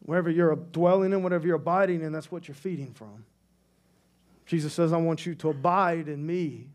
Wherever 0.00 0.30
you're 0.30 0.56
dwelling 0.56 1.12
in, 1.12 1.22
whatever 1.22 1.46
you're 1.46 1.56
abiding 1.56 2.02
in, 2.02 2.12
that's 2.12 2.30
what 2.30 2.48
you're 2.48 2.54
feeding 2.54 2.92
from. 2.92 3.24
Jesus 4.46 4.72
says, 4.72 4.92
I 4.92 4.96
want 4.96 5.26
you 5.26 5.34
to 5.36 5.50
abide 5.50 6.08
in 6.08 6.24
me. 6.24 6.68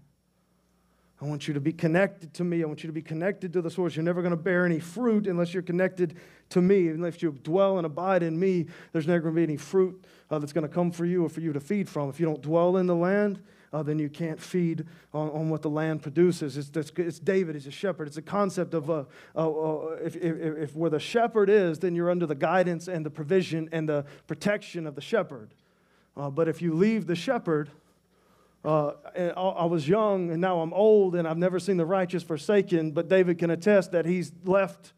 I 1.21 1.25
want 1.25 1.47
you 1.47 1.53
to 1.53 1.61
be 1.61 1.71
connected 1.71 2.33
to 2.35 2.43
me. 2.43 2.61
I 2.63 2.65
want 2.65 2.83
you 2.83 2.87
to 2.87 2.93
be 2.93 3.01
connected 3.01 3.53
to 3.53 3.61
the 3.61 3.69
source. 3.69 3.95
You're 3.95 4.03
never 4.03 4.21
going 4.21 4.31
to 4.31 4.37
bear 4.37 4.65
any 4.65 4.79
fruit 4.79 5.25
unless 5.25 5.53
you're 5.53 5.63
connected 5.63 6.17
to 6.49 6.61
me. 6.61 6.89
Unless 6.89 7.21
you 7.21 7.31
dwell 7.31 7.77
and 7.77 7.85
abide 7.85 8.23
in 8.23 8.37
me, 8.37 8.65
there's 8.91 9.07
never 9.07 9.21
going 9.21 9.35
to 9.35 9.39
be 9.39 9.43
any 9.43 9.57
fruit 9.57 10.03
uh, 10.29 10.37
that's 10.37 10.51
going 10.51 10.67
to 10.67 10.73
come 10.73 10.91
for 10.91 11.05
you 11.05 11.25
or 11.25 11.29
for 11.29 11.39
you 11.39 11.53
to 11.53 11.61
feed 11.61 11.87
from. 11.87 12.09
If 12.09 12.19
you 12.19 12.25
don't 12.25 12.41
dwell 12.41 12.77
in 12.77 12.87
the 12.87 12.95
land, 12.95 13.41
uh, 13.73 13.81
then 13.81 13.97
you 13.97 14.07
can't 14.07 14.39
feed 14.39 14.85
on, 15.13 15.29
on 15.31 15.49
what 15.49 15.63
the 15.63 15.69
land 15.69 16.03
produces. 16.03 16.57
It's, 16.57 16.69
it's, 16.77 16.91
it's 16.95 17.19
David, 17.19 17.55
he's 17.55 17.65
a 17.65 17.71
shepherd. 17.71 18.07
It's 18.07 18.17
a 18.17 18.21
concept 18.21 18.75
of 18.75 18.89
uh, 18.89 19.05
uh, 19.35 19.49
uh, 19.49 19.97
if, 20.03 20.15
if, 20.15 20.57
if 20.57 20.75
where 20.75 20.91
the 20.91 20.99
shepherd 20.99 21.49
is, 21.49 21.79
then 21.79 21.95
you're 21.95 22.11
under 22.11 22.27
the 22.27 22.35
guidance 22.35 22.87
and 22.87 23.03
the 23.03 23.09
provision 23.09 23.67
and 23.71 23.89
the 23.89 24.05
protection 24.27 24.85
of 24.85 24.93
the 24.93 25.01
shepherd. 25.01 25.53
But 26.15 26.47
if 26.47 26.61
you 26.61 26.75
leave 26.75 27.07
the 27.07 27.15
shepherd, 27.15 27.71
uh, 28.63 28.91
I 29.35 29.65
was 29.65 29.89
young 29.89 30.29
and 30.29 30.39
now 30.39 30.61
I'm 30.61 30.71
old 30.73 31.15
and 31.15 31.27
I've 31.27 31.39
never 31.39 31.59
seen 31.59 31.77
the 31.77 31.85
righteous 31.85 32.21
forsaken, 32.21 32.91
but 32.91 33.09
David 33.09 33.39
can 33.39 33.49
attest 33.49 33.91
that 33.93 34.05
he's 34.05 34.31
left 34.45 34.93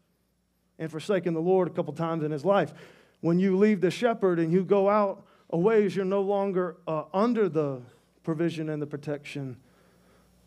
and 0.78 0.90
forsaken 0.90 1.32
the 1.32 1.40
Lord 1.40 1.68
a 1.68 1.70
couple 1.70 1.94
times 1.94 2.22
in 2.22 2.30
his 2.30 2.44
life. 2.44 2.74
When 3.22 3.38
you 3.38 3.56
leave 3.56 3.80
the 3.80 3.90
shepherd 3.90 4.38
and 4.38 4.52
you 4.52 4.62
go 4.62 4.90
out 4.90 5.24
a 5.48 5.56
ways, 5.56 5.96
you're 5.96 6.04
no 6.04 6.20
longer 6.20 6.76
uh, 6.86 7.04
under 7.14 7.48
the 7.48 7.80
provision 8.26 8.68
and 8.68 8.82
the 8.82 8.86
protection 8.86 9.56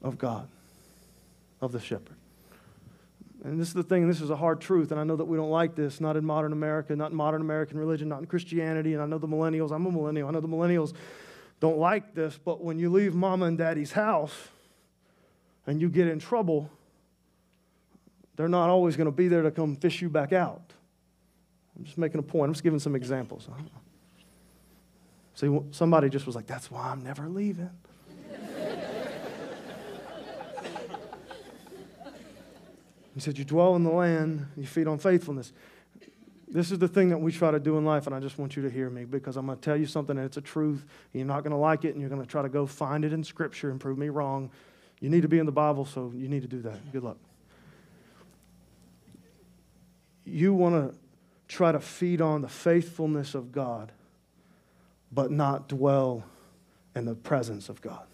of 0.02 0.18
God, 0.18 0.50
of 1.62 1.72
the 1.72 1.80
shepherd. 1.80 2.18
And 3.46 3.58
this 3.58 3.70
is 3.70 3.74
the 3.74 3.84
thing, 3.84 4.06
this 4.06 4.20
is 4.20 4.30
a 4.30 4.36
hard 4.36 4.60
truth, 4.60 4.92
and 4.92 5.00
I 5.00 5.06
know 5.06 5.16
that 5.16 5.24
we 5.24 5.38
don't 5.38 5.50
like 5.50 5.76
this, 5.76 6.02
not 6.02 6.18
in 6.18 6.26
modern 6.26 6.52
America, 6.52 6.94
not 6.94 7.12
in 7.12 7.18
modern 7.18 7.40
American 7.40 7.80
religion, 7.80 8.10
not 8.10 8.20
in 8.20 8.26
Christianity, 8.26 8.94
and 8.94 9.02
I 9.02 9.06
know 9.06 9.18
the 9.18 9.30
millennials, 9.30 9.72
I'm 9.72 9.86
a 9.86 9.92
millennial, 9.92 10.28
I 10.28 10.32
know 10.32 10.42
the 10.42 10.48
millennials 10.50 10.94
don't 11.62 11.78
like 11.78 12.14
this, 12.14 12.38
but 12.38 12.62
when 12.62 12.80
you 12.80 12.90
leave 12.90 13.16
mama 13.16 13.46
and 13.46 13.58
daddy's 13.58 13.94
house 13.94 14.36
and 15.66 15.80
you 15.80 15.88
get 15.88 16.10
in 16.10 16.20
trouble, 16.20 16.70
they're 18.36 18.50
not 18.50 18.70
always 18.70 18.98
going 18.98 19.06
to 19.06 19.12
be 19.12 19.30
there 19.30 19.44
to 19.44 19.52
come 19.52 19.78
fish 19.78 20.02
you 20.02 20.10
back 20.10 20.34
out. 20.34 20.74
I'm 21.78 21.86
just 21.86 21.98
making 21.98 22.20
a 22.20 22.24
point. 22.24 22.50
I'm 22.50 22.54
just 22.54 22.64
giving 22.64 22.80
some 22.80 22.96
examples. 22.96 23.48
See, 25.40 25.48
somebody 25.72 26.10
just 26.10 26.26
was 26.26 26.36
like, 26.36 26.48
that's 26.48 26.70
why 26.70 26.90
I'm 26.90 27.02
never 27.02 27.30
leaving. 27.30 27.70
he 33.14 33.22
said, 33.22 33.38
You 33.38 33.46
dwell 33.46 33.78
in 33.78 33.86
the 33.86 33.90
land, 33.90 34.48
you 34.58 34.66
feed 34.66 34.86
on 34.88 34.98
faithfulness. 34.98 35.54
This 36.46 36.74
is 36.74 36.80
the 36.80 36.90
thing 36.90 37.08
that 37.12 37.20
we 37.20 37.32
try 37.32 37.52
to 37.52 37.60
do 37.60 37.78
in 37.78 37.86
life, 37.86 38.06
and 38.06 38.14
I 38.14 38.20
just 38.20 38.38
want 38.38 38.58
you 38.58 38.64
to 38.64 38.70
hear 38.70 38.90
me 38.90 39.06
because 39.06 39.38
I'm 39.38 39.46
going 39.46 39.58
to 39.58 39.64
tell 39.64 39.78
you 39.78 39.86
something 39.86 40.18
and 40.18 40.26
it's 40.26 40.36
a 40.36 40.42
truth. 40.42 40.86
You're 41.14 41.24
not 41.24 41.44
going 41.44 41.52
to 41.52 41.58
like 41.58 41.86
it, 41.86 41.94
and 41.94 42.02
you're 42.02 42.10
going 42.10 42.22
to 42.22 42.28
try 42.28 42.42
to 42.42 42.50
go 42.50 42.66
find 42.66 43.06
it 43.06 43.14
in 43.14 43.24
Scripture 43.24 43.72
and 43.72 43.80
prove 43.80 43.98
me 43.98 44.10
wrong. 44.10 44.52
You 45.00 45.10
need 45.10 45.22
to 45.22 45.30
be 45.30 45.40
in 45.40 45.46
the 45.46 45.54
Bible, 45.54 45.86
so 45.86 46.12
you 46.14 46.28
need 46.28 46.42
to 46.42 46.50
do 46.50 46.62
that. 46.64 46.92
Good 46.92 47.04
luck. 47.04 47.16
You 50.26 50.54
want 50.54 50.76
to 50.76 51.00
try 51.48 51.72
to 51.72 51.80
feed 51.80 52.20
on 52.20 52.42
the 52.42 52.50
faithfulness 52.50 53.36
of 53.36 53.54
God, 53.54 53.94
but 55.12 55.32
not 55.32 55.68
dwell 55.68 56.24
in 56.96 57.06
the 57.06 57.16
presence 57.16 57.70
of 57.70 57.82
God. 57.82 58.06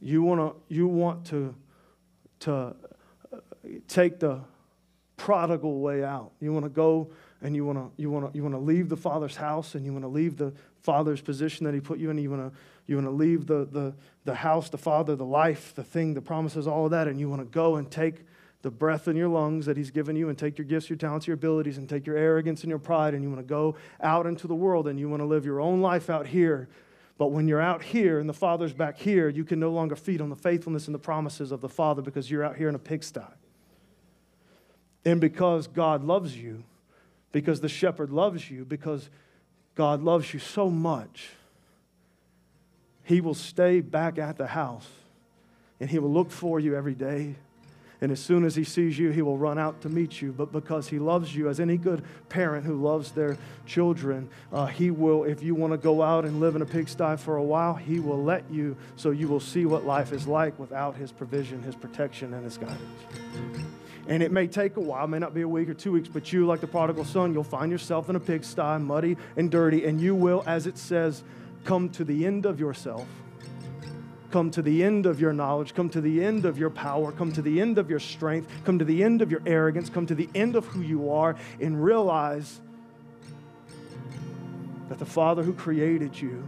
You, 0.00 0.22
wanna, 0.22 0.52
you 0.68 0.88
want 0.88 1.26
to, 1.26 1.54
to 2.40 2.52
uh, 2.52 2.74
take 3.86 4.18
the 4.18 4.40
prodigal 5.16 5.80
way 5.80 6.02
out. 6.02 6.32
You 6.40 6.52
want 6.52 6.64
to 6.64 6.70
go 6.70 7.10
and 7.42 7.54
you 7.54 7.64
want 7.64 7.78
to 7.78 8.02
you 8.02 8.10
want 8.10 8.32
to 8.32 8.36
you 8.36 8.42
want 8.42 8.54
to 8.54 8.60
leave 8.60 8.88
the 8.88 8.96
father's 8.96 9.36
house 9.36 9.74
and 9.74 9.84
you 9.84 9.92
want 9.92 10.04
to 10.04 10.08
leave 10.08 10.36
the 10.36 10.52
father's 10.80 11.20
position 11.20 11.64
that 11.64 11.74
he 11.74 11.80
put 11.80 11.98
you 11.98 12.10
in. 12.10 12.18
You 12.18 12.30
want 12.30 12.52
to 12.52 12.58
you 12.86 12.96
want 12.96 13.06
to 13.06 13.12
leave 13.12 13.46
the, 13.46 13.66
the 13.70 13.94
the 14.24 14.34
house, 14.34 14.68
the 14.68 14.78
father, 14.78 15.14
the 15.14 15.24
life, 15.24 15.74
the 15.74 15.84
thing, 15.84 16.14
the 16.14 16.20
promises, 16.20 16.66
all 16.66 16.86
of 16.86 16.90
that, 16.92 17.08
and 17.08 17.20
you 17.20 17.28
want 17.28 17.40
to 17.40 17.46
go 17.46 17.76
and 17.76 17.90
take 17.90 18.24
the 18.62 18.70
breath 18.70 19.08
in 19.08 19.16
your 19.16 19.28
lungs 19.28 19.66
that 19.66 19.76
he's 19.76 19.90
given 19.90 20.14
you 20.14 20.28
and 20.28 20.38
take 20.38 20.56
your 20.56 20.64
gifts, 20.64 20.88
your 20.88 20.96
talents, 20.96 21.26
your 21.26 21.34
abilities, 21.34 21.78
and 21.78 21.88
take 21.88 22.06
your 22.06 22.16
arrogance 22.16 22.62
and 22.62 22.70
your 22.70 22.78
pride, 22.78 23.12
and 23.12 23.22
you 23.22 23.28
want 23.28 23.40
to 23.40 23.46
go 23.46 23.74
out 24.00 24.24
into 24.24 24.46
the 24.46 24.54
world 24.54 24.86
and 24.86 24.98
you 24.98 25.08
want 25.08 25.20
to 25.20 25.26
live 25.26 25.44
your 25.44 25.60
own 25.60 25.80
life 25.80 26.08
out 26.08 26.28
here. 26.28 26.68
But 27.18 27.32
when 27.32 27.48
you're 27.48 27.60
out 27.60 27.82
here 27.82 28.18
and 28.18 28.28
the 28.28 28.34
Father's 28.34 28.72
back 28.72 28.98
here, 28.98 29.28
you 29.28 29.44
can 29.44 29.60
no 29.60 29.70
longer 29.70 29.96
feed 29.96 30.20
on 30.20 30.30
the 30.30 30.36
faithfulness 30.36 30.86
and 30.86 30.94
the 30.94 31.00
promises 31.00 31.52
of 31.52 31.60
the 31.60 31.68
Father 31.68 32.02
because 32.02 32.30
you're 32.30 32.44
out 32.44 32.56
here 32.56 32.68
in 32.68 32.74
a 32.74 32.80
pigsty. 32.80 33.20
And 35.04 35.20
because 35.20 35.66
God 35.66 36.04
loves 36.04 36.36
you, 36.36 36.62
because 37.32 37.60
the 37.60 37.68
shepherd 37.68 38.10
loves 38.10 38.50
you, 38.50 38.64
because 38.64 39.10
God 39.74 40.02
loves 40.02 40.32
you 40.32 40.38
so 40.38 40.70
much, 40.70 41.30
he 43.02 43.20
will 43.20 43.34
stay 43.34 43.80
back 43.80 44.18
at 44.18 44.36
the 44.36 44.46
house 44.46 44.88
and 45.80 45.90
he 45.90 45.98
will 45.98 46.12
look 46.12 46.30
for 46.30 46.60
you 46.60 46.76
every 46.76 46.94
day. 46.94 47.34
And 48.02 48.10
as 48.10 48.18
soon 48.18 48.44
as 48.44 48.56
he 48.56 48.64
sees 48.64 48.98
you, 48.98 49.10
he 49.10 49.22
will 49.22 49.38
run 49.38 49.58
out 49.58 49.80
to 49.82 49.88
meet 49.88 50.20
you. 50.20 50.32
But 50.32 50.50
because 50.50 50.88
he 50.88 50.98
loves 50.98 51.36
you, 51.36 51.48
as 51.48 51.60
any 51.60 51.76
good 51.76 52.02
parent 52.28 52.66
who 52.66 52.74
loves 52.74 53.12
their 53.12 53.38
children, 53.64 54.28
uh, 54.52 54.66
he 54.66 54.90
will, 54.90 55.22
if 55.22 55.40
you 55.40 55.54
want 55.54 55.72
to 55.72 55.78
go 55.78 56.02
out 56.02 56.24
and 56.24 56.40
live 56.40 56.56
in 56.56 56.62
a 56.62 56.66
pigsty 56.66 57.16
for 57.16 57.36
a 57.36 57.42
while, 57.42 57.74
he 57.74 58.00
will 58.00 58.20
let 58.20 58.42
you 58.50 58.76
so 58.96 59.12
you 59.12 59.28
will 59.28 59.38
see 59.38 59.66
what 59.66 59.86
life 59.86 60.12
is 60.12 60.26
like 60.26 60.58
without 60.58 60.96
his 60.96 61.12
provision, 61.12 61.62
his 61.62 61.76
protection, 61.76 62.34
and 62.34 62.42
his 62.42 62.58
guidance. 62.58 62.80
And 64.08 64.20
it 64.20 64.32
may 64.32 64.48
take 64.48 64.76
a 64.76 64.80
while, 64.80 65.06
may 65.06 65.20
not 65.20 65.32
be 65.32 65.42
a 65.42 65.48
week 65.48 65.68
or 65.68 65.74
two 65.74 65.92
weeks, 65.92 66.08
but 66.08 66.32
you, 66.32 66.44
like 66.44 66.60
the 66.60 66.66
prodigal 66.66 67.04
son, 67.04 67.32
you'll 67.32 67.44
find 67.44 67.70
yourself 67.70 68.10
in 68.10 68.16
a 68.16 68.20
pigsty, 68.20 68.80
muddy 68.80 69.16
and 69.36 69.48
dirty, 69.48 69.86
and 69.86 70.00
you 70.00 70.16
will, 70.16 70.42
as 70.44 70.66
it 70.66 70.76
says, 70.76 71.22
come 71.62 71.88
to 71.90 72.02
the 72.02 72.26
end 72.26 72.46
of 72.46 72.58
yourself. 72.58 73.06
Come 74.32 74.50
to 74.50 74.62
the 74.62 74.82
end 74.82 75.06
of 75.06 75.20
your 75.20 75.32
knowledge, 75.32 75.74
come 75.74 75.88
to 75.90 76.00
the 76.00 76.24
end 76.24 76.44
of 76.44 76.58
your 76.58 76.70
power, 76.70 77.12
come 77.12 77.32
to 77.32 77.42
the 77.42 77.60
end 77.60 77.78
of 77.78 77.88
your 77.88 78.00
strength, 78.00 78.50
come 78.64 78.78
to 78.78 78.84
the 78.84 79.04
end 79.04 79.22
of 79.22 79.30
your 79.30 79.42
arrogance, 79.46 79.88
come 79.88 80.06
to 80.06 80.14
the 80.14 80.28
end 80.34 80.56
of 80.56 80.66
who 80.66 80.80
you 80.80 81.10
are, 81.10 81.36
and 81.60 81.84
realize 81.84 82.60
that 84.88 84.98
the 84.98 85.06
Father 85.06 85.44
who 85.44 85.52
created 85.52 86.20
you 86.20 86.42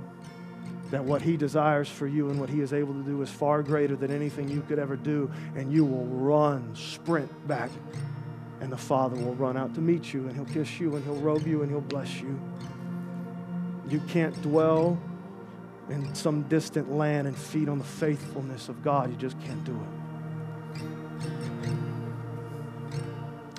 that 0.94 1.05
what 1.05 1.23
He 1.23 1.37
desires 1.37 1.88
for 1.88 2.07
you 2.07 2.31
and 2.31 2.38
what 2.38 2.49
He 2.49 2.61
is 2.61 2.73
able 2.73 2.94
to 2.94 3.03
do 3.03 3.20
is 3.20 3.29
far 3.29 3.62
greater 3.62 3.97
than 3.97 4.12
anything 4.12 4.49
you 4.49 4.61
could 4.62 4.79
ever 4.79 4.94
do, 4.94 5.31
and 5.57 5.73
you 5.73 5.85
will 5.85 6.07
run, 6.07 6.75
sprint 6.77 7.49
back, 7.49 7.70
and 8.61 8.70
the 8.70 8.77
Father 8.77 9.16
will 9.16 9.35
run 9.35 9.57
out 9.57 9.75
to 9.75 9.81
meet 9.81 10.12
you, 10.12 10.29
and 10.29 10.37
He'll 10.37 10.44
kiss 10.44 10.79
you, 10.79 10.94
and 10.94 11.05
He'll 11.05 11.16
robe 11.16 11.47
you, 11.47 11.62
and 11.62 11.70
He'll 11.70 11.81
bless 11.81 12.20
you. 12.20 12.40
You 13.88 14.01
can't 14.09 14.40
dwell 14.40 14.97
in 15.90 16.14
some 16.14 16.42
distant 16.44 16.90
land 16.90 17.27
and 17.27 17.37
feed 17.37 17.68
on 17.68 17.79
the 17.79 17.85
faithfulness 17.85 18.68
of 18.68 18.83
God. 18.83 19.11
You 19.11 19.16
just 19.16 19.38
can't 19.40 19.64
do 19.64 19.73
it. 19.73 19.88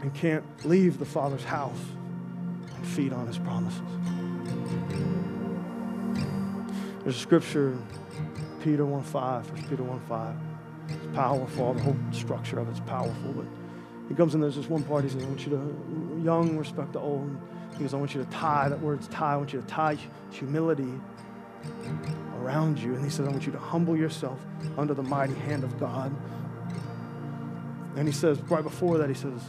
You 0.03 0.11
can't 0.11 0.43
leave 0.65 0.99
the 0.99 1.05
Father's 1.05 1.43
house 1.43 1.79
and 2.75 2.87
feed 2.87 3.13
on 3.13 3.27
His 3.27 3.37
promises. 3.37 3.81
There's 7.03 7.15
a 7.15 7.19
scripture, 7.19 7.77
Peter 8.63 8.83
1.5, 8.83 9.51
1 9.51 9.63
Peter 9.69 9.83
1.5. 9.83 10.35
It's 10.89 11.15
powerful. 11.15 11.73
The 11.73 11.81
whole 11.81 11.97
structure 12.11 12.59
of 12.59 12.69
it's 12.69 12.79
powerful. 12.81 13.33
But 13.33 13.45
he 14.09 14.15
comes 14.15 14.35
in, 14.35 14.41
there's 14.41 14.55
this 14.55 14.69
one 14.69 14.83
part, 14.83 15.03
he 15.03 15.09
says, 15.09 15.23
I 15.23 15.27
want 15.27 15.45
you 15.45 15.51
to, 15.51 16.21
young, 16.23 16.57
respect 16.57 16.93
the 16.93 16.99
old. 16.99 17.35
He 17.73 17.83
goes, 17.83 17.93
I 17.93 17.97
want 17.97 18.15
you 18.15 18.23
to 18.23 18.29
tie, 18.29 18.69
that 18.69 18.79
word's 18.79 19.07
tie, 19.07 19.33
I 19.33 19.37
want 19.37 19.53
you 19.53 19.61
to 19.61 19.67
tie 19.67 19.97
humility 20.31 20.93
around 22.41 22.79
you. 22.79 22.93
And 22.93 23.03
he 23.03 23.09
says, 23.09 23.27
I 23.27 23.31
want 23.31 23.45
you 23.45 23.51
to 23.51 23.59
humble 23.59 23.97
yourself 23.97 24.39
under 24.77 24.93
the 24.93 25.03
mighty 25.03 25.33
hand 25.33 25.63
of 25.63 25.79
God. 25.79 26.15
And 27.95 28.07
he 28.07 28.13
says, 28.13 28.39
right 28.41 28.63
before 28.63 28.97
that, 28.97 29.09
he 29.09 29.15
says, 29.15 29.41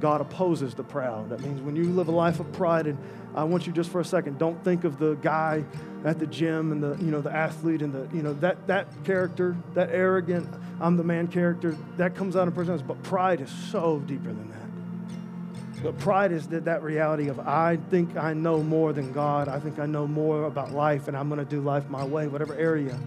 God 0.00 0.20
opposes 0.20 0.74
the 0.74 0.82
proud. 0.82 1.28
That 1.30 1.40
means 1.40 1.60
when 1.60 1.76
you 1.76 1.84
live 1.84 2.08
a 2.08 2.12
life 2.12 2.40
of 2.40 2.50
pride, 2.52 2.86
and 2.86 2.98
I 3.34 3.44
want 3.44 3.66
you 3.66 3.72
just 3.72 3.90
for 3.90 4.00
a 4.00 4.04
second, 4.04 4.38
don't 4.38 4.62
think 4.64 4.84
of 4.84 4.98
the 4.98 5.14
guy 5.16 5.64
at 6.04 6.18
the 6.18 6.26
gym 6.26 6.72
and 6.72 6.82
the 6.82 6.96
you 7.04 7.10
know 7.10 7.20
the 7.20 7.30
athlete 7.30 7.82
and 7.82 7.92
the 7.92 8.08
you 8.16 8.22
know 8.22 8.32
that 8.34 8.66
that 8.66 8.88
character, 9.04 9.56
that 9.74 9.90
arrogant, 9.90 10.48
I'm 10.80 10.96
the 10.96 11.04
man 11.04 11.28
character, 11.28 11.76
that 11.98 12.14
comes 12.14 12.34
out 12.34 12.48
in 12.48 12.54
person. 12.54 12.82
But 12.86 13.02
pride 13.02 13.40
is 13.40 13.50
so 13.50 13.98
deeper 14.06 14.28
than 14.28 14.50
that. 14.50 14.59
But 15.82 15.98
pride 15.98 16.32
is 16.32 16.46
that, 16.48 16.66
that 16.66 16.82
reality 16.82 17.28
of 17.28 17.40
I 17.40 17.76
think 17.90 18.16
I 18.16 18.34
know 18.34 18.62
more 18.62 18.92
than 18.92 19.12
God. 19.12 19.48
I 19.48 19.58
think 19.58 19.78
I 19.78 19.86
know 19.86 20.06
more 20.06 20.44
about 20.44 20.72
life, 20.72 21.08
and 21.08 21.16
I'm 21.16 21.28
going 21.28 21.38
to 21.38 21.50
do 21.50 21.60
life 21.60 21.88
my 21.88 22.04
way, 22.04 22.26
whatever 22.28 22.54
area 22.54 22.98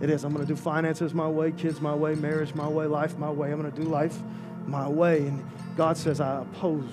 it 0.00 0.10
is. 0.10 0.24
I'm 0.24 0.32
going 0.32 0.46
to 0.46 0.52
do 0.52 0.56
finances 0.56 1.12
my 1.12 1.28
way, 1.28 1.52
kids 1.52 1.80
my 1.80 1.94
way, 1.94 2.14
marriage 2.14 2.54
my 2.54 2.68
way, 2.68 2.86
life 2.86 3.18
my 3.18 3.30
way. 3.30 3.52
I'm 3.52 3.60
going 3.60 3.72
to 3.72 3.80
do 3.80 3.88
life 3.88 4.16
my 4.66 4.88
way. 4.88 5.26
And 5.26 5.44
God 5.76 5.96
says, 5.96 6.20
I 6.20 6.42
oppose 6.42 6.88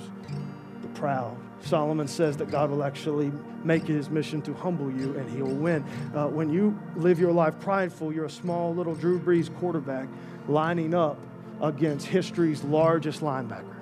the 0.82 0.88
proud. 0.90 1.38
Solomon 1.62 2.08
says 2.08 2.38
that 2.38 2.52
God 2.52 2.70
will 2.70 2.84
actually 2.84 3.32
make 3.64 3.84
his 3.84 4.10
mission 4.10 4.42
to 4.44 4.54
humble 4.54 4.92
you 4.92 5.18
and 5.18 5.30
he'll 5.30 5.48
win. 5.48 5.84
Uh, 6.14 6.28
when 6.28 6.52
you 6.52 6.80
live 6.96 7.20
your 7.20 7.32
life 7.32 7.60
prideful, 7.60 8.14
you're 8.14 8.26
a 8.26 8.30
small 8.30 8.74
little 8.74 8.94
Drew 8.94 9.20
Brees 9.20 9.56
quarterback 9.58 10.08
lining 10.48 10.94
up 10.94 11.18
against 11.62 12.06
history's 12.06 12.64
largest 12.64 13.22
linebacker. 13.22 13.75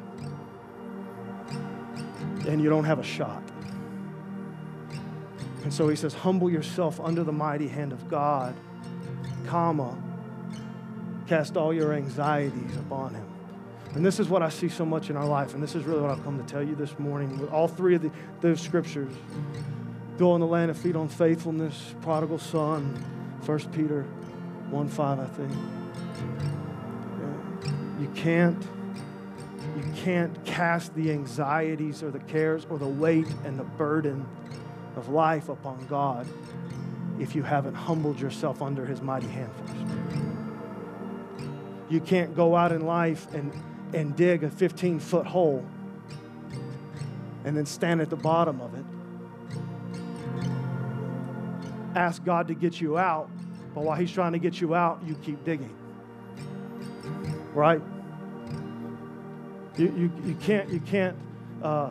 And 2.48 2.62
you 2.62 2.70
don't 2.70 2.84
have 2.84 3.00
a 3.00 3.04
shot. 3.04 3.44
And 5.64 5.74
so 5.74 5.88
he 5.88 5.96
says, 5.96 6.14
humble 6.14 6.50
yourself 6.50 7.00
under 7.00 7.24
the 7.24 7.32
mighty 7.32 7.68
hand 7.68 7.94
of 7.94 8.10
God, 8.10 8.54
comma, 9.46 9.98
cast 11.28 11.56
all 11.56 11.74
your 11.74 11.94
anxieties 11.94 12.76
upon 12.78 13.14
him. 13.14 13.26
And 13.96 14.06
this 14.06 14.20
is 14.20 14.28
what 14.28 14.42
I 14.42 14.50
see 14.50 14.70
so 14.70 14.86
much 14.86 15.10
in 15.10 15.16
our 15.16 15.26
life, 15.26 15.54
and 15.54 15.62
this 15.62 15.76
is 15.76 15.86
really 15.86 16.02
what 16.02 16.10
I've 16.10 16.24
come 16.24 16.44
to 16.44 16.52
tell 16.52 16.64
you 16.64 16.76
this 16.76 16.98
morning 16.98 17.38
with 17.40 17.52
all 17.52 17.68
three 17.68 17.96
of 17.96 18.02
the, 18.02 18.12
those 18.42 18.60
scriptures. 18.60 19.14
Go 20.18 20.36
in 20.36 20.42
the 20.42 20.48
land 20.48 20.72
of 20.72 20.78
feed 20.78 20.96
on 20.96 21.08
faithfulness, 21.08 21.94
prodigal 22.02 22.40
son, 22.40 22.96
1 23.46 23.60
Peter 23.72 24.04
1 24.70 24.88
5, 24.88 25.20
I 25.20 25.26
think. 25.26 25.52
You 28.00 28.10
can't, 28.16 28.68
you 29.76 29.84
can't 29.96 30.44
cast 30.46 30.94
the 30.96 31.12
anxieties 31.12 32.04
or 32.04 32.12
the 32.12 32.20
cares 32.20 32.66
or 32.70 32.78
the 32.78 32.88
weight 32.88 33.28
and 33.44 33.58
the 33.58 33.64
burden 33.64 34.26
of 34.96 35.10
life 35.10 35.50
upon 35.50 35.86
God 35.88 36.28
if 37.20 37.36
you 37.36 37.44
haven't 37.44 37.74
humbled 37.74 38.20
yourself 38.20 38.62
under 38.62 38.86
his 38.86 39.02
mighty 39.02 39.28
hand 39.28 39.52
first. 39.58 39.74
You 41.90 42.00
can't 42.00 42.36
go 42.36 42.56
out 42.56 42.72
in 42.72 42.86
life 42.86 43.28
and, 43.34 43.52
and 43.94 44.16
dig 44.16 44.44
a 44.44 44.50
15 44.50 45.00
foot 45.00 45.26
hole 45.28 45.66
and 47.46 47.56
then 47.56 47.66
stand 47.66 48.02
at 48.02 48.10
the 48.10 48.16
bottom 48.16 48.62
of 48.62 48.74
it. 48.76 48.86
Ask 51.96 52.24
God 52.24 52.48
to 52.48 52.56
get 52.56 52.82
you 52.82 52.98
out, 52.98 53.30
but 53.76 53.84
while 53.84 53.98
He's 53.98 54.12
trying 54.12 54.32
to 54.32 54.40
get 54.40 54.60
you 54.60 54.74
out, 54.74 55.02
you 55.06 55.16
keep 55.16 55.44
digging. 55.46 55.76
Right? 57.54 57.82
You, 59.78 59.86
you, 59.86 60.12
you 60.26 60.36
can't, 60.36 60.70
you 60.70 60.80
can't 60.80 61.18
uh, 61.62 61.90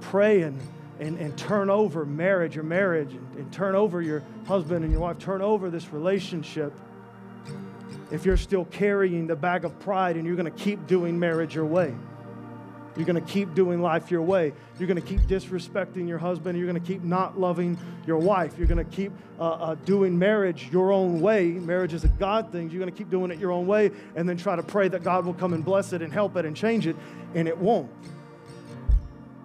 pray 0.00 0.42
and, 0.42 0.60
and, 1.00 1.18
and 1.18 1.36
turn 1.36 1.70
over 1.70 2.04
marriage 2.04 2.56
or 2.56 2.62
marriage 2.62 3.12
and, 3.12 3.36
and 3.36 3.52
turn 3.52 3.74
over 3.74 4.00
your 4.00 4.22
husband 4.46 4.84
and 4.84 4.92
your 4.92 5.00
wife, 5.02 5.18
turn 5.18 5.42
over 5.42 5.70
this 5.70 5.92
relationship 5.92 6.72
if 8.10 8.24
you're 8.24 8.36
still 8.36 8.64
carrying 8.66 9.26
the 9.26 9.36
bag 9.36 9.64
of 9.64 9.78
pride 9.80 10.16
and 10.16 10.26
you're 10.26 10.36
going 10.36 10.50
to 10.50 10.58
keep 10.58 10.86
doing 10.86 11.18
marriage 11.18 11.54
your 11.54 11.64
way. 11.64 11.94
You're 13.00 13.06
going 13.06 13.24
to 13.24 13.32
keep 13.32 13.54
doing 13.54 13.80
life 13.80 14.10
your 14.10 14.20
way. 14.20 14.52
You're 14.78 14.86
going 14.86 15.00
to 15.00 15.08
keep 15.08 15.20
disrespecting 15.22 16.06
your 16.06 16.18
husband. 16.18 16.58
You're 16.58 16.66
going 16.66 16.78
to 16.78 16.86
keep 16.86 17.02
not 17.02 17.40
loving 17.40 17.78
your 18.06 18.18
wife. 18.18 18.58
You're 18.58 18.66
going 18.66 18.84
to 18.84 18.94
keep 18.94 19.10
uh, 19.38 19.52
uh, 19.52 19.74
doing 19.86 20.18
marriage 20.18 20.68
your 20.70 20.92
own 20.92 21.22
way. 21.22 21.46
Marriage 21.52 21.94
is 21.94 22.04
a 22.04 22.08
God 22.08 22.52
thing. 22.52 22.68
You're 22.68 22.78
going 22.78 22.92
to 22.92 22.96
keep 22.98 23.08
doing 23.08 23.30
it 23.30 23.38
your 23.38 23.52
own 23.52 23.66
way 23.66 23.90
and 24.16 24.28
then 24.28 24.36
try 24.36 24.54
to 24.54 24.62
pray 24.62 24.88
that 24.88 25.02
God 25.02 25.24
will 25.24 25.32
come 25.32 25.54
and 25.54 25.64
bless 25.64 25.94
it 25.94 26.02
and 26.02 26.12
help 26.12 26.36
it 26.36 26.44
and 26.44 26.54
change 26.54 26.86
it, 26.86 26.94
and 27.34 27.48
it 27.48 27.56
won't. 27.56 27.90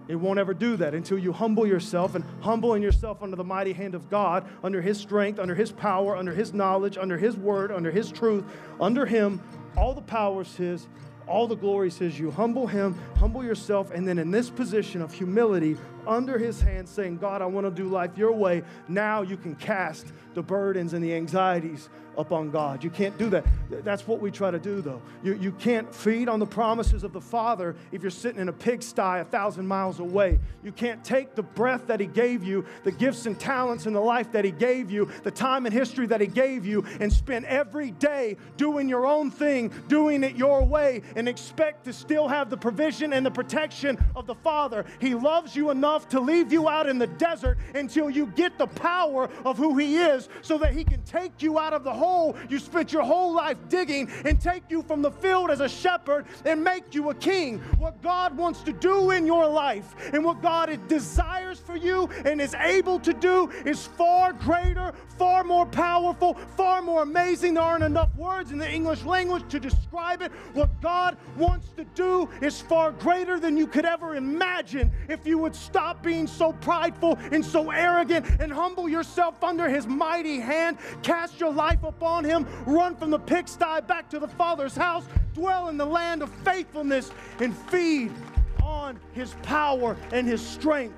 It 0.10 0.18
won't 0.18 0.38
ever 0.38 0.54
do 0.54 0.76
that 0.76 0.94
until 0.94 1.18
you 1.18 1.32
humble 1.32 1.66
yourself 1.66 2.14
and 2.14 2.26
humbling 2.42 2.84
yourself 2.84 3.24
under 3.24 3.38
the 3.38 3.46
mighty 3.46 3.72
hand 3.72 3.96
of 3.96 4.10
God, 4.10 4.46
under 4.66 4.82
His 4.82 5.00
strength, 5.00 5.40
under 5.40 5.56
His 5.56 5.72
power, 5.72 6.18
under 6.18 6.34
His 6.34 6.54
knowledge, 6.54 6.98
under 6.98 7.18
His 7.18 7.38
word, 7.38 7.72
under 7.72 7.90
His 7.90 8.12
truth, 8.12 8.44
under 8.82 9.06
Him. 9.06 9.42
All 9.78 9.94
the 9.94 10.02
power 10.02 10.42
is 10.42 10.54
His, 10.58 10.88
all 11.28 11.48
the 11.48 11.56
glory 11.56 11.90
His. 11.90 12.20
You 12.20 12.32
humble 12.32 12.68
Him, 12.68 12.96
humble 13.18 13.44
yourself, 13.44 13.92
and 13.92 14.08
then 14.08 14.18
in 14.18 14.32
this 14.32 14.50
position 14.50 15.02
of 15.02 15.14
humility, 15.14 15.78
under 16.08 16.38
His 16.38 16.62
hand, 16.62 16.88
saying, 16.88 17.18
God, 17.18 17.42
I 17.42 17.46
want 17.46 17.66
to 17.66 17.72
do 17.72 17.90
life 17.90 18.18
your 18.18 18.32
way, 18.32 18.64
now 18.88 19.22
you 19.22 19.38
can 19.38 19.56
cast 19.56 20.08
the 20.34 20.44
burdens 20.44 20.94
and 20.94 21.04
the 21.04 21.14
anxieties 21.14 21.90
upon 22.18 22.52
God. 22.52 22.84
You 22.84 22.90
can't 22.90 23.18
do 23.18 23.30
that. 23.30 23.46
That's 23.70 24.08
what 24.08 24.22
we 24.22 24.32
try 24.32 24.52
to 24.52 24.60
do, 24.60 24.82
though. 24.82 25.02
You, 25.24 25.36
you 25.36 25.52
can't 25.52 25.94
feed 25.94 26.30
on 26.30 26.40
the 26.40 26.46
promises 26.46 27.04
of 27.04 27.14
the 27.14 27.22
Father 27.22 27.76
if 27.92 28.02
you're 28.02 28.12
sitting 28.12 28.40
in 28.40 28.50
a 28.50 28.54
pigsty 28.54 29.20
a 29.20 29.26
thousand 29.26 29.68
miles 29.68 30.00
away. 30.00 30.40
You 30.64 30.72
can't 30.72 31.04
take 31.04 31.36
the 31.36 31.44
breath 31.44 31.88
that 31.88 32.00
He 32.00 32.06
gave 32.08 32.44
you, 32.44 32.66
the 32.84 32.92
gifts 32.92 33.26
and 33.26 33.40
talents 33.40 33.86
and 33.86 33.96
the 33.96 34.02
life 34.02 34.32
that 34.32 34.46
He 34.46 34.52
gave 34.52 34.92
you, 34.92 35.10
the 35.24 35.32
time 35.32 35.66
and 35.66 35.74
history 35.74 36.08
that 36.08 36.22
He 36.22 36.28
gave 36.28 36.66
you, 36.66 36.86
and 37.00 37.12
spend 37.12 37.46
every 37.46 37.92
day 37.92 38.38
doing 38.58 38.88
your 38.90 39.06
own 39.06 39.32
thing, 39.32 39.72
doing 39.88 40.24
it 40.24 40.36
your 40.36 40.64
way, 40.64 41.02
and 41.16 41.28
expect 41.28 41.86
to 41.86 41.94
still 41.94 42.28
have 42.28 42.50
the 42.50 42.58
provision 42.58 43.14
and 43.14 43.26
the 43.26 43.32
protection 43.32 43.98
of 44.16 44.26
the 44.26 44.36
Father. 44.36 44.86
He 45.00 45.16
loves 45.16 45.56
you 45.56 45.70
enough 45.70 45.95
to 46.10 46.20
leave 46.20 46.52
you 46.52 46.70
out 46.70 46.88
in 46.88 46.98
the 46.98 47.08
desert 47.08 47.58
until 47.74 48.10
you 48.10 48.28
get 48.28 48.58
the 48.58 48.68
power 48.68 49.30
of 49.46 49.58
who 49.58 49.78
He 49.78 49.98
is 49.98 50.30
so 50.42 50.58
that 50.58 50.74
He 50.74 50.84
can 50.84 51.02
take 51.04 51.42
you 51.42 51.60
out 51.60 51.74
of 51.74 51.84
the 51.84 51.94
hole 51.94 52.36
you 52.50 52.60
spent 52.60 52.94
your 52.94 53.04
whole 53.04 53.34
life 53.34 53.58
digging 53.70 54.10
and 54.24 54.40
take 54.40 54.64
you 54.70 54.82
from 54.84 55.02
the 55.02 55.12
field 55.12 55.52
as 55.52 55.60
a 55.60 55.70
shepherd 55.70 56.26
and 56.46 56.64
make 56.64 56.94
you 56.94 57.10
a 57.10 57.16
king. 57.16 57.60
What 57.78 58.02
God 58.02 58.36
wants 58.36 58.62
to 58.64 58.74
do 58.74 59.12
in 59.12 59.26
your 59.26 59.48
life 59.48 59.96
and 60.14 60.24
what 60.24 60.42
God 60.42 60.66
desires 60.88 61.60
for 61.60 61.76
you 61.76 62.10
and 62.26 62.42
is 62.42 62.54
able 62.56 63.00
to 63.00 63.14
do 63.14 63.50
is 63.66 63.86
far 63.86 64.34
greater, 64.34 64.94
far 65.18 65.44
more 65.44 65.66
powerful, 65.66 66.36
far 66.56 66.82
more 66.82 67.04
amazing. 67.04 67.56
There 67.56 67.64
aren't 67.64 67.84
enough 67.84 68.16
words 68.16 68.52
in 68.52 68.58
the 68.58 68.72
English 68.72 69.04
language 69.04 69.44
to 69.50 69.60
describe 69.60 70.22
it. 70.22 70.32
What 70.54 70.70
God 70.82 71.18
wants 71.38 71.70
to 71.78 71.86
do 71.96 72.30
is 72.42 72.62
far 72.62 72.92
greater 72.92 73.40
than 73.40 73.58
you 73.58 73.68
could 73.68 73.86
ever 73.86 74.16
imagine 74.16 74.92
if 75.10 75.26
you 75.26 75.38
would 75.38 75.56
stop 75.86 76.02
being 76.02 76.26
so 76.26 76.52
prideful 76.52 77.16
and 77.32 77.46
so 77.46 77.70
arrogant 77.70 78.26
and 78.40 78.52
humble 78.52 78.90
yourself 78.90 79.44
under 79.44 79.70
His 79.70 79.86
mighty 79.86 80.40
hand. 80.40 80.80
Cast 81.04 81.40
your 81.40 81.52
life 81.52 81.84
upon 81.84 82.24
Him, 82.26 82.48
run 82.66 82.96
from 82.96 83.12
the 83.12 83.20
pigsty 83.20 83.82
back 83.86 84.10
to 84.10 84.18
the 84.18 84.28
Father's 84.28 84.76
house, 84.76 85.06
dwell 85.36 85.68
in 85.68 85.78
the 85.78 85.86
land 85.86 86.24
of 86.24 86.32
faithfulness, 86.44 87.12
and 87.40 87.56
feed 87.56 88.12
on 88.64 89.00
His 89.14 89.36
power 89.44 89.96
and 90.12 90.26
His 90.28 90.42
strength. 90.42 90.96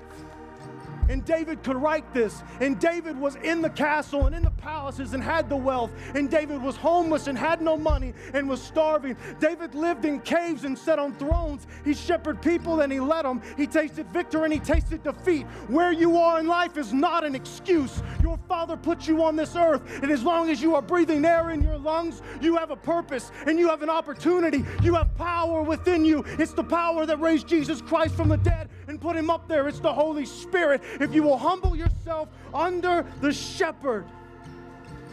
And 1.10 1.24
David 1.26 1.64
could 1.64 1.76
write 1.78 2.14
this. 2.14 2.44
And 2.60 2.80
David 2.80 3.18
was 3.18 3.36
in 3.38 3.62
the 3.62 3.70
castle 3.70 4.26
and 4.26 4.36
in 4.36 4.44
the 4.44 4.52
palaces 4.52 5.14
and 5.14 5.24
had 5.24 5.50
the 5.50 5.56
wealth. 5.56 5.92
And 6.16 6.30
David 6.30 6.62
was 6.62 6.76
homeless 6.76 7.28
and 7.28 7.38
had 7.38 7.62
no 7.62 7.78
money 7.78 8.14
and 8.34 8.48
was 8.50 8.62
starving. 8.62 9.16
David 9.40 9.76
lived 9.76 10.06
in 10.06 10.20
caves 10.22 10.64
and 10.64 10.78
sat 10.78 11.00
on 11.00 11.14
thrones. 11.16 11.68
He 11.84 11.94
shepherded 11.94 12.42
people 12.42 12.82
and 12.82 12.92
he 12.92 13.00
led 13.00 13.26
them. 13.26 13.42
He 13.56 13.68
tasted 13.68 14.08
victory 14.12 14.46
and 14.46 14.54
he 14.54 14.60
tasted 14.60 15.04
defeat. 15.04 15.46
Where 15.68 15.92
you 15.92 16.18
are 16.18 16.40
in 16.40 16.48
life 16.48 16.78
is 16.78 16.94
not 16.94 17.24
an 17.24 17.36
excuse. 17.36 18.02
Your 18.22 18.38
Father 18.48 18.78
put 18.78 19.08
you 19.08 19.24
on 19.24 19.36
this 19.36 19.56
earth. 19.56 19.82
And 20.02 20.12
as 20.12 20.24
long 20.24 20.50
as 20.50 20.62
you 20.62 20.76
are 20.76 20.82
breathing 20.82 21.24
air 21.26 21.50
in 21.52 21.64
your 21.64 21.78
lungs, 21.78 22.22
you 22.42 22.56
have 22.56 22.72
a 22.72 22.76
purpose 22.76 23.32
and 23.46 23.60
you 23.60 23.70
have 23.70 23.82
an 23.82 23.90
opportunity. 23.90 24.66
You 24.82 24.96
have 24.96 25.16
power 25.16 25.62
within 25.62 26.06
you. 26.06 26.24
It's 26.40 26.54
the 26.54 26.64
power 26.64 27.06
that 27.06 27.20
raised 27.20 27.48
Jesus 27.48 27.82
Christ 27.82 28.16
from 28.16 28.30
the 28.30 28.38
dead 28.38 28.70
and 28.88 29.00
put 29.00 29.16
him 29.16 29.30
up 29.30 29.48
there. 29.48 29.68
It's 29.68 29.80
the 29.80 29.94
Holy 29.94 30.26
Spirit. 30.26 30.82
If 31.00 31.14
you 31.14 31.24
will 31.24 31.38
humble 31.38 31.76
yourself 31.76 32.30
under 32.54 33.06
the 33.22 33.32
shepherd, 33.32 34.06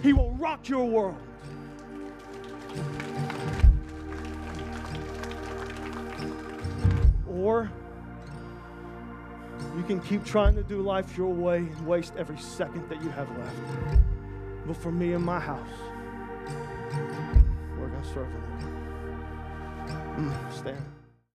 he 0.03 0.13
will 0.13 0.33
rock 0.33 0.69
your 0.69 0.85
world. 0.87 1.17
Or 7.29 7.71
you 9.77 9.83
can 9.83 10.01
keep 10.01 10.25
trying 10.25 10.55
to 10.55 10.63
do 10.63 10.81
life 10.81 11.17
your 11.17 11.33
way 11.33 11.59
and 11.59 11.87
waste 11.87 12.15
every 12.17 12.39
second 12.39 12.89
that 12.89 13.03
you 13.03 13.11
have 13.11 13.29
left. 13.39 13.57
But 14.67 14.77
for 14.77 14.93
me 14.93 15.13
and 15.13 15.25
my 15.25 15.41
house, 15.41 15.69
we're 17.79 17.89
going 17.89 18.03
to 18.03 18.09
serve 18.09 18.29
the 18.33 18.39
Lord. 18.39 18.75
Mm, 20.17 20.53
stand. 20.53 20.94